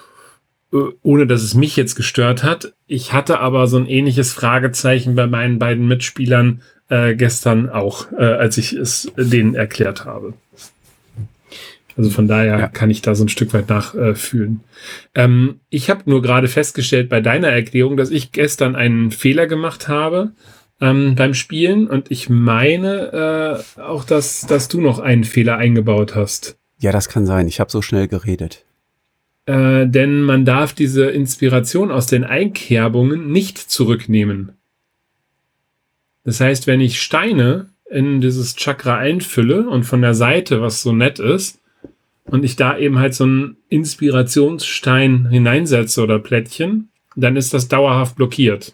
ohne 1.02 1.26
dass 1.26 1.42
es 1.42 1.54
mich 1.54 1.76
jetzt 1.76 1.96
gestört 1.96 2.42
hat. 2.42 2.72
Ich 2.87 3.12
hatte 3.12 3.40
aber 3.40 3.66
so 3.66 3.76
ein 3.76 3.87
ähnliches 3.87 4.32
Fragezeichen 4.32 5.14
bei 5.14 5.26
meinen 5.26 5.58
beiden 5.58 5.87
Mitspielern 5.87 6.62
äh, 6.88 7.14
gestern 7.14 7.68
auch, 7.68 8.11
äh, 8.12 8.24
als 8.24 8.58
ich 8.58 8.72
es 8.72 9.12
denen 9.16 9.54
erklärt 9.54 10.04
habe. 10.04 10.35
Also 11.96 12.08
von 12.08 12.26
daher 12.26 12.58
ja. 12.58 12.68
kann 12.68 12.90
ich 12.90 13.02
da 13.02 13.14
so 13.14 13.24
ein 13.24 13.28
Stück 13.28 13.52
weit 13.52 13.68
nachfühlen. 13.68 14.61
Äh, 15.14 15.24
ähm, 15.24 15.61
ich 15.68 15.90
habe 15.90 16.02
nur 16.06 16.22
gerade 16.22 16.48
festgestellt 16.48 17.08
bei 17.11 17.20
deiner 17.20 17.48
Erklärung, 17.48 17.96
dass 17.96 18.11
ich 18.11 18.32
gestern 18.32 18.74
einen 18.76 19.11
Fehler 19.11 19.46
gemacht 19.46 19.88
habe 19.88 20.32
ähm, 20.80 21.14
beim 21.16 21.35
Spielen 21.35 21.87
und 21.87 22.11
ich 22.11 22.30
meine 22.30 23.62
äh, 23.76 23.80
auch, 23.80 24.04
dass, 24.04 24.46
dass 24.46 24.68
du 24.68 24.80
noch 24.80 24.98
einen 24.98 25.24
Fehler 25.24 25.58
eingebaut 25.58 26.14
hast. 26.14 26.56
Ja, 26.78 26.92
das 26.92 27.08
kann 27.08 27.26
sein. 27.26 27.46
Ich 27.46 27.61
habe 27.61 27.70
so 27.70 27.82
schnell 27.82 28.08
geredet. 28.08 28.64
Äh, 29.46 29.87
denn 29.87 30.22
man 30.22 30.44
darf 30.44 30.72
diese 30.72 31.07
Inspiration 31.07 31.90
aus 31.90 32.07
den 32.07 32.24
Einkerbungen 32.24 33.31
nicht 33.33 33.59
zurücknehmen. 33.59 34.52
Das 36.24 36.40
heißt, 36.40 36.66
wenn 36.66 36.81
ich 36.81 37.02
Steine 37.02 37.70
in 37.90 38.20
dieses 38.20 38.55
Chakra 38.55 38.96
einfülle 38.96 39.68
und 39.68 39.85
von 39.85 40.00
der 40.00 40.14
Seite, 40.14 40.61
was 40.61 40.83
so 40.83 40.92
nett 40.92 41.18
ist, 41.18 41.59
und 42.24 42.44
ich 42.44 42.57
da 42.57 42.78
eben 42.78 42.98
halt 42.98 43.14
so 43.14 43.24
einen 43.24 43.57
Inspirationsstein 43.68 45.28
hineinsetze 45.28 46.02
oder 46.02 46.18
Plättchen, 46.18 46.88
dann 47.16 47.37
ist 47.37 47.52
das 47.52 47.68
dauerhaft 47.68 48.16
blockiert. 48.16 48.72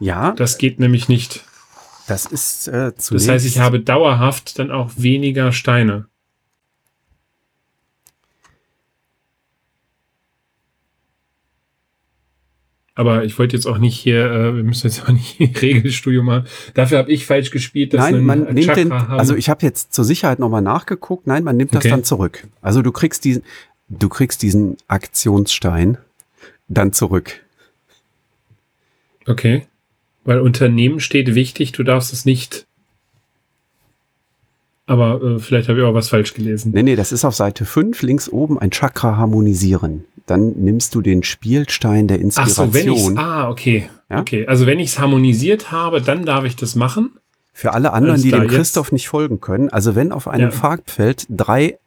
Ja. 0.00 0.32
Das 0.32 0.58
geht 0.58 0.80
nämlich 0.80 1.08
nicht. 1.08 1.44
Das 2.08 2.26
ist 2.26 2.66
äh, 2.66 2.94
zunächst 2.96 3.28
Das 3.28 3.28
heißt, 3.28 3.46
ich 3.46 3.60
habe 3.60 3.78
dauerhaft 3.80 4.58
dann 4.58 4.72
auch 4.72 4.90
weniger 4.96 5.52
Steine. 5.52 6.06
Aber 12.94 13.24
ich 13.24 13.38
wollte 13.38 13.56
jetzt 13.56 13.66
auch 13.66 13.78
nicht 13.78 13.98
hier, 13.98 14.30
äh, 14.30 14.54
wir 14.54 14.64
müssen 14.64 14.86
jetzt 14.86 15.04
auch 15.04 15.08
nicht 15.08 15.40
Regelstudio 15.62 16.22
machen. 16.22 16.46
Dafür 16.74 16.98
habe 16.98 17.10
ich 17.10 17.24
falsch 17.26 17.50
gespielt. 17.50 17.94
Dass 17.94 18.10
Nein, 18.10 18.24
man 18.24 18.44
nimmt 18.44 18.66
Chakra 18.66 18.74
den, 18.74 18.92
haben. 18.92 19.18
also 19.18 19.34
ich 19.34 19.48
habe 19.48 19.64
jetzt 19.64 19.94
zur 19.94 20.04
Sicherheit 20.04 20.38
nochmal 20.38 20.62
nachgeguckt. 20.62 21.26
Nein, 21.26 21.44
man 21.44 21.56
nimmt 21.56 21.74
das 21.74 21.84
dann 21.84 22.04
zurück. 22.04 22.46
Also 22.60 22.82
du 22.82 22.92
kriegst 22.92 23.24
diesen, 23.24 23.42
du 23.88 24.08
kriegst 24.08 24.42
diesen 24.42 24.76
Aktionsstein 24.88 25.98
dann 26.68 26.92
zurück. 26.92 27.40
Okay. 29.26 29.66
Weil 30.24 30.40
Unternehmen 30.40 31.00
steht 31.00 31.34
wichtig, 31.34 31.72
du 31.72 31.82
darfst 31.84 32.12
es 32.12 32.24
nicht 32.24 32.66
aber 34.86 35.22
äh, 35.22 35.38
vielleicht 35.38 35.68
habe 35.68 35.78
ich 35.78 35.84
auch 35.84 35.94
was 35.94 36.08
falsch 36.08 36.34
gelesen. 36.34 36.72
Nee, 36.74 36.82
nee, 36.82 36.96
das 36.96 37.12
ist 37.12 37.24
auf 37.24 37.34
Seite 37.34 37.64
5, 37.64 38.02
links 38.02 38.28
oben 38.28 38.58
ein 38.58 38.70
Chakra 38.70 39.16
harmonisieren. 39.16 40.04
Dann 40.26 40.52
nimmst 40.52 40.94
du 40.94 41.00
den 41.00 41.22
Spielstein 41.22 42.08
der 42.08 42.20
Inspiration. 42.20 42.68
Ach 42.68 42.72
so, 42.72 42.74
wenn 42.74 42.92
ich's, 42.92 43.16
ah, 43.16 43.48
okay. 43.50 43.88
Ja? 44.08 44.20
Okay, 44.20 44.46
also 44.46 44.66
wenn 44.66 44.78
ich 44.78 44.90
es 44.90 44.98
harmonisiert 44.98 45.72
habe, 45.72 46.00
dann 46.00 46.24
darf 46.24 46.44
ich 46.44 46.56
das 46.56 46.74
machen. 46.74 47.12
Für 47.52 47.72
alle 47.72 47.92
anderen, 47.92 48.22
die 48.22 48.30
dem 48.30 48.46
Christoph 48.46 48.92
nicht 48.92 49.08
folgen 49.08 49.40
können, 49.40 49.68
also 49.68 49.94
wenn 49.94 50.12
auf 50.12 50.26
einem 50.26 50.50
ja. 50.50 50.50
Farbfeld 50.50 51.26
drei 51.28 51.78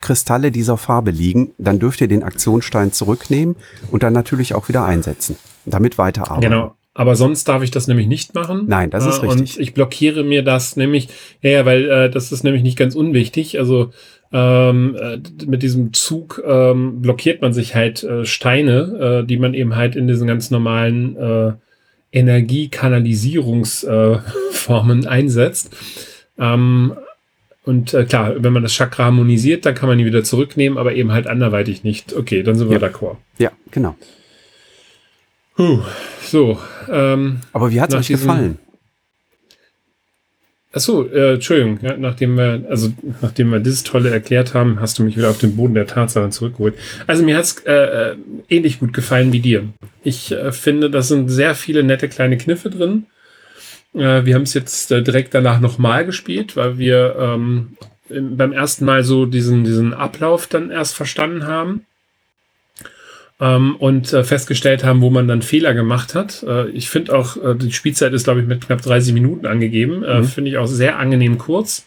Kristalle 0.00 0.50
dieser 0.50 0.76
Farbe 0.76 1.10
liegen, 1.10 1.52
dann 1.58 1.78
dürft 1.78 2.00
ihr 2.00 2.08
den 2.08 2.22
Aktionsstein 2.22 2.92
zurücknehmen 2.92 3.56
und 3.90 4.02
dann 4.02 4.12
natürlich 4.12 4.54
auch 4.54 4.68
wieder 4.68 4.84
einsetzen, 4.84 5.36
damit 5.64 5.98
weiterarbeiten. 5.98 6.50
Genau. 6.50 6.74
Aber 6.94 7.16
sonst 7.16 7.48
darf 7.48 7.62
ich 7.62 7.70
das 7.70 7.86
nämlich 7.86 8.06
nicht 8.06 8.34
machen. 8.34 8.64
Nein, 8.66 8.90
das 8.90 9.06
ist 9.06 9.18
äh, 9.18 9.26
richtig. 9.26 9.56
Und 9.56 9.62
ich 9.62 9.72
blockiere 9.72 10.24
mir 10.24 10.42
das 10.42 10.76
nämlich, 10.76 11.08
ja, 11.40 11.50
ja 11.50 11.64
weil 11.64 11.88
äh, 11.88 12.10
das 12.10 12.32
ist 12.32 12.44
nämlich 12.44 12.62
nicht 12.62 12.76
ganz 12.76 12.94
unwichtig. 12.94 13.58
Also 13.58 13.92
ähm, 14.32 14.96
äh, 14.98 15.18
mit 15.46 15.62
diesem 15.62 15.92
Zug 15.92 16.42
ähm, 16.46 17.02
blockiert 17.02 17.42
man 17.42 17.52
sich 17.52 17.74
halt 17.74 18.02
äh, 18.02 18.24
Steine, 18.24 19.22
äh, 19.22 19.26
die 19.26 19.36
man 19.36 19.52
eben 19.54 19.76
halt 19.76 19.96
in 19.96 20.08
diesen 20.08 20.26
ganz 20.26 20.50
normalen 20.50 21.16
äh, 21.16 21.52
Energiekanalisierungsformen 22.12 25.04
äh, 25.04 25.06
einsetzt. 25.08 25.76
Ähm, 26.38 26.94
und 27.64 27.94
äh, 27.94 28.04
klar, 28.04 28.34
wenn 28.38 28.52
man 28.52 28.62
das 28.62 28.72
Chakra 28.72 29.04
harmonisiert, 29.04 29.64
dann 29.66 29.74
kann 29.74 29.88
man 29.88 29.98
ihn 29.98 30.06
wieder 30.06 30.24
zurücknehmen, 30.24 30.78
aber 30.78 30.94
eben 30.94 31.12
halt 31.12 31.26
anderweitig 31.26 31.84
nicht. 31.84 32.12
Okay, 32.12 32.42
dann 32.42 32.56
sind 32.56 32.70
wir 32.70 32.80
ja. 32.80 32.88
d'accord. 32.88 33.16
Ja, 33.38 33.52
genau. 33.70 33.94
Puh, 35.56 35.80
so. 36.22 36.58
Ähm, 36.90 37.40
Aber 37.52 37.70
wie 37.70 37.80
hat 37.80 37.92
es 37.92 38.00
euch 38.00 38.08
gefallen? 38.08 38.58
Achso, 40.74 41.06
äh, 41.06 41.34
Entschuldigung, 41.34 41.78
ja, 41.82 41.96
nachdem 41.98 42.36
wir, 42.36 42.64
also 42.68 42.92
nachdem 43.20 43.50
wir 43.50 43.60
dieses 43.60 43.82
tolle 43.82 44.08
erklärt 44.08 44.54
haben, 44.54 44.80
hast 44.80 44.98
du 44.98 45.02
mich 45.02 45.18
wieder 45.18 45.28
auf 45.28 45.36
den 45.36 45.54
Boden 45.54 45.74
der 45.74 45.86
Tatsachen 45.86 46.32
zurückgeholt. 46.32 46.74
Also 47.06 47.22
mir 47.22 47.36
hat's 47.36 47.62
äh, 47.66 47.72
äh, 48.12 48.16
ähnlich 48.48 48.80
gut 48.80 48.94
gefallen 48.94 49.32
wie 49.34 49.40
dir. 49.40 49.68
Ich 50.02 50.32
äh, 50.32 50.50
finde, 50.50 50.88
da 50.88 51.02
sind 51.02 51.28
sehr 51.28 51.54
viele 51.54 51.82
nette 51.82 52.08
kleine 52.08 52.38
Kniffe 52.38 52.70
drin. 52.70 53.04
Äh, 53.94 54.24
wir 54.24 54.34
haben 54.34 54.42
es 54.42 54.54
jetzt 54.54 54.90
äh, 54.90 55.02
direkt 55.02 55.34
danach 55.34 55.60
nochmal 55.60 56.06
gespielt, 56.06 56.56
weil 56.56 56.78
wir 56.78 57.16
ähm, 57.18 57.76
beim 58.08 58.52
ersten 58.52 58.86
Mal 58.86 59.04
so 59.04 59.26
diesen, 59.26 59.64
diesen 59.64 59.92
Ablauf 59.92 60.46
dann 60.46 60.70
erst 60.70 60.96
verstanden 60.96 61.46
haben 61.46 61.84
ähm, 63.42 63.74
und 63.74 64.12
äh, 64.12 64.22
festgestellt 64.22 64.84
haben, 64.84 65.00
wo 65.00 65.10
man 65.10 65.26
dann 65.26 65.42
Fehler 65.42 65.74
gemacht 65.74 66.14
hat. 66.14 66.44
Äh, 66.46 66.68
ich 66.70 66.88
finde 66.88 67.18
auch, 67.18 67.36
äh, 67.36 67.56
die 67.56 67.72
Spielzeit 67.72 68.12
ist, 68.12 68.22
glaube 68.24 68.40
ich, 68.40 68.46
mit 68.46 68.64
knapp 68.64 68.80
30 68.80 69.12
Minuten 69.12 69.46
angegeben. 69.46 70.04
Äh, 70.04 70.20
mhm. 70.20 70.24
Finde 70.26 70.50
ich 70.52 70.58
auch 70.58 70.66
sehr 70.66 70.98
angenehm 70.98 71.38
kurz. 71.38 71.86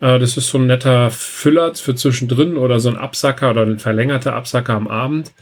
Äh, 0.00 0.18
das 0.18 0.38
ist 0.38 0.48
so 0.48 0.56
ein 0.56 0.66
netter 0.66 1.10
Füller 1.10 1.74
für 1.74 1.94
zwischendrin 1.94 2.56
oder 2.56 2.80
so 2.80 2.88
ein 2.88 2.96
Absacker 2.96 3.50
oder 3.50 3.62
ein 3.62 3.78
verlängerter 3.78 4.32
Absacker 4.34 4.72
am 4.72 4.88
Abend. 4.88 5.32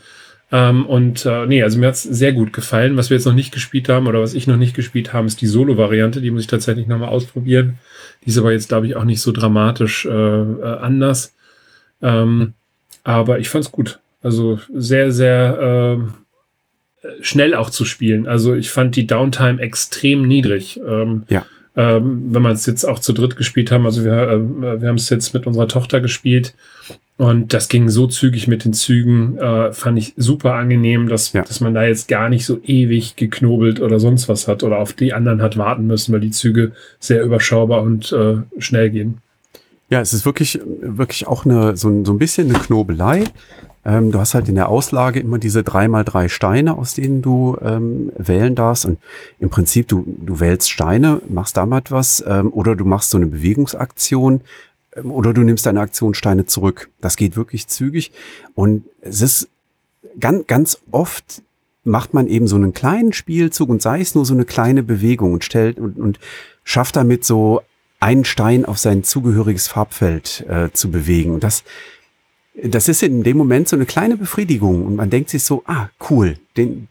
Ähm, 0.51 0.87
und 0.87 1.25
äh, 1.25 1.47
nee, 1.47 1.63
also 1.63 1.79
mir 1.79 1.87
hat's 1.87 2.03
sehr 2.03 2.33
gut 2.33 2.53
gefallen. 2.53 2.97
Was 2.97 3.11
wir 3.11 3.17
jetzt 3.17 3.27
noch 3.27 3.33
nicht 3.33 3.55
gespielt 3.55 3.89
haben 3.89 4.09
oder 4.09 4.21
was 4.21 4.35
ich 4.35 4.49
noch 4.49 4.57
nicht 4.57 4.75
gespielt 4.75 5.13
habe, 5.13 5.29
ist 5.29 5.41
die 5.41 5.47
Solo-Variante. 5.47 6.21
Die 6.21 6.33
muss 6.33 6.43
ich 6.43 6.49
tatsächlich 6.49 6.89
nochmal 6.89 7.11
ausprobieren. 7.11 7.79
Die 8.25 8.31
ist 8.31 8.39
aber 8.39 8.51
jetzt, 8.51 8.71
glaube 8.71 8.89
ich, 8.89 8.97
auch 8.97 9.05
nicht 9.05 9.21
so 9.21 9.31
dramatisch 9.31 10.05
äh, 10.05 10.11
äh, 10.11 10.79
anders. 10.79 11.33
Ähm, 12.03 12.55
aber 13.05 13.39
ich 13.39 13.49
fand's 13.49 13.71
gut. 13.71 14.01
Also 14.25 14.59
sehr, 14.73 15.13
sehr 15.13 16.01
äh, 17.03 17.13
schnell 17.21 17.55
auch 17.55 17.69
zu 17.69 17.85
spielen. 17.85 18.27
Also 18.27 18.55
ich 18.55 18.71
fand 18.71 18.97
die 18.97 19.07
Downtime 19.07 19.61
extrem 19.61 20.27
niedrig. 20.27 20.81
Ähm, 20.87 21.25
ja. 21.29 21.45
Ähm, 21.77 22.29
wenn 22.31 22.43
wir 22.43 22.51
es 22.51 22.67
jetzt 22.67 22.85
auch 22.85 23.01
zu 23.01 23.13
dritt 23.13 23.37
gespielt 23.37 23.71
haben, 23.71 23.85
also 23.85 24.03
wir, 24.03 24.13
äh, 24.13 24.81
wir 24.81 24.89
haben 24.89 24.97
es 24.97 25.11
jetzt 25.11 25.35
mit 25.35 25.47
unserer 25.47 25.69
Tochter 25.69 26.01
gespielt 26.01 26.55
und 27.19 27.53
das 27.53 27.69
ging 27.69 27.91
so 27.91 28.07
zügig 28.07 28.49
mit 28.49 28.65
den 28.65 28.73
Zügen, 28.73 29.37
äh, 29.37 29.73
fand 29.73 29.99
ich 29.99 30.15
super 30.17 30.55
angenehm, 30.55 31.09
dass, 31.09 31.33
ja. 31.33 31.43
dass 31.43 31.61
man 31.61 31.75
da 31.75 31.85
jetzt 31.85 32.09
gar 32.09 32.31
nicht 32.31 32.47
so 32.47 32.61
ewig 32.65 33.17
geknobelt 33.17 33.81
oder 33.81 34.01
sonst 34.01 34.29
was 34.29 34.49
hat 34.49 34.63
oder 34.63 34.79
auf 34.79 34.95
die 34.95 35.13
anderen 35.13 35.43
hat 35.43 35.59
warten 35.59 35.87
müssen, 35.87 36.13
weil 36.15 36.21
die 36.21 36.31
Züge 36.31 36.73
sehr 36.99 37.23
überschaubar 37.23 37.83
und 37.83 38.11
äh, 38.13 38.37
schnell 38.59 38.89
gehen. 38.89 39.19
Ja, 39.91 40.01
es 40.01 40.15
ist 40.15 40.25
wirklich, 40.25 40.61
wirklich 40.81 41.27
auch 41.27 41.45
eine, 41.45 41.77
so, 41.77 42.05
so 42.05 42.13
ein 42.13 42.19
bisschen 42.19 42.49
eine 42.49 42.59
Knobelei. 42.59 43.25
Ähm, 43.85 44.13
du 44.13 44.19
hast 44.19 44.35
halt 44.35 44.49
in 44.49 44.55
der 44.55 44.69
Auslage 44.69 45.21
immer 45.21 45.39
diese 45.39 45.63
drei 45.63 45.89
mal 45.89 46.05
drei 46.05 46.29
Steine, 46.29 46.77
aus 46.79 46.95
denen 46.95 47.23
du 47.23 47.57
ähm, 47.61 48.13
wählen 48.17 48.55
darfst. 48.55 48.87
Und 48.87 48.99
im 49.39 49.51
Prinzip, 49.51 49.89
du, 49.89 50.05
du 50.07 50.41
wählst 50.41 50.71
Steine, 50.71 51.21
machst 51.29 51.57
damit 51.57 51.91
was, 51.91 52.25
ähm, 52.27 52.53
oder 52.53 52.77
du 52.77 52.85
machst 52.85 53.11
so 53.11 53.19
eine 53.19 53.27
Bewegungsaktion, 53.27 54.41
ähm, 54.97 55.11
oder 55.11 55.35
du 55.35 55.43
nimmst 55.43 55.67
deine 55.67 55.81
Aktionssteine 55.81 56.47
zurück. 56.47 56.89
Das 57.01 57.17
geht 57.17 57.37
wirklich 57.37 57.67
zügig. 57.67 58.13
Und 58.55 58.85
es 59.01 59.21
ist 59.21 59.49
ganz, 60.19 60.47
ganz 60.47 60.79
oft 60.91 61.43
macht 61.85 62.15
man 62.15 62.27
eben 62.27 62.47
so 62.47 62.57
einen 62.57 62.73
kleinen 62.73 63.13
Spielzug 63.13 63.69
und 63.69 63.83
sei 63.83 64.01
es 64.01 64.15
nur 64.15 64.25
so 64.25 64.33
eine 64.33 64.47
kleine 64.47 64.83
Bewegung 64.83 65.35
und 65.35 65.45
stellt 65.45 65.79
und, 65.79 65.99
und 65.99 66.19
schafft 66.65 66.97
damit 66.97 67.25
so 67.25 67.61
einen 68.01 68.25
Stein 68.25 68.65
auf 68.65 68.79
sein 68.79 69.05
zugehöriges 69.05 69.69
Farbfeld 69.69 70.47
äh, 70.49 70.71
zu 70.73 70.91
bewegen. 70.91 71.33
Und 71.33 71.45
das, 71.45 71.63
das 72.63 72.89
ist 72.89 73.03
in 73.03 73.25
dem 73.25 73.37
Moment 73.37 73.69
so 73.69 73.75
eine 73.75 73.85
kleine 73.85 74.17
Befriedigung 74.17 74.87
und 74.87 74.95
man 74.95 75.11
denkt 75.11 75.29
sich 75.29 75.43
so, 75.43 75.65
ah, 75.67 75.89
cool, 76.09 76.39
den, 76.57 76.87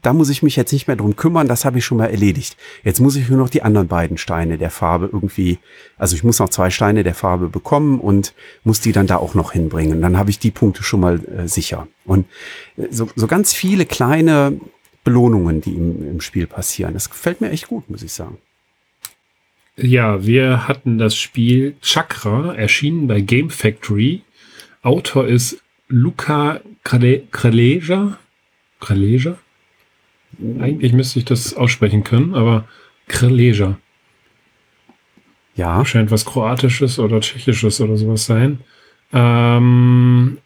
da 0.00 0.12
muss 0.12 0.30
ich 0.30 0.44
mich 0.44 0.54
jetzt 0.54 0.72
nicht 0.72 0.86
mehr 0.86 0.96
drum 0.96 1.16
kümmern, 1.16 1.48
das 1.48 1.64
habe 1.64 1.78
ich 1.78 1.84
schon 1.84 1.98
mal 1.98 2.06
erledigt. 2.06 2.56
Jetzt 2.84 3.00
muss 3.00 3.16
ich 3.16 3.28
nur 3.28 3.38
noch 3.38 3.50
die 3.50 3.62
anderen 3.62 3.88
beiden 3.88 4.16
Steine 4.16 4.58
der 4.58 4.70
Farbe 4.70 5.10
irgendwie, 5.12 5.58
also 5.98 6.14
ich 6.14 6.22
muss 6.22 6.38
noch 6.38 6.50
zwei 6.50 6.70
Steine 6.70 7.02
der 7.02 7.14
Farbe 7.14 7.48
bekommen 7.48 7.98
und 7.98 8.32
muss 8.62 8.80
die 8.80 8.92
dann 8.92 9.08
da 9.08 9.16
auch 9.16 9.34
noch 9.34 9.52
hinbringen. 9.52 10.00
Dann 10.00 10.16
habe 10.16 10.30
ich 10.30 10.38
die 10.38 10.52
Punkte 10.52 10.84
schon 10.84 11.00
mal 11.00 11.20
äh, 11.36 11.48
sicher. 11.48 11.88
Und 12.04 12.26
äh, 12.76 12.86
so, 12.90 13.08
so 13.16 13.26
ganz 13.26 13.52
viele 13.52 13.86
kleine 13.86 14.60
Belohnungen, 15.02 15.60
die 15.60 15.74
im, 15.74 16.08
im 16.08 16.20
Spiel 16.20 16.46
passieren. 16.46 16.94
Das 16.94 17.10
gefällt 17.10 17.40
mir 17.40 17.50
echt 17.50 17.66
gut, 17.66 17.90
muss 17.90 18.04
ich 18.04 18.12
sagen. 18.12 18.38
Ja, 19.76 20.24
wir 20.24 20.68
hatten 20.68 20.98
das 20.98 21.16
Spiel 21.16 21.74
Chakra, 21.80 22.54
erschienen 22.54 23.08
bei 23.08 23.20
Game 23.20 23.50
Factory. 23.50 24.22
Autor 24.82 25.26
ist 25.26 25.62
Luca 25.88 26.60
Kreleja. 26.84 28.18
Kreleja? 28.80 29.38
Eigentlich 30.58 30.92
müsste 30.92 31.20
ich 31.20 31.24
das 31.24 31.54
aussprechen 31.54 32.04
können, 32.04 32.34
aber 32.34 32.66
Kreleja. 33.06 33.78
Ja. 35.54 35.84
Scheint 35.84 36.10
was 36.10 36.24
Kroatisches 36.24 36.98
oder 36.98 37.20
Tschechisches 37.20 37.80
oder 37.80 37.96
sowas 37.96 38.26
sein. 38.26 38.60
Ähm, 39.12 40.38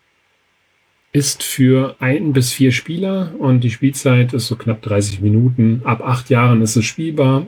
ist 1.12 1.42
für 1.42 1.96
ein 2.01 2.33
bis 2.35 2.53
vier 2.53 2.72
Spieler 2.72 3.33
und 3.38 3.61
die 3.61 3.70
Spielzeit 3.70 4.35
ist 4.35 4.49
so 4.49 4.57
knapp 4.57 4.83
30 4.83 5.20
Minuten. 5.20 5.81
Ab 5.85 6.03
acht 6.03 6.29
Jahren 6.29 6.61
ist 6.61 6.77
es 6.77 6.85
spielbar. 6.85 7.46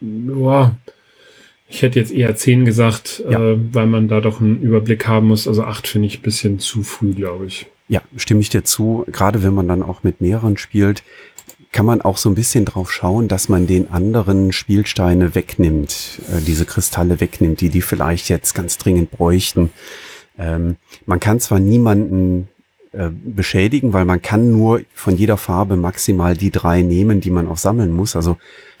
Boah, 0.00 0.76
ich 1.68 1.82
hätte 1.82 1.98
jetzt 1.98 2.12
eher 2.12 2.36
zehn 2.36 2.64
gesagt, 2.64 3.22
ja. 3.28 3.52
äh, 3.52 3.58
weil 3.72 3.86
man 3.86 4.08
da 4.08 4.20
doch 4.20 4.40
einen 4.40 4.60
Überblick 4.60 5.06
haben 5.06 5.28
muss. 5.28 5.48
Also 5.48 5.64
acht 5.64 5.86
finde 5.86 6.06
ich 6.06 6.18
ein 6.18 6.22
bisschen 6.22 6.58
zu 6.58 6.82
früh, 6.82 7.12
glaube 7.12 7.46
ich. 7.46 7.66
Ja, 7.88 8.02
stimme 8.16 8.40
ich 8.40 8.48
dir 8.48 8.64
zu. 8.64 9.04
Gerade 9.10 9.42
wenn 9.42 9.54
man 9.54 9.68
dann 9.68 9.82
auch 9.82 10.02
mit 10.02 10.20
mehreren 10.20 10.56
spielt, 10.56 11.02
kann 11.72 11.86
man 11.86 12.00
auch 12.00 12.16
so 12.18 12.30
ein 12.30 12.36
bisschen 12.36 12.64
drauf 12.64 12.92
schauen, 12.92 13.26
dass 13.26 13.48
man 13.48 13.66
den 13.66 13.90
anderen 13.90 14.52
Spielsteine 14.52 15.34
wegnimmt, 15.34 16.20
äh, 16.32 16.40
diese 16.40 16.64
Kristalle 16.64 17.20
wegnimmt, 17.20 17.60
die 17.60 17.68
die 17.68 17.82
vielleicht 17.82 18.28
jetzt 18.28 18.54
ganz 18.54 18.78
dringend 18.78 19.10
bräuchten. 19.10 19.70
Ähm, 20.38 20.76
man 21.06 21.18
kann 21.18 21.40
zwar 21.40 21.58
niemanden 21.58 22.48
äh, 22.92 23.10
beschädigen, 23.10 23.92
weil 23.92 24.04
man 24.04 24.22
kann 24.22 24.52
nur 24.52 24.82
von 24.94 25.16
jeder 25.16 25.36
Farbe 25.36 25.76
maximal 25.76 26.36
die 26.36 26.52
drei 26.52 26.82
nehmen, 26.82 27.20
die 27.20 27.30
man 27.30 27.48
auch 27.48 27.58
sammeln 27.58 27.90
muss. 27.90 28.14
Also 28.14 28.36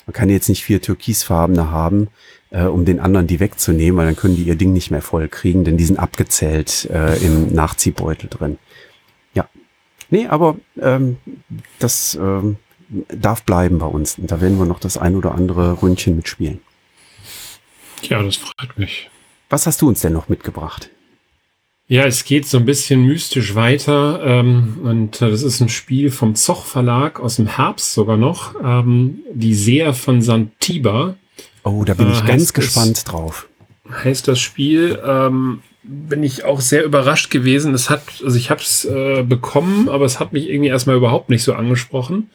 man 0.06 0.14
kann 0.14 0.28
jetzt 0.30 0.48
nicht 0.48 0.62
vier 0.62 0.80
türkisfarbene 0.80 1.70
haben, 1.72 2.08
äh, 2.54 2.64
um 2.64 2.84
den 2.84 3.00
anderen 3.00 3.26
die 3.26 3.40
wegzunehmen, 3.40 3.98
weil 3.98 4.06
dann 4.06 4.16
können 4.16 4.36
die 4.36 4.44
ihr 4.44 4.54
Ding 4.54 4.72
nicht 4.72 4.90
mehr 4.90 5.02
voll 5.02 5.28
kriegen, 5.28 5.64
denn 5.64 5.76
die 5.76 5.84
sind 5.84 5.98
abgezählt 5.98 6.88
äh, 6.90 7.16
im 7.18 7.52
Nachziehbeutel 7.52 8.30
drin. 8.30 8.58
Ja. 9.34 9.48
Nee, 10.08 10.26
aber 10.28 10.56
ähm, 10.80 11.16
das 11.80 12.14
ähm, 12.14 12.56
darf 13.08 13.42
bleiben 13.42 13.78
bei 13.78 13.86
uns. 13.86 14.18
Und 14.18 14.30
da 14.30 14.40
werden 14.40 14.58
wir 14.58 14.66
noch 14.66 14.78
das 14.78 14.96
ein 14.96 15.16
oder 15.16 15.34
andere 15.34 15.82
Ründchen 15.82 16.14
mitspielen. 16.14 16.60
Ja, 18.02 18.22
das 18.22 18.36
freut 18.36 18.78
mich. 18.78 19.10
Was 19.50 19.66
hast 19.66 19.82
du 19.82 19.88
uns 19.88 20.00
denn 20.00 20.12
noch 20.12 20.28
mitgebracht? 20.28 20.90
Ja, 21.86 22.04
es 22.04 22.24
geht 22.24 22.46
so 22.46 22.58
ein 22.58 22.64
bisschen 22.64 23.04
mystisch 23.04 23.56
weiter. 23.56 24.20
Ähm, 24.24 24.78
und 24.84 25.20
äh, 25.20 25.30
das 25.30 25.42
ist 25.42 25.60
ein 25.60 25.68
Spiel 25.68 26.10
vom 26.10 26.36
Zoch 26.36 26.64
Verlag 26.64 27.18
aus 27.18 27.36
dem 27.36 27.46
Herbst 27.46 27.92
sogar 27.94 28.16
noch. 28.16 28.54
Ähm, 28.62 29.20
die 29.32 29.54
Seher 29.54 29.92
von 29.92 30.22
Santiba. 30.22 31.16
Oh, 31.64 31.84
da 31.84 31.94
bin 31.94 32.10
ich 32.10 32.22
äh, 32.22 32.26
ganz 32.26 32.52
gespannt 32.52 32.98
es, 32.98 33.04
drauf. 33.04 33.48
Heißt 33.90 34.28
das 34.28 34.38
Spiel. 34.38 34.98
Ähm, 35.04 35.60
bin 35.82 36.22
ich 36.22 36.44
auch 36.44 36.60
sehr 36.60 36.84
überrascht 36.84 37.30
gewesen. 37.30 37.74
Es 37.74 37.90
hat, 37.90 38.02
also 38.24 38.36
ich 38.36 38.50
habe 38.50 38.60
es 38.60 38.84
äh, 38.84 39.22
bekommen, 39.22 39.88
aber 39.88 40.04
es 40.04 40.20
hat 40.20 40.32
mich 40.32 40.48
irgendwie 40.48 40.70
erstmal 40.70 40.96
überhaupt 40.96 41.28
nicht 41.28 41.42
so 41.42 41.54
angesprochen. 41.54 42.30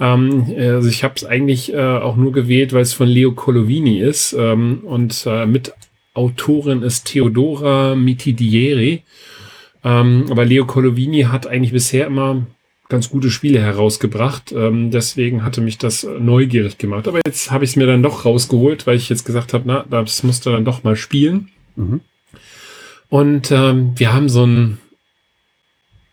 Ähm, 0.00 0.46
also 0.56 0.88
ich 0.88 1.04
habe 1.04 1.14
es 1.16 1.24
eigentlich 1.24 1.72
äh, 1.72 1.78
auch 1.78 2.16
nur 2.16 2.32
gewählt, 2.32 2.72
weil 2.72 2.82
es 2.82 2.94
von 2.94 3.08
Leo 3.08 3.32
Colovini 3.32 4.00
ist 4.00 4.32
ähm, 4.38 4.80
und 4.84 5.24
äh, 5.26 5.46
mit 5.46 5.74
Autorin 6.14 6.82
ist 6.82 7.06
Theodora 7.06 7.94
Mitidieri. 7.94 9.02
Ähm, 9.84 10.26
aber 10.30 10.44
Leo 10.44 10.66
Colovini 10.66 11.22
hat 11.22 11.46
eigentlich 11.46 11.72
bisher 11.72 12.06
immer 12.06 12.46
ganz 12.88 13.10
gute 13.10 13.30
Spiele 13.30 13.60
herausgebracht. 13.60 14.52
Ähm, 14.52 14.90
deswegen 14.90 15.44
hatte 15.44 15.60
mich 15.60 15.78
das 15.78 16.06
neugierig 16.18 16.78
gemacht. 16.78 17.06
Aber 17.06 17.20
jetzt 17.26 17.50
habe 17.50 17.64
ich 17.64 17.70
es 17.70 17.76
mir 17.76 17.86
dann 17.86 18.02
doch 18.02 18.24
rausgeholt, 18.24 18.86
weil 18.86 18.96
ich 18.96 19.08
jetzt 19.08 19.24
gesagt 19.24 19.52
habe, 19.52 19.64
na, 19.66 19.84
das 19.90 20.22
musste 20.22 20.52
dann 20.52 20.64
doch 20.64 20.84
mal 20.84 20.96
spielen. 20.96 21.48
Mhm. 21.76 22.00
Und 23.08 23.50
ähm, 23.50 23.92
wir 23.96 24.12
haben 24.12 24.28
so 24.28 24.42
einen 24.42 24.78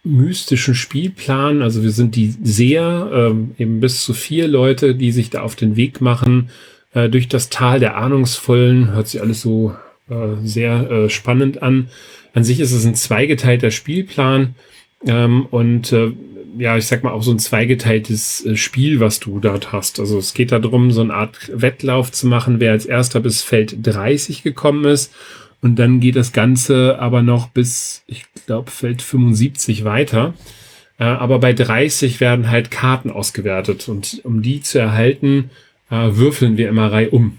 mystischen 0.04 0.76
Spielplan. 0.76 1.62
Also 1.62 1.84
wir 1.84 1.92
sind 1.92 2.16
die 2.16 2.34
Seher, 2.44 3.10
ähm, 3.14 3.56
eben 3.58 3.80
bis 3.80 4.04
zu 4.04 4.14
vier 4.14 4.48
Leute, 4.48 4.96
die 4.96 5.12
sich 5.12 5.30
da 5.30 5.42
auf 5.42 5.56
den 5.56 5.76
Weg 5.76 6.02
machen 6.02 6.50
äh, 6.94 7.10
durch 7.10 7.28
das 7.28 7.50
Tal 7.50 7.80
der 7.80 7.98
Ahnungsvollen. 7.98 8.92
Hört 8.92 9.08
sich 9.08 9.22
alles 9.22 9.42
so 9.42 9.76
äh, 10.10 10.36
sehr 10.44 10.90
äh, 10.90 11.10
spannend 11.10 11.62
an. 11.62 11.90
An 12.34 12.44
sich 12.44 12.60
ist 12.60 12.72
es 12.72 12.86
ein 12.86 12.96
zweigeteilter 12.96 13.72
Spielplan 13.72 14.56
ähm, 15.06 15.46
und 15.48 15.92
äh, 15.92 16.12
ja, 16.58 16.78
ich 16.78 16.88
sag 16.88 17.04
mal 17.04 17.12
auch 17.12 17.24
so 17.24 17.32
ein 17.32 17.40
zweigeteiltes 17.40 18.46
äh, 18.46 18.56
Spiel, 18.56 19.00
was 19.00 19.20
du 19.20 19.40
dort 19.40 19.72
hast. 19.72 20.00
Also 20.00 20.18
es 20.18 20.34
geht 20.34 20.52
darum, 20.52 20.92
so 20.92 21.02
eine 21.02 21.14
Art 21.14 21.52
Wettlauf 21.54 22.12
zu 22.12 22.28
machen, 22.28 22.60
wer 22.60 22.72
als 22.72 22.86
erster 22.86 23.20
bis 23.20 23.42
Feld 23.42 23.86
30 23.86 24.44
gekommen 24.44 24.86
ist. 24.86 25.14
Und 25.62 25.78
dann 25.78 26.00
geht 26.00 26.16
das 26.16 26.32
Ganze 26.32 27.00
aber 27.00 27.22
noch 27.22 27.50
bis, 27.50 28.04
ich 28.08 28.26
glaube, 28.46 28.72
Feld 28.72 29.02
75 29.02 29.84
weiter. 29.84 30.34
Äh, 31.00 31.06
aber 31.06 31.40
bei 31.40 31.54
30 31.54 32.20
werden 32.20 32.50
halt 32.50 32.72
Karten 32.72 33.10
ausgewertet. 33.10 33.90
Und 33.90 34.22
um 34.24 34.42
die 34.42 34.62
zu 34.62 34.80
erhalten, 34.80 35.50
äh, 35.90 36.10
würfeln 36.12 36.58
wir 36.58 36.70
immer 36.70 36.92
Reihe 36.92 37.10
um 37.10 37.38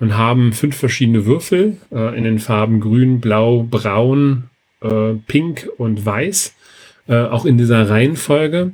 und 0.00 0.16
haben 0.16 0.52
fünf 0.52 0.76
verschiedene 0.76 1.26
Würfel 1.26 1.76
in 1.92 2.24
den 2.24 2.40
Farben 2.40 2.80
grün, 2.80 3.20
blau, 3.20 3.62
braun, 3.62 4.50
pink 5.28 5.68
und 5.78 6.04
weiß, 6.04 6.56
äh, 7.08 7.16
auch 7.16 7.44
in 7.44 7.58
dieser 7.58 7.88
Reihenfolge. 7.88 8.72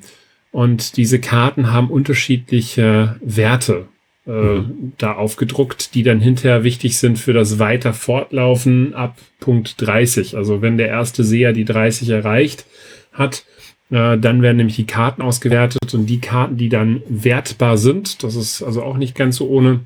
Und 0.51 0.97
diese 0.97 1.21
Karten 1.21 1.73
haben 1.73 1.91
unterschiedliche 1.91 3.17
Werte 3.21 3.87
äh, 4.27 4.31
mhm. 4.31 4.93
da 4.99 5.13
aufgedruckt, 5.15 5.95
die 5.95 6.03
dann 6.03 6.21
hinterher 6.21 6.65
wichtig 6.65 6.99
sind 6.99 7.19
für 7.19 7.33
das 7.33 7.59
weiter 7.59 7.93
Fortlaufen 7.93 8.95
ab 8.95 9.17
Punkt 9.41 9.81
30. 9.81 10.37
Also 10.37 10.63
wenn 10.63 10.79
der 10.79 10.89
erste 10.89 11.25
Seher 11.25 11.53
die 11.53 11.65
30 11.65 12.11
erreicht 12.11 12.67
hat, 13.13 13.45
äh, 13.91 14.19
dann 14.19 14.43
werden 14.43 14.59
nämlich 14.59 14.77
die 14.77 14.87
Karten 14.87 15.23
ausgewertet 15.23 15.95
und 15.95 16.07
die 16.07 16.21
Karten, 16.21 16.57
die 16.57 16.69
dann 16.69 17.03
wertbar 17.09 17.79
sind, 17.79 18.23
das 18.23 18.35
ist 18.35 18.63
also 18.63 18.83
auch 18.83 18.99
nicht 18.99 19.15
ganz 19.15 19.37
so 19.37 19.49
ohne, 19.49 19.81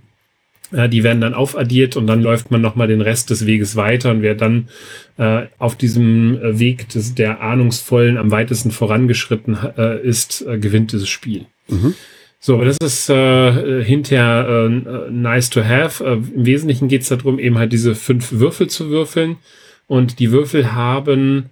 äh, 0.73 0.89
die 0.89 1.03
werden 1.03 1.21
dann 1.21 1.35
aufaddiert 1.35 1.97
und 1.97 2.07
dann 2.07 2.23
läuft 2.23 2.51
man 2.51 2.61
nochmal 2.61 2.89
den 2.89 3.01
Rest 3.01 3.31
des 3.31 3.47
Weges 3.47 3.77
weiter 3.77 4.11
und 4.11 4.23
wer 4.23 4.35
dann 4.35 4.69
äh, 5.19 5.43
auf 5.59 5.77
diesem 5.77 6.41
äh, 6.43 6.59
Weg 6.59 6.89
des, 6.89 7.15
der 7.15 7.41
Ahnungsvollen 7.41 8.17
am 8.17 8.31
weitesten 8.31 8.71
vorangeschritten 8.71 9.57
äh, 9.77 10.01
ist, 10.01 10.45
äh, 10.47 10.59
gewinnt 10.59 10.93
dieses 10.93 11.09
Spiel. 11.09 11.47
Mhm. 11.69 11.95
So, 12.45 12.65
das 12.65 12.77
ist 12.83 13.09
äh, 13.09 13.85
hinterher 13.85 14.69
äh, 14.69 15.11
nice 15.13 15.49
to 15.51 15.63
have. 15.63 16.05
Äh, 16.05 16.15
Im 16.15 16.45
Wesentlichen 16.45 16.89
geht 16.89 17.03
es 17.03 17.09
darum, 17.09 17.39
eben 17.39 17.57
halt 17.57 17.73
diese 17.73 17.95
fünf 17.95 18.33
Würfel 18.33 18.69
zu 18.69 18.91
würfeln. 18.91 19.37
Und 19.87 20.19
die 20.19 20.33
Würfel 20.33 20.73
haben 20.73 21.51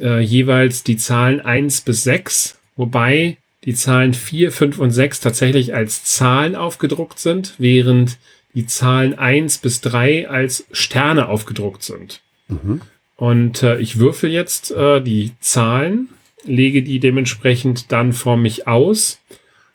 äh, 0.00 0.20
jeweils 0.20 0.82
die 0.82 0.96
Zahlen 0.96 1.40
eins 1.40 1.82
bis 1.82 2.02
sechs, 2.02 2.58
wobei 2.76 3.36
die 3.64 3.74
Zahlen 3.74 4.12
vier, 4.12 4.50
fünf 4.50 4.78
und 4.78 4.90
sechs 4.90 5.20
tatsächlich 5.20 5.72
als 5.72 6.04
Zahlen 6.04 6.56
aufgedruckt 6.56 7.18
sind, 7.18 7.54
während 7.58 8.18
die 8.54 8.66
Zahlen 8.66 9.14
eins 9.14 9.58
bis 9.58 9.80
drei 9.80 10.28
als 10.28 10.66
Sterne 10.72 11.28
aufgedruckt 11.28 11.82
sind. 11.82 12.20
Mhm. 12.48 12.80
Und 13.16 13.62
äh, 13.62 13.78
ich 13.78 13.98
würfel 13.98 14.30
jetzt 14.30 14.70
äh, 14.72 15.00
die 15.00 15.32
Zahlen, 15.40 16.08
lege 16.44 16.82
die 16.82 17.00
dementsprechend 17.00 17.92
dann 17.92 18.12
vor 18.12 18.36
mich 18.36 18.66
aus. 18.66 19.20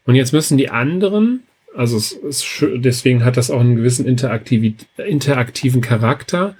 Und 0.05 0.15
jetzt 0.15 0.33
müssen 0.33 0.57
die 0.57 0.69
anderen, 0.69 1.43
also 1.75 1.97
es 1.97 2.11
ist, 2.11 2.65
deswegen 2.75 3.23
hat 3.23 3.37
das 3.37 3.51
auch 3.51 3.59
einen 3.59 3.75
gewissen 3.75 4.05
interaktiven 4.05 5.81
Charakter, 5.81 6.55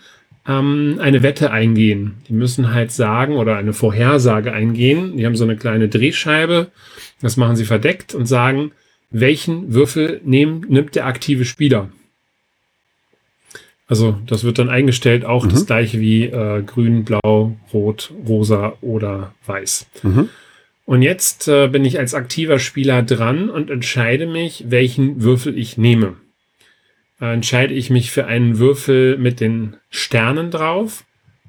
ähm, 0.47 0.97
eine 0.99 1.23
Wette 1.23 1.51
eingehen. 1.51 2.15
Die 2.27 2.33
müssen 2.33 2.73
halt 2.73 2.91
sagen 2.91 3.35
oder 3.35 3.57
eine 3.57 3.73
Vorhersage 3.73 4.53
eingehen. 4.53 5.17
Die 5.17 5.25
haben 5.25 5.35
so 5.35 5.43
eine 5.43 5.57
kleine 5.57 5.89
Drehscheibe, 5.89 6.71
das 7.21 7.37
machen 7.37 7.55
sie 7.55 7.65
verdeckt 7.65 8.13
und 8.15 8.25
sagen, 8.25 8.71
welchen 9.11 9.73
Würfel 9.73 10.21
nehm, 10.23 10.65
nimmt 10.67 10.95
der 10.95 11.07
aktive 11.07 11.45
Spieler. 11.45 11.89
Also 13.89 14.15
das 14.27 14.43
wird 14.43 14.59
dann 14.59 14.69
eingestellt, 14.69 15.25
auch 15.25 15.45
mhm. 15.45 15.49
das 15.49 15.65
gleiche 15.65 15.99
wie 15.99 16.25
äh, 16.25 16.61
grün, 16.61 17.03
blau, 17.03 17.57
rot, 17.73 18.13
rosa 18.27 18.77
oder 18.81 19.33
weiß. 19.47 19.87
Mhm. 20.03 20.29
Und 20.85 21.01
jetzt 21.01 21.47
äh, 21.47 21.67
bin 21.67 21.83
ich 21.85 21.97
als 21.97 22.13
aktiver 22.13 22.59
Spieler 22.59 23.01
dran 23.01 23.49
und 23.49 23.71
entscheide 23.71 24.27
mich, 24.27 24.65
welchen 24.69 25.23
Würfel 25.23 25.57
ich 25.57 25.77
nehme. 25.77 26.15
Äh, 27.19 27.33
entscheide 27.33 27.73
ich 27.73 27.89
mich 27.89 28.11
für 28.11 28.27
einen 28.27 28.59
Würfel 28.59 29.17
mit 29.17 29.39
den 29.39 29.75
Sternen 29.89 30.51
drauf, 30.51 31.03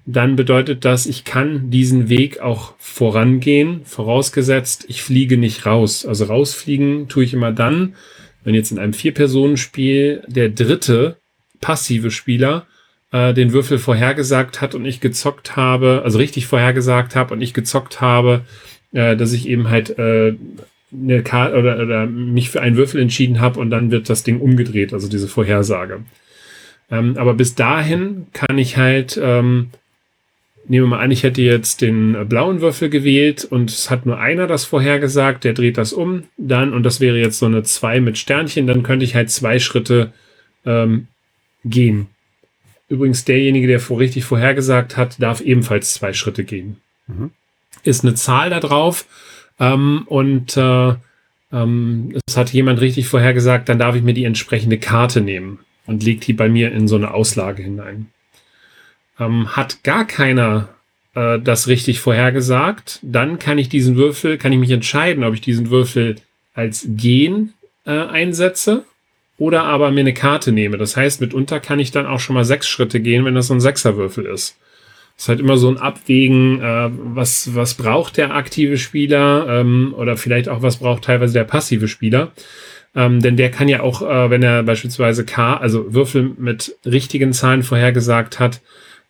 dann 0.07 0.35
bedeutet 0.35 0.85
das, 0.85 1.07
ich 1.07 1.24
kann 1.24 1.70
diesen 1.70 2.09
Weg 2.09 2.40
auch 2.40 2.74
vorangehen, 2.79 3.83
vorausgesetzt, 3.85 4.87
ich 4.88 5.03
fliege 5.03 5.37
nicht 5.37 5.66
raus. 5.66 6.07
Also 6.07 6.24
rausfliegen 6.24 7.09
tue 7.09 7.24
ich 7.24 7.35
immer 7.35 7.53
dann, 7.53 7.94
wenn 8.44 8.55
jetzt 8.55 8.72
in 8.72 8.79
einem 8.79 8.94
Vier-Personen-Spiel 8.94 10.22
der 10.26 10.48
dritte 10.48 11.16
passive 11.60 12.10
Spieler 12.10 12.66
äh, 13.12 13.34
den 13.34 13.52
Würfel 13.52 13.78
vorhergesagt 13.78 14.60
hat 14.60 14.74
und 14.74 14.84
ich 14.84 15.00
gezockt 15.00 15.56
habe, 15.56 16.02
also 16.04 16.18
richtig 16.18 16.46
vorhergesagt 16.46 17.16
habe 17.16 17.34
und 17.34 17.40
ich 17.40 17.54
gezockt 17.54 18.00
habe, 18.00 18.42
äh, 18.92 19.16
dass 19.16 19.32
ich 19.32 19.48
eben 19.48 19.68
halt 19.68 19.98
äh, 19.98 20.34
eine 20.92 21.22
Karte 21.22 21.56
oder, 21.56 21.78
oder 21.78 22.06
mich 22.06 22.50
für 22.50 22.60
einen 22.60 22.76
Würfel 22.76 23.00
entschieden 23.00 23.40
habe 23.40 23.60
und 23.60 23.70
dann 23.70 23.90
wird 23.90 24.08
das 24.08 24.24
Ding 24.24 24.40
umgedreht, 24.40 24.92
also 24.92 25.08
diese 25.08 25.28
Vorhersage. 25.28 26.00
Ähm, 26.90 27.16
aber 27.16 27.34
bis 27.34 27.54
dahin 27.54 28.26
kann 28.32 28.58
ich 28.58 28.76
halt, 28.76 29.18
ähm, 29.22 29.70
nehmen 30.66 30.86
wir 30.86 30.96
mal 30.96 31.00
an, 31.00 31.12
ich 31.12 31.22
hätte 31.22 31.42
jetzt 31.42 31.80
den 31.80 32.28
blauen 32.28 32.60
Würfel 32.60 32.90
gewählt 32.90 33.44
und 33.44 33.70
es 33.70 33.90
hat 33.90 34.06
nur 34.06 34.18
einer 34.18 34.46
das 34.46 34.64
vorhergesagt, 34.64 35.44
der 35.44 35.52
dreht 35.52 35.78
das 35.78 35.92
um, 35.92 36.24
dann, 36.36 36.72
und 36.72 36.82
das 36.82 37.00
wäre 37.00 37.18
jetzt 37.18 37.38
so 37.38 37.46
eine 37.46 37.62
2 37.62 38.00
mit 38.00 38.18
Sternchen, 38.18 38.66
dann 38.66 38.82
könnte 38.82 39.04
ich 39.04 39.14
halt 39.14 39.30
zwei 39.30 39.60
Schritte 39.60 40.12
ähm, 40.66 41.06
gehen. 41.64 42.08
Übrigens, 42.88 43.24
derjenige, 43.24 43.66
der 43.66 43.80
vor 43.80 44.00
richtig 44.00 44.24
vorhergesagt 44.24 44.96
hat, 44.96 45.22
darf 45.22 45.40
ebenfalls 45.40 45.94
zwei 45.94 46.12
Schritte 46.12 46.44
gehen. 46.44 46.78
Mhm. 47.06 47.30
Ist 47.84 48.04
eine 48.04 48.14
Zahl 48.14 48.50
da 48.50 48.60
drauf 48.60 49.06
ähm, 49.58 50.04
und 50.06 50.56
äh, 50.56 50.94
ähm, 51.52 52.16
es 52.26 52.36
hat 52.36 52.52
jemand 52.52 52.80
richtig 52.80 53.06
vorhergesagt, 53.06 53.68
dann 53.68 53.78
darf 53.78 53.94
ich 53.94 54.02
mir 54.02 54.14
die 54.14 54.24
entsprechende 54.24 54.78
Karte 54.78 55.20
nehmen 55.20 55.60
und 55.86 56.02
legt 56.02 56.26
die 56.26 56.32
bei 56.32 56.48
mir 56.48 56.72
in 56.72 56.88
so 56.88 56.96
eine 56.96 57.14
Auslage 57.14 57.62
hinein. 57.62 58.08
Ähm, 59.18 59.54
hat 59.54 59.82
gar 59.84 60.04
keiner 60.04 60.70
äh, 61.14 61.38
das 61.38 61.68
richtig 61.68 62.00
vorhergesagt, 62.00 62.98
dann 63.02 63.38
kann 63.38 63.58
ich 63.58 63.68
diesen 63.68 63.96
Würfel, 63.96 64.38
kann 64.38 64.52
ich 64.52 64.58
mich 64.58 64.70
entscheiden, 64.70 65.24
ob 65.24 65.34
ich 65.34 65.40
diesen 65.40 65.70
Würfel 65.70 66.16
als 66.54 66.86
Gehen 66.88 67.54
äh, 67.84 67.92
einsetze 67.92 68.84
oder 69.40 69.64
aber 69.64 69.90
mir 69.90 70.00
eine 70.00 70.12
Karte 70.12 70.53
nehme. 70.53 70.76
Das 70.76 70.96
heißt, 70.96 71.22
mitunter 71.22 71.61
kann 71.61 71.81
ich 71.81 71.90
dann 71.90 72.07
auch 72.07 72.20
schon 72.20 72.35
mal 72.35 72.44
sechs 72.44 72.68
Schritte 72.68 73.00
gehen, 73.00 73.24
wenn 73.24 73.35
das 73.35 73.46
so 73.46 73.55
ein 73.55 73.61
Sechserwürfel 73.61 74.26
ist. 74.26 74.59
Das 75.16 75.24
ist 75.24 75.29
halt 75.29 75.40
immer 75.40 75.57
so 75.57 75.68
ein 75.68 75.79
Abwägen, 75.79 76.61
äh, 76.61 76.90
was, 76.92 77.55
was 77.55 77.74
braucht 77.74 78.18
der 78.18 78.35
aktive 78.35 78.76
Spieler 78.76 79.46
ähm, 79.48 79.94
oder 79.96 80.18
vielleicht 80.18 80.50
auch 80.50 80.61
was 80.61 80.76
braucht 80.76 81.05
teilweise 81.05 81.33
der 81.33 81.44
passive 81.44 81.88
Spieler. 81.88 82.33
Ähm, 82.94 83.20
denn 83.20 83.38
der 83.38 83.50
kann 83.50 83.68
ja 83.68 83.81
auch, 83.81 84.03
äh, 84.03 84.29
wenn 84.29 84.42
er 84.42 84.62
beispielsweise 84.62 85.24
K, 85.24 85.57
also 85.57 85.94
Würfel 85.94 86.33
mit 86.37 86.76
richtigen 86.85 87.33
Zahlen 87.33 87.62
vorhergesagt 87.62 88.38
hat, 88.40 88.61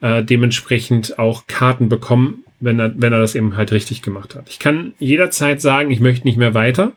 äh, 0.01 0.23
dementsprechend 0.23 1.19
auch 1.19 1.49
Karten 1.49 1.89
bekommen, 1.89 2.45
wenn 2.61 2.79
er, 2.79 2.93
wenn 2.97 3.13
er 3.13 3.19
das 3.19 3.35
eben 3.35 3.57
halt 3.57 3.73
richtig 3.73 4.01
gemacht 4.03 4.37
hat. 4.37 4.49
Ich 4.49 4.61
kann 4.61 4.93
jederzeit 5.01 5.61
sagen, 5.61 5.91
ich 5.91 5.99
möchte 5.99 6.27
nicht 6.27 6.37
mehr 6.37 6.55
weiter. 6.55 6.93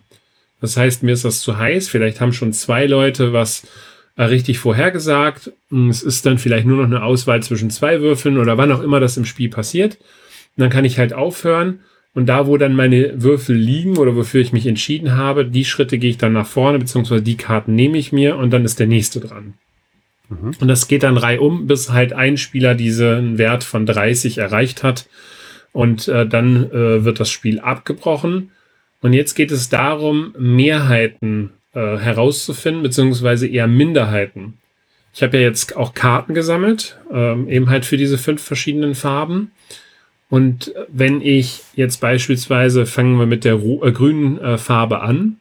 Das 0.64 0.78
heißt, 0.78 1.04
mir 1.04 1.12
ist 1.12 1.26
das 1.26 1.42
zu 1.42 1.58
heiß. 1.58 1.90
Vielleicht 1.90 2.22
haben 2.22 2.32
schon 2.32 2.54
zwei 2.54 2.86
Leute 2.86 3.34
was 3.34 3.68
äh, 4.16 4.24
richtig 4.24 4.60
vorhergesagt. 4.60 5.52
Hm, 5.70 5.90
es 5.90 6.02
ist 6.04 6.26
dann 6.26 6.38
vielleicht 6.38 6.66
nur 6.66 6.78
noch 6.78 6.86
eine 6.86 7.04
Auswahl 7.04 7.44
zwischen 7.44 7.70
zwei 7.70 8.00
Würfeln 8.00 8.38
oder 8.38 8.58
wann 8.58 8.72
auch 8.72 8.82
immer 8.82 9.02
das 9.02 9.18
im 9.18 9.26
Spiel 9.26 9.50
passiert. 9.50 9.98
Und 10.56 10.62
dann 10.62 10.70
kann 10.70 10.86
ich 10.86 10.98
halt 10.98 11.12
aufhören. 11.12 11.82
Und 12.14 12.28
da, 12.28 12.48
wo 12.48 12.56
dann 12.56 12.78
meine 12.78 13.22
Würfel 13.22 13.58
liegen 13.58 13.98
oder 13.98 14.16
wofür 14.16 14.40
ich 14.40 14.54
mich 14.54 14.66
entschieden 14.66 15.18
habe, 15.18 15.44
die 15.44 15.66
Schritte 15.66 15.98
gehe 15.98 16.12
ich 16.12 16.18
dann 16.18 16.32
nach 16.32 16.48
vorne, 16.48 16.80
beziehungsweise 16.80 17.24
die 17.24 17.36
Karten 17.36 17.76
nehme 17.76 17.98
ich 17.98 18.14
mir 18.14 18.38
und 18.38 18.52
dann 18.52 18.64
ist 18.64 18.80
der 18.80 18.88
nächste 18.88 19.20
dran. 19.20 19.56
Mhm. 20.30 20.52
Und 20.62 20.68
das 20.70 20.88
geht 20.88 21.04
dann 21.04 21.18
reihum, 21.18 21.68
bis 21.68 21.92
halt 21.92 22.14
ein 22.14 22.38
Spieler 22.38 22.74
diesen 22.74 23.38
Wert 23.38 23.66
von 23.66 23.86
30 23.86 24.38
erreicht 24.38 24.82
hat. 24.82 25.10
Und 25.74 26.08
äh, 26.08 26.26
dann 26.26 26.72
äh, 26.72 27.04
wird 27.04 27.20
das 27.20 27.30
Spiel 27.30 27.60
abgebrochen. 27.60 28.52
Und 29.04 29.12
jetzt 29.12 29.36
geht 29.36 29.52
es 29.52 29.68
darum, 29.68 30.34
Mehrheiten 30.40 31.52
äh, 31.74 31.98
herauszufinden, 31.98 32.84
beziehungsweise 32.84 33.48
eher 33.48 33.68
Minderheiten. 33.68 34.54
Ich 35.14 35.22
habe 35.22 35.38
ja 35.38 35.44
jetzt 35.44 35.76
auch 35.76 35.94
Karten 35.94 36.34
gesammelt, 36.34 36.98
ähm, 37.12 37.50
eben 37.50 37.70
halt 37.70 37.86
für 37.86 37.98
diese 37.98 38.18
fünf 38.18 38.42
verschiedenen 38.42 38.96
Farben. 38.96 39.52
Und 40.30 40.74
wenn 40.88 41.20
ich 41.20 41.62
jetzt 41.76 41.98
beispielsweise, 41.98 42.86
fangen 42.86 43.20
wir 43.20 43.26
mit 43.26 43.44
der 43.44 43.56
äh, 43.56 43.92
grünen 43.92 44.40
äh, 44.40 44.58
Farbe 44.58 45.02
an, 45.02 45.36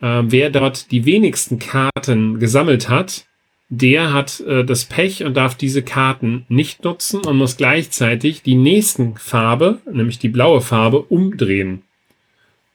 äh, 0.00 0.22
wer 0.22 0.50
dort 0.50 0.92
die 0.92 1.04
wenigsten 1.04 1.58
Karten 1.58 2.38
gesammelt 2.38 2.88
hat, 2.88 3.26
der 3.68 4.12
hat 4.12 4.38
äh, 4.46 4.64
das 4.64 4.84
Pech 4.84 5.24
und 5.24 5.36
darf 5.36 5.56
diese 5.56 5.82
Karten 5.82 6.46
nicht 6.48 6.84
nutzen 6.84 7.22
und 7.26 7.36
muss 7.36 7.56
gleichzeitig 7.56 8.42
die 8.42 8.54
nächsten 8.54 9.16
Farbe, 9.16 9.80
nämlich 9.92 10.20
die 10.20 10.28
blaue 10.28 10.60
Farbe, 10.60 11.02
umdrehen 11.02 11.82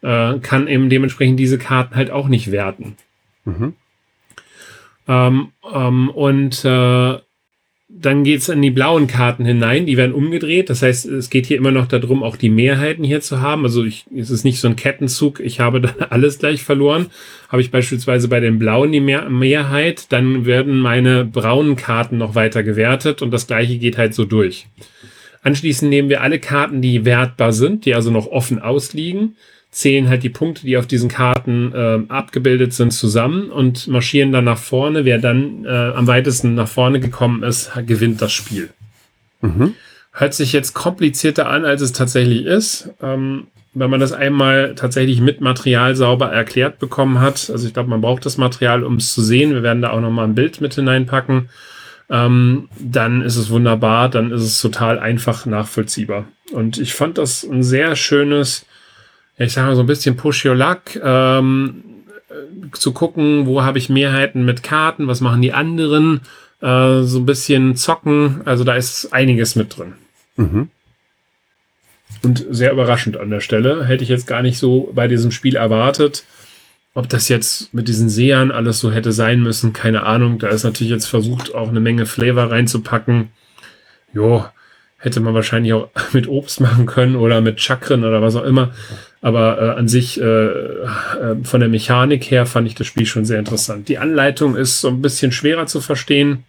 äh, 0.02 0.40
kann 0.40 0.68
eben 0.68 0.90
dementsprechend 0.90 1.40
diese 1.40 1.58
Karten 1.58 1.96
halt 1.96 2.12
auch 2.12 2.28
nicht 2.28 2.52
werten. 2.52 2.96
Mhm. 3.46 3.74
Ähm, 5.08 5.50
ähm, 5.74 6.10
und 6.10 6.66
äh, 6.66 7.18
dann 7.90 8.26
geht's 8.26 8.50
in 8.50 8.62
die 8.62 8.70
blauen 8.70 9.08
Karten 9.08 9.46
hinein, 9.46 9.86
die 9.86 9.96
werden 9.96 10.14
umgedreht. 10.14 10.70
Das 10.70 10.82
heißt, 10.82 11.06
es 11.06 11.30
geht 11.30 11.46
hier 11.46 11.56
immer 11.56 11.72
noch 11.72 11.88
darum, 11.88 12.22
auch 12.22 12.36
die 12.36 12.50
Mehrheiten 12.50 13.04
hier 13.04 13.22
zu 13.22 13.42
haben. 13.42 13.64
Also 13.64 13.86
ich, 13.86 14.06
es 14.14 14.30
ist 14.30 14.44
nicht 14.44 14.60
so 14.60 14.68
ein 14.68 14.76
Kettenzug, 14.76 15.40
ich 15.40 15.62
habe 15.62 15.80
dann 15.82 15.96
alles 16.10 16.38
gleich 16.38 16.64
verloren. 16.64 17.08
Habe 17.48 17.62
ich 17.62 17.72
beispielsweise 17.72 18.28
bei 18.28 18.42
den 18.42 18.60
blauen 18.60 18.92
die 18.92 19.00
Mehr 19.00 19.30
Mehrheit, 19.30 20.12
dann 20.12 20.46
werden 20.46 20.78
meine 20.80 21.24
braunen 21.24 21.78
Karten 21.78 22.18
noch 22.18 22.36
weiter 22.36 22.62
gewertet 22.62 23.22
und 23.22 23.32
das 23.32 23.48
gleiche 23.48 23.78
geht 23.78 23.98
halt 23.98 24.14
so 24.14 24.26
durch. 24.26 24.68
Anschließend 25.42 25.90
nehmen 25.90 26.10
wir 26.10 26.22
alle 26.22 26.40
Karten, 26.40 26.82
die 26.82 27.06
wertbar 27.06 27.54
sind, 27.54 27.86
die 27.86 27.96
also 27.96 28.12
noch 28.12 28.28
offen 28.28 28.60
ausliegen 28.60 29.38
zählen 29.78 30.10
halt 30.10 30.24
die 30.24 30.30
Punkte, 30.30 30.64
die 30.64 30.76
auf 30.76 30.88
diesen 30.88 31.08
Karten 31.08 31.72
äh, 31.72 32.00
abgebildet 32.12 32.74
sind, 32.74 32.92
zusammen 32.92 33.52
und 33.52 33.88
marschieren 33.88 34.32
dann 34.32 34.46
nach 34.46 34.58
vorne. 34.58 35.06
Wer 35.06 35.20
dann 35.20 35.66
äh, 35.66 35.70
am 35.70 36.08
weitesten 36.08 36.56
nach 36.56 36.68
vorne 36.68 37.00
gekommen 37.00 37.44
ist, 37.44 37.70
gewinnt 37.86 38.20
das 38.20 38.34
Spiel. 38.34 38.70
Mhm. 39.42 39.76
Hört 40.14 40.34
sich 40.34 40.52
jetzt 40.52 40.74
komplizierter 40.74 41.48
an, 41.48 41.64
als 41.64 41.82
es 41.82 41.92
tatsächlich 41.92 42.46
ist. 42.46 42.90
Ähm, 43.04 43.48
wenn 43.76 43.92
man 43.92 44.00
das 44.00 44.14
einmal 44.14 44.74
tatsächlich 44.74 45.22
mit 45.22 45.42
Material 45.42 45.96
sauber 45.96 46.32
erklärt 46.32 46.80
bekommen 46.80 47.20
hat, 47.20 47.48
also 47.52 47.68
ich 47.68 47.74
glaube, 47.76 47.92
man 47.92 48.02
braucht 48.02 48.26
das 48.26 48.38
Material, 48.38 48.84
um 48.84 48.96
es 48.96 49.14
zu 49.14 49.22
sehen. 49.22 49.54
Wir 49.54 49.62
werden 49.62 49.84
da 49.84 49.92
auch 49.92 50.02
noch 50.02 50.10
mal 50.10 50.24
ein 50.24 50.34
Bild 50.34 50.60
mit 50.60 50.74
hineinpacken. 50.74 51.50
Ähm, 52.10 52.68
dann 52.80 53.22
ist 53.22 53.36
es 53.36 53.52
wunderbar, 53.52 54.10
dann 54.10 54.32
ist 54.32 54.42
es 54.42 54.60
total 54.60 54.98
einfach 54.98 55.46
nachvollziehbar. 55.46 56.26
Und 56.52 56.80
ich 56.80 56.96
fand 56.96 57.20
das 57.20 57.44
ein 57.44 57.62
sehr 57.62 57.96
schönes, 57.96 58.66
ich 59.46 59.54
sage 59.54 59.68
mal 59.68 59.76
so 59.76 59.82
ein 59.82 59.88
bisschen 59.88 60.18
Push 60.18 60.46
Your 60.46 60.56
Luck, 60.56 60.96
ähm, 61.02 61.84
zu 62.74 62.92
gucken, 62.92 63.46
wo 63.46 63.64
habe 63.64 63.78
ich 63.78 63.90
Mehrheiten 63.90 64.46
mit 64.46 64.64
Karten, 64.64 65.08
was 65.08 65.22
machen 65.22 65.42
die 65.42 65.54
anderen, 65.54 66.22
äh, 66.62 67.02
so 67.04 67.20
ein 67.20 67.26
bisschen 67.26 67.76
zocken, 67.76 68.42
also 68.46 68.64
da 68.64 68.76
ist 68.76 69.14
einiges 69.14 69.56
mit 69.56 69.78
drin. 69.78 69.94
Mhm. 70.36 70.70
Und 72.24 72.46
sehr 72.50 72.72
überraschend 72.72 73.18
an 73.18 73.30
der 73.30 73.42
Stelle. 73.42 73.86
Hätte 73.86 74.04
ich 74.04 74.10
jetzt 74.10 74.28
gar 74.28 74.42
nicht 74.42 74.58
so 74.58 74.92
bei 74.94 75.08
diesem 75.08 75.32
Spiel 75.32 75.56
erwartet. 75.56 76.24
Ob 76.94 77.10
das 77.10 77.30
jetzt 77.30 77.74
mit 77.74 77.88
diesen 77.88 78.10
Sehern 78.10 78.50
alles 78.50 78.80
so 78.80 78.92
hätte 78.92 79.12
sein 79.12 79.42
müssen, 79.42 79.74
keine 79.74 80.04
Ahnung. 80.04 80.40
Da 80.40 80.48
ist 80.48 80.64
natürlich 80.64 80.92
jetzt 80.92 81.06
versucht, 81.06 81.54
auch 81.54 81.70
eine 81.70 81.80
Menge 81.80 82.06
Flavor 82.06 82.50
reinzupacken. 82.50 83.30
Jo, 84.14 84.46
hätte 84.98 85.20
man 85.20 85.34
wahrscheinlich 85.34 85.74
auch 85.74 85.90
mit 86.14 86.28
Obst 86.28 86.62
machen 86.62 86.86
können 86.86 87.16
oder 87.16 87.42
mit 87.42 87.62
Chakren 87.62 88.04
oder 88.04 88.22
was 88.22 88.36
auch 88.36 88.44
immer. 88.44 88.72
Aber 89.22 89.62
äh, 89.62 89.80
an 89.80 89.88
sich, 89.88 90.20
äh, 90.22 90.24
äh, 90.24 90.86
von 91.44 91.60
der 91.60 91.70
Mechanik 91.70 92.30
her, 92.30 92.46
fand 92.46 92.68
ich 92.68 92.76
das 92.76 92.88
Spiel 92.88 93.06
schon 93.06 93.26
sehr 93.26 93.40
interessant. 93.40 93.90
Die 93.90 93.98
Anleitung 93.98 94.56
ist 94.56 94.82
so 94.82 94.90
ein 94.90 95.02
bisschen 95.02 95.32
schwerer 95.32 95.66
zu 95.66 95.82
verstehen. 95.82 96.44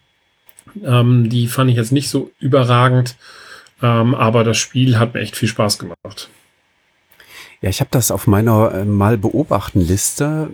Ähm, 0.84 1.28
die 1.28 1.46
fand 1.46 1.70
ich 1.70 1.76
jetzt 1.76 1.92
nicht 1.92 2.10
so 2.10 2.30
überragend. 2.38 3.16
Ähm, 3.82 4.14
aber 4.14 4.44
das 4.44 4.58
Spiel 4.58 4.98
hat 4.98 5.14
mir 5.14 5.20
echt 5.20 5.36
viel 5.36 5.48
Spaß 5.48 5.78
gemacht. 5.78 6.28
Ja, 7.60 7.70
ich 7.70 7.80
habe 7.80 7.90
das 7.90 8.12
auf 8.12 8.28
meiner 8.28 8.72
äh, 8.72 8.84
mal 8.84 9.18
beobachten 9.18 9.80
Liste, 9.80 10.50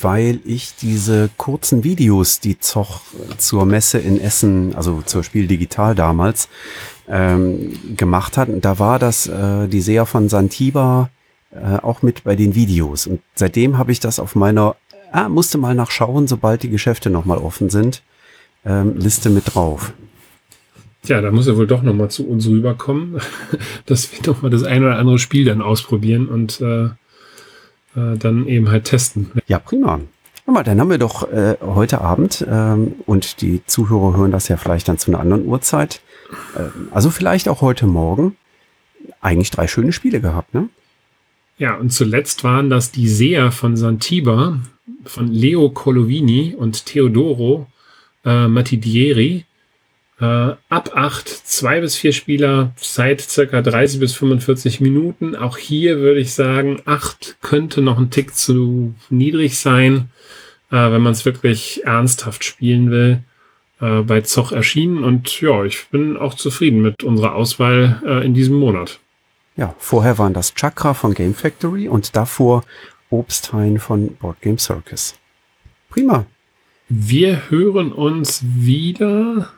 weil 0.00 0.40
ich 0.44 0.74
diese 0.74 1.28
kurzen 1.36 1.84
Videos, 1.84 2.40
die 2.40 2.58
Zoch 2.58 3.00
zur 3.36 3.66
Messe 3.66 3.98
in 3.98 4.18
Essen, 4.18 4.74
also 4.74 5.02
zur 5.02 5.22
Spiel 5.22 5.46
Digital 5.46 5.94
damals, 5.94 6.48
ähm, 7.08 7.78
gemacht 7.96 8.38
hat. 8.38 8.48
Und 8.48 8.64
da 8.64 8.78
war 8.78 8.98
das 8.98 9.26
äh, 9.26 9.68
die 9.68 9.82
Seher 9.82 10.06
von 10.06 10.30
Santiba 10.30 11.10
äh, 11.50 11.76
auch 11.82 12.00
mit 12.00 12.24
bei 12.24 12.36
den 12.36 12.54
Videos. 12.54 13.06
Und 13.06 13.20
seitdem 13.34 13.76
habe 13.76 13.92
ich 13.92 14.00
das 14.00 14.18
auf 14.18 14.34
meiner, 14.34 14.76
ah, 15.12 15.28
musste 15.28 15.58
mal 15.58 15.74
nachschauen, 15.74 16.26
sobald 16.26 16.62
die 16.62 16.70
Geschäfte 16.70 17.10
nochmal 17.10 17.38
offen 17.38 17.68
sind, 17.68 18.02
ähm, 18.64 18.96
Liste 18.96 19.28
mit 19.28 19.54
drauf. 19.54 19.92
Tja, 21.06 21.20
da 21.20 21.30
muss 21.30 21.46
er 21.46 21.56
wohl 21.56 21.68
doch 21.68 21.82
nochmal 21.82 22.10
zu 22.10 22.26
uns 22.26 22.48
rüberkommen, 22.48 23.20
dass 23.86 24.12
wir 24.12 24.20
doch 24.22 24.42
mal 24.42 24.50
das 24.50 24.64
ein 24.64 24.82
oder 24.82 24.98
andere 24.98 25.18
Spiel 25.20 25.44
dann 25.44 25.62
ausprobieren 25.62 26.26
und 26.26 26.60
äh, 26.60 26.86
äh, 26.86 28.18
dann 28.18 28.48
eben 28.48 28.70
halt 28.70 28.84
testen. 28.84 29.30
Ja, 29.46 29.60
prima. 29.60 30.00
Mal, 30.48 30.62
dann 30.62 30.80
haben 30.80 30.90
wir 30.90 30.98
doch 30.98 31.30
äh, 31.32 31.56
heute 31.60 32.00
Abend, 32.00 32.44
ähm, 32.48 32.94
und 33.06 33.40
die 33.40 33.62
Zuhörer 33.66 34.16
hören 34.16 34.30
das 34.30 34.46
ja 34.48 34.56
vielleicht 34.56 34.88
dann 34.88 34.98
zu 34.98 35.10
einer 35.10 35.20
anderen 35.20 35.46
Uhrzeit, 35.46 36.00
Ähm, 36.56 36.88
also 36.90 37.10
vielleicht 37.10 37.48
auch 37.48 37.60
heute 37.60 37.86
Morgen 37.86 38.36
eigentlich 39.20 39.50
drei 39.52 39.68
schöne 39.68 39.92
Spiele 39.92 40.20
gehabt, 40.20 40.54
ne? 40.54 40.68
Ja, 41.58 41.76
und 41.76 41.92
zuletzt 41.92 42.42
waren 42.42 42.68
das 42.68 42.90
die 42.90 43.08
Seher 43.08 43.52
von 43.52 43.76
Santiba, 43.76 44.58
von 45.04 45.28
Leo 45.28 45.70
Colovini 45.70 46.54
und 46.56 46.84
Teodoro 46.86 47.66
äh, 48.24 48.48
Matidieri. 48.48 49.44
Äh, 50.18 50.54
ab 50.68 50.92
acht, 50.94 51.28
zwei 51.28 51.80
bis 51.80 51.96
vier 51.96 52.12
Spieler, 52.12 52.72
Zeit 52.76 53.20
circa 53.20 53.60
30 53.60 54.00
bis 54.00 54.14
45 54.14 54.80
Minuten. 54.80 55.36
Auch 55.36 55.58
hier 55.58 55.98
würde 55.98 56.20
ich 56.20 56.32
sagen, 56.32 56.80
acht 56.86 57.36
könnte 57.42 57.82
noch 57.82 57.98
ein 57.98 58.10
Tick 58.10 58.34
zu 58.34 58.94
niedrig 59.10 59.58
sein, 59.58 60.08
äh, 60.70 60.76
wenn 60.76 61.02
man 61.02 61.12
es 61.12 61.24
wirklich 61.26 61.84
ernsthaft 61.84 62.44
spielen 62.44 62.90
will. 62.90 63.22
Äh, 63.80 64.00
bei 64.02 64.22
Zoch 64.22 64.52
erschienen 64.52 65.04
und 65.04 65.40
ja, 65.42 65.64
ich 65.64 65.88
bin 65.90 66.16
auch 66.16 66.32
zufrieden 66.32 66.80
mit 66.80 67.02
unserer 67.04 67.34
Auswahl 67.34 68.00
äh, 68.06 68.24
in 68.24 68.32
diesem 68.32 68.56
Monat. 68.56 69.00
Ja, 69.56 69.74
vorher 69.78 70.16
waren 70.16 70.32
das 70.32 70.54
Chakra 70.54 70.94
von 70.94 71.12
Game 71.12 71.34
Factory 71.34 71.88
und 71.88 72.16
davor 72.16 72.64
Obsthain 73.10 73.78
von 73.78 74.16
Board 74.16 74.40
Game 74.40 74.58
Circus. 74.58 75.14
Prima. 75.90 76.24
Wir 76.88 77.50
hören 77.50 77.92
uns 77.92 78.42
wieder 78.44 79.50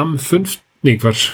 am 0.00 0.18
5. 0.18 0.60
Nee, 0.82 0.98
Quatsch. 0.98 1.30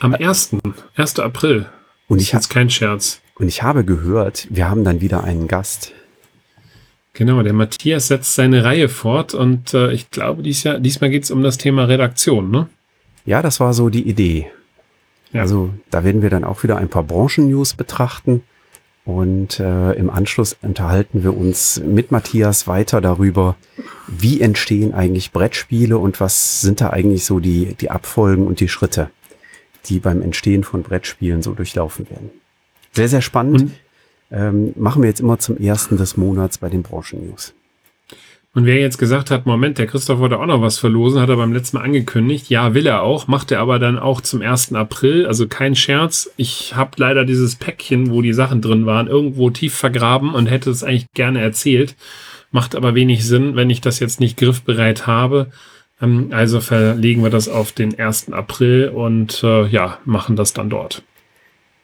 Am 0.00 0.14
1. 0.14 0.56
1. 0.96 1.18
April. 1.18 1.66
Und 2.08 2.20
ich 2.20 2.32
jetzt 2.32 2.48
kein 2.48 2.70
Scherz. 2.70 3.20
Und 3.34 3.48
ich 3.48 3.62
habe 3.62 3.84
gehört, 3.84 4.46
wir 4.50 4.68
haben 4.68 4.84
dann 4.84 5.00
wieder 5.00 5.24
einen 5.24 5.46
Gast. 5.46 5.92
Genau, 7.12 7.42
der 7.42 7.52
Matthias 7.52 8.08
setzt 8.08 8.34
seine 8.34 8.64
Reihe 8.64 8.88
fort 8.88 9.34
und 9.34 9.74
äh, 9.74 9.92
ich 9.92 10.10
glaube, 10.10 10.42
dies 10.42 10.62
Jahr, 10.62 10.78
diesmal 10.78 11.10
geht 11.10 11.24
es 11.24 11.30
um 11.30 11.42
das 11.42 11.58
Thema 11.58 11.84
Redaktion, 11.84 12.50
ne? 12.50 12.68
Ja, 13.26 13.42
das 13.42 13.60
war 13.60 13.74
so 13.74 13.88
die 13.88 14.08
Idee. 14.08 14.50
Ja. 15.32 15.42
Also 15.42 15.70
da 15.90 16.04
werden 16.04 16.22
wir 16.22 16.30
dann 16.30 16.44
auch 16.44 16.62
wieder 16.62 16.76
ein 16.76 16.88
paar 16.88 17.02
Branchen-News 17.02 17.74
betrachten. 17.74 18.42
Und 19.08 19.58
äh, 19.58 19.92
im 19.92 20.10
Anschluss 20.10 20.54
unterhalten 20.60 21.22
wir 21.22 21.34
uns 21.34 21.80
mit 21.82 22.10
Matthias 22.10 22.66
weiter 22.68 23.00
darüber, 23.00 23.56
wie 24.06 24.42
entstehen 24.42 24.92
eigentlich 24.92 25.32
Brettspiele 25.32 25.96
und 25.96 26.20
was 26.20 26.60
sind 26.60 26.82
da 26.82 26.90
eigentlich 26.90 27.24
so 27.24 27.40
die, 27.40 27.74
die 27.80 27.90
Abfolgen 27.90 28.46
und 28.46 28.60
die 28.60 28.68
Schritte, 28.68 29.08
die 29.86 29.98
beim 29.98 30.20
Entstehen 30.20 30.62
von 30.62 30.82
Brettspielen 30.82 31.40
so 31.40 31.54
durchlaufen 31.54 32.10
werden. 32.10 32.28
Sehr, 32.92 33.08
sehr 33.08 33.22
spannend. 33.22 33.62
Mhm. 33.62 33.72
Ähm, 34.30 34.72
machen 34.76 35.00
wir 35.00 35.08
jetzt 35.08 35.20
immer 35.20 35.38
zum 35.38 35.56
ersten 35.56 35.96
des 35.96 36.18
Monats 36.18 36.58
bei 36.58 36.68
den 36.68 36.82
Branchen-News. 36.82 37.54
Und 38.58 38.66
wer 38.66 38.80
jetzt 38.80 38.98
gesagt 38.98 39.30
hat, 39.30 39.46
Moment, 39.46 39.78
der 39.78 39.86
Christoph 39.86 40.18
wollte 40.18 40.36
auch 40.40 40.46
noch 40.46 40.60
was 40.60 40.80
verlosen, 40.80 41.20
hat 41.20 41.28
er 41.28 41.36
beim 41.36 41.52
letzten 41.52 41.76
Mal 41.76 41.84
angekündigt. 41.84 42.50
Ja, 42.50 42.74
will 42.74 42.88
er 42.88 43.02
auch, 43.02 43.28
macht 43.28 43.52
er 43.52 43.60
aber 43.60 43.78
dann 43.78 44.00
auch 44.00 44.20
zum 44.20 44.42
1. 44.42 44.72
April. 44.74 45.26
Also 45.26 45.46
kein 45.46 45.76
Scherz. 45.76 46.28
Ich 46.36 46.74
habe 46.74 46.90
leider 46.96 47.24
dieses 47.24 47.54
Päckchen, 47.54 48.10
wo 48.10 48.20
die 48.20 48.32
Sachen 48.32 48.60
drin 48.60 48.84
waren, 48.84 49.06
irgendwo 49.06 49.50
tief 49.50 49.74
vergraben 49.76 50.34
und 50.34 50.46
hätte 50.46 50.70
es 50.70 50.82
eigentlich 50.82 51.06
gerne 51.14 51.40
erzählt. 51.40 51.94
Macht 52.50 52.74
aber 52.74 52.96
wenig 52.96 53.24
Sinn, 53.24 53.54
wenn 53.54 53.70
ich 53.70 53.80
das 53.80 54.00
jetzt 54.00 54.18
nicht 54.18 54.36
griffbereit 54.36 55.06
habe. 55.06 55.52
Ähm, 56.02 56.30
also 56.32 56.60
verlegen 56.60 57.22
wir 57.22 57.30
das 57.30 57.48
auf 57.48 57.70
den 57.70 57.96
1. 57.96 58.32
April 58.32 58.88
und 58.88 59.40
äh, 59.44 59.68
ja, 59.68 59.98
machen 60.04 60.34
das 60.34 60.52
dann 60.52 60.68
dort 60.68 61.04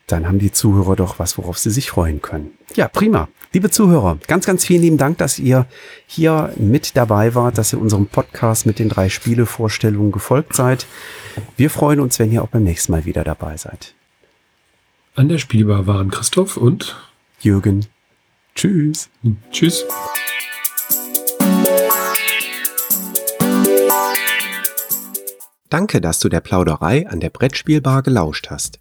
dann 0.06 0.26
haben 0.26 0.38
die 0.38 0.52
Zuhörer 0.52 0.96
doch 0.96 1.18
was, 1.18 1.38
worauf 1.38 1.58
sie 1.58 1.70
sich 1.70 1.90
freuen 1.90 2.20
können. 2.20 2.52
Ja, 2.74 2.88
prima. 2.88 3.28
Liebe 3.52 3.70
Zuhörer, 3.70 4.18
ganz, 4.26 4.46
ganz 4.46 4.64
vielen 4.64 4.82
lieben 4.82 4.98
Dank, 4.98 5.18
dass 5.18 5.38
ihr 5.38 5.66
hier 6.06 6.52
mit 6.56 6.96
dabei 6.96 7.34
wart, 7.34 7.56
dass 7.56 7.72
ihr 7.72 7.80
unserem 7.80 8.06
Podcast 8.06 8.66
mit 8.66 8.78
den 8.78 8.88
drei 8.88 9.08
Spielevorstellungen 9.08 10.12
gefolgt 10.12 10.56
seid. 10.56 10.86
Wir 11.56 11.70
freuen 11.70 12.00
uns, 12.00 12.18
wenn 12.18 12.32
ihr 12.32 12.42
auch 12.42 12.48
beim 12.48 12.64
nächsten 12.64 12.92
Mal 12.92 13.04
wieder 13.04 13.24
dabei 13.24 13.56
seid. 13.56 13.94
An 15.14 15.28
der 15.28 15.38
Spielbar 15.38 15.86
waren 15.86 16.10
Christoph 16.10 16.56
und 16.56 16.96
Jürgen. 17.40 17.86
Tschüss. 18.56 19.08
Tschüss. 19.52 19.84
Danke, 25.70 26.00
dass 26.00 26.20
du 26.20 26.28
der 26.28 26.40
Plauderei 26.40 27.08
an 27.08 27.20
der 27.20 27.30
Brettspielbar 27.30 28.02
gelauscht 28.02 28.48
hast. 28.50 28.80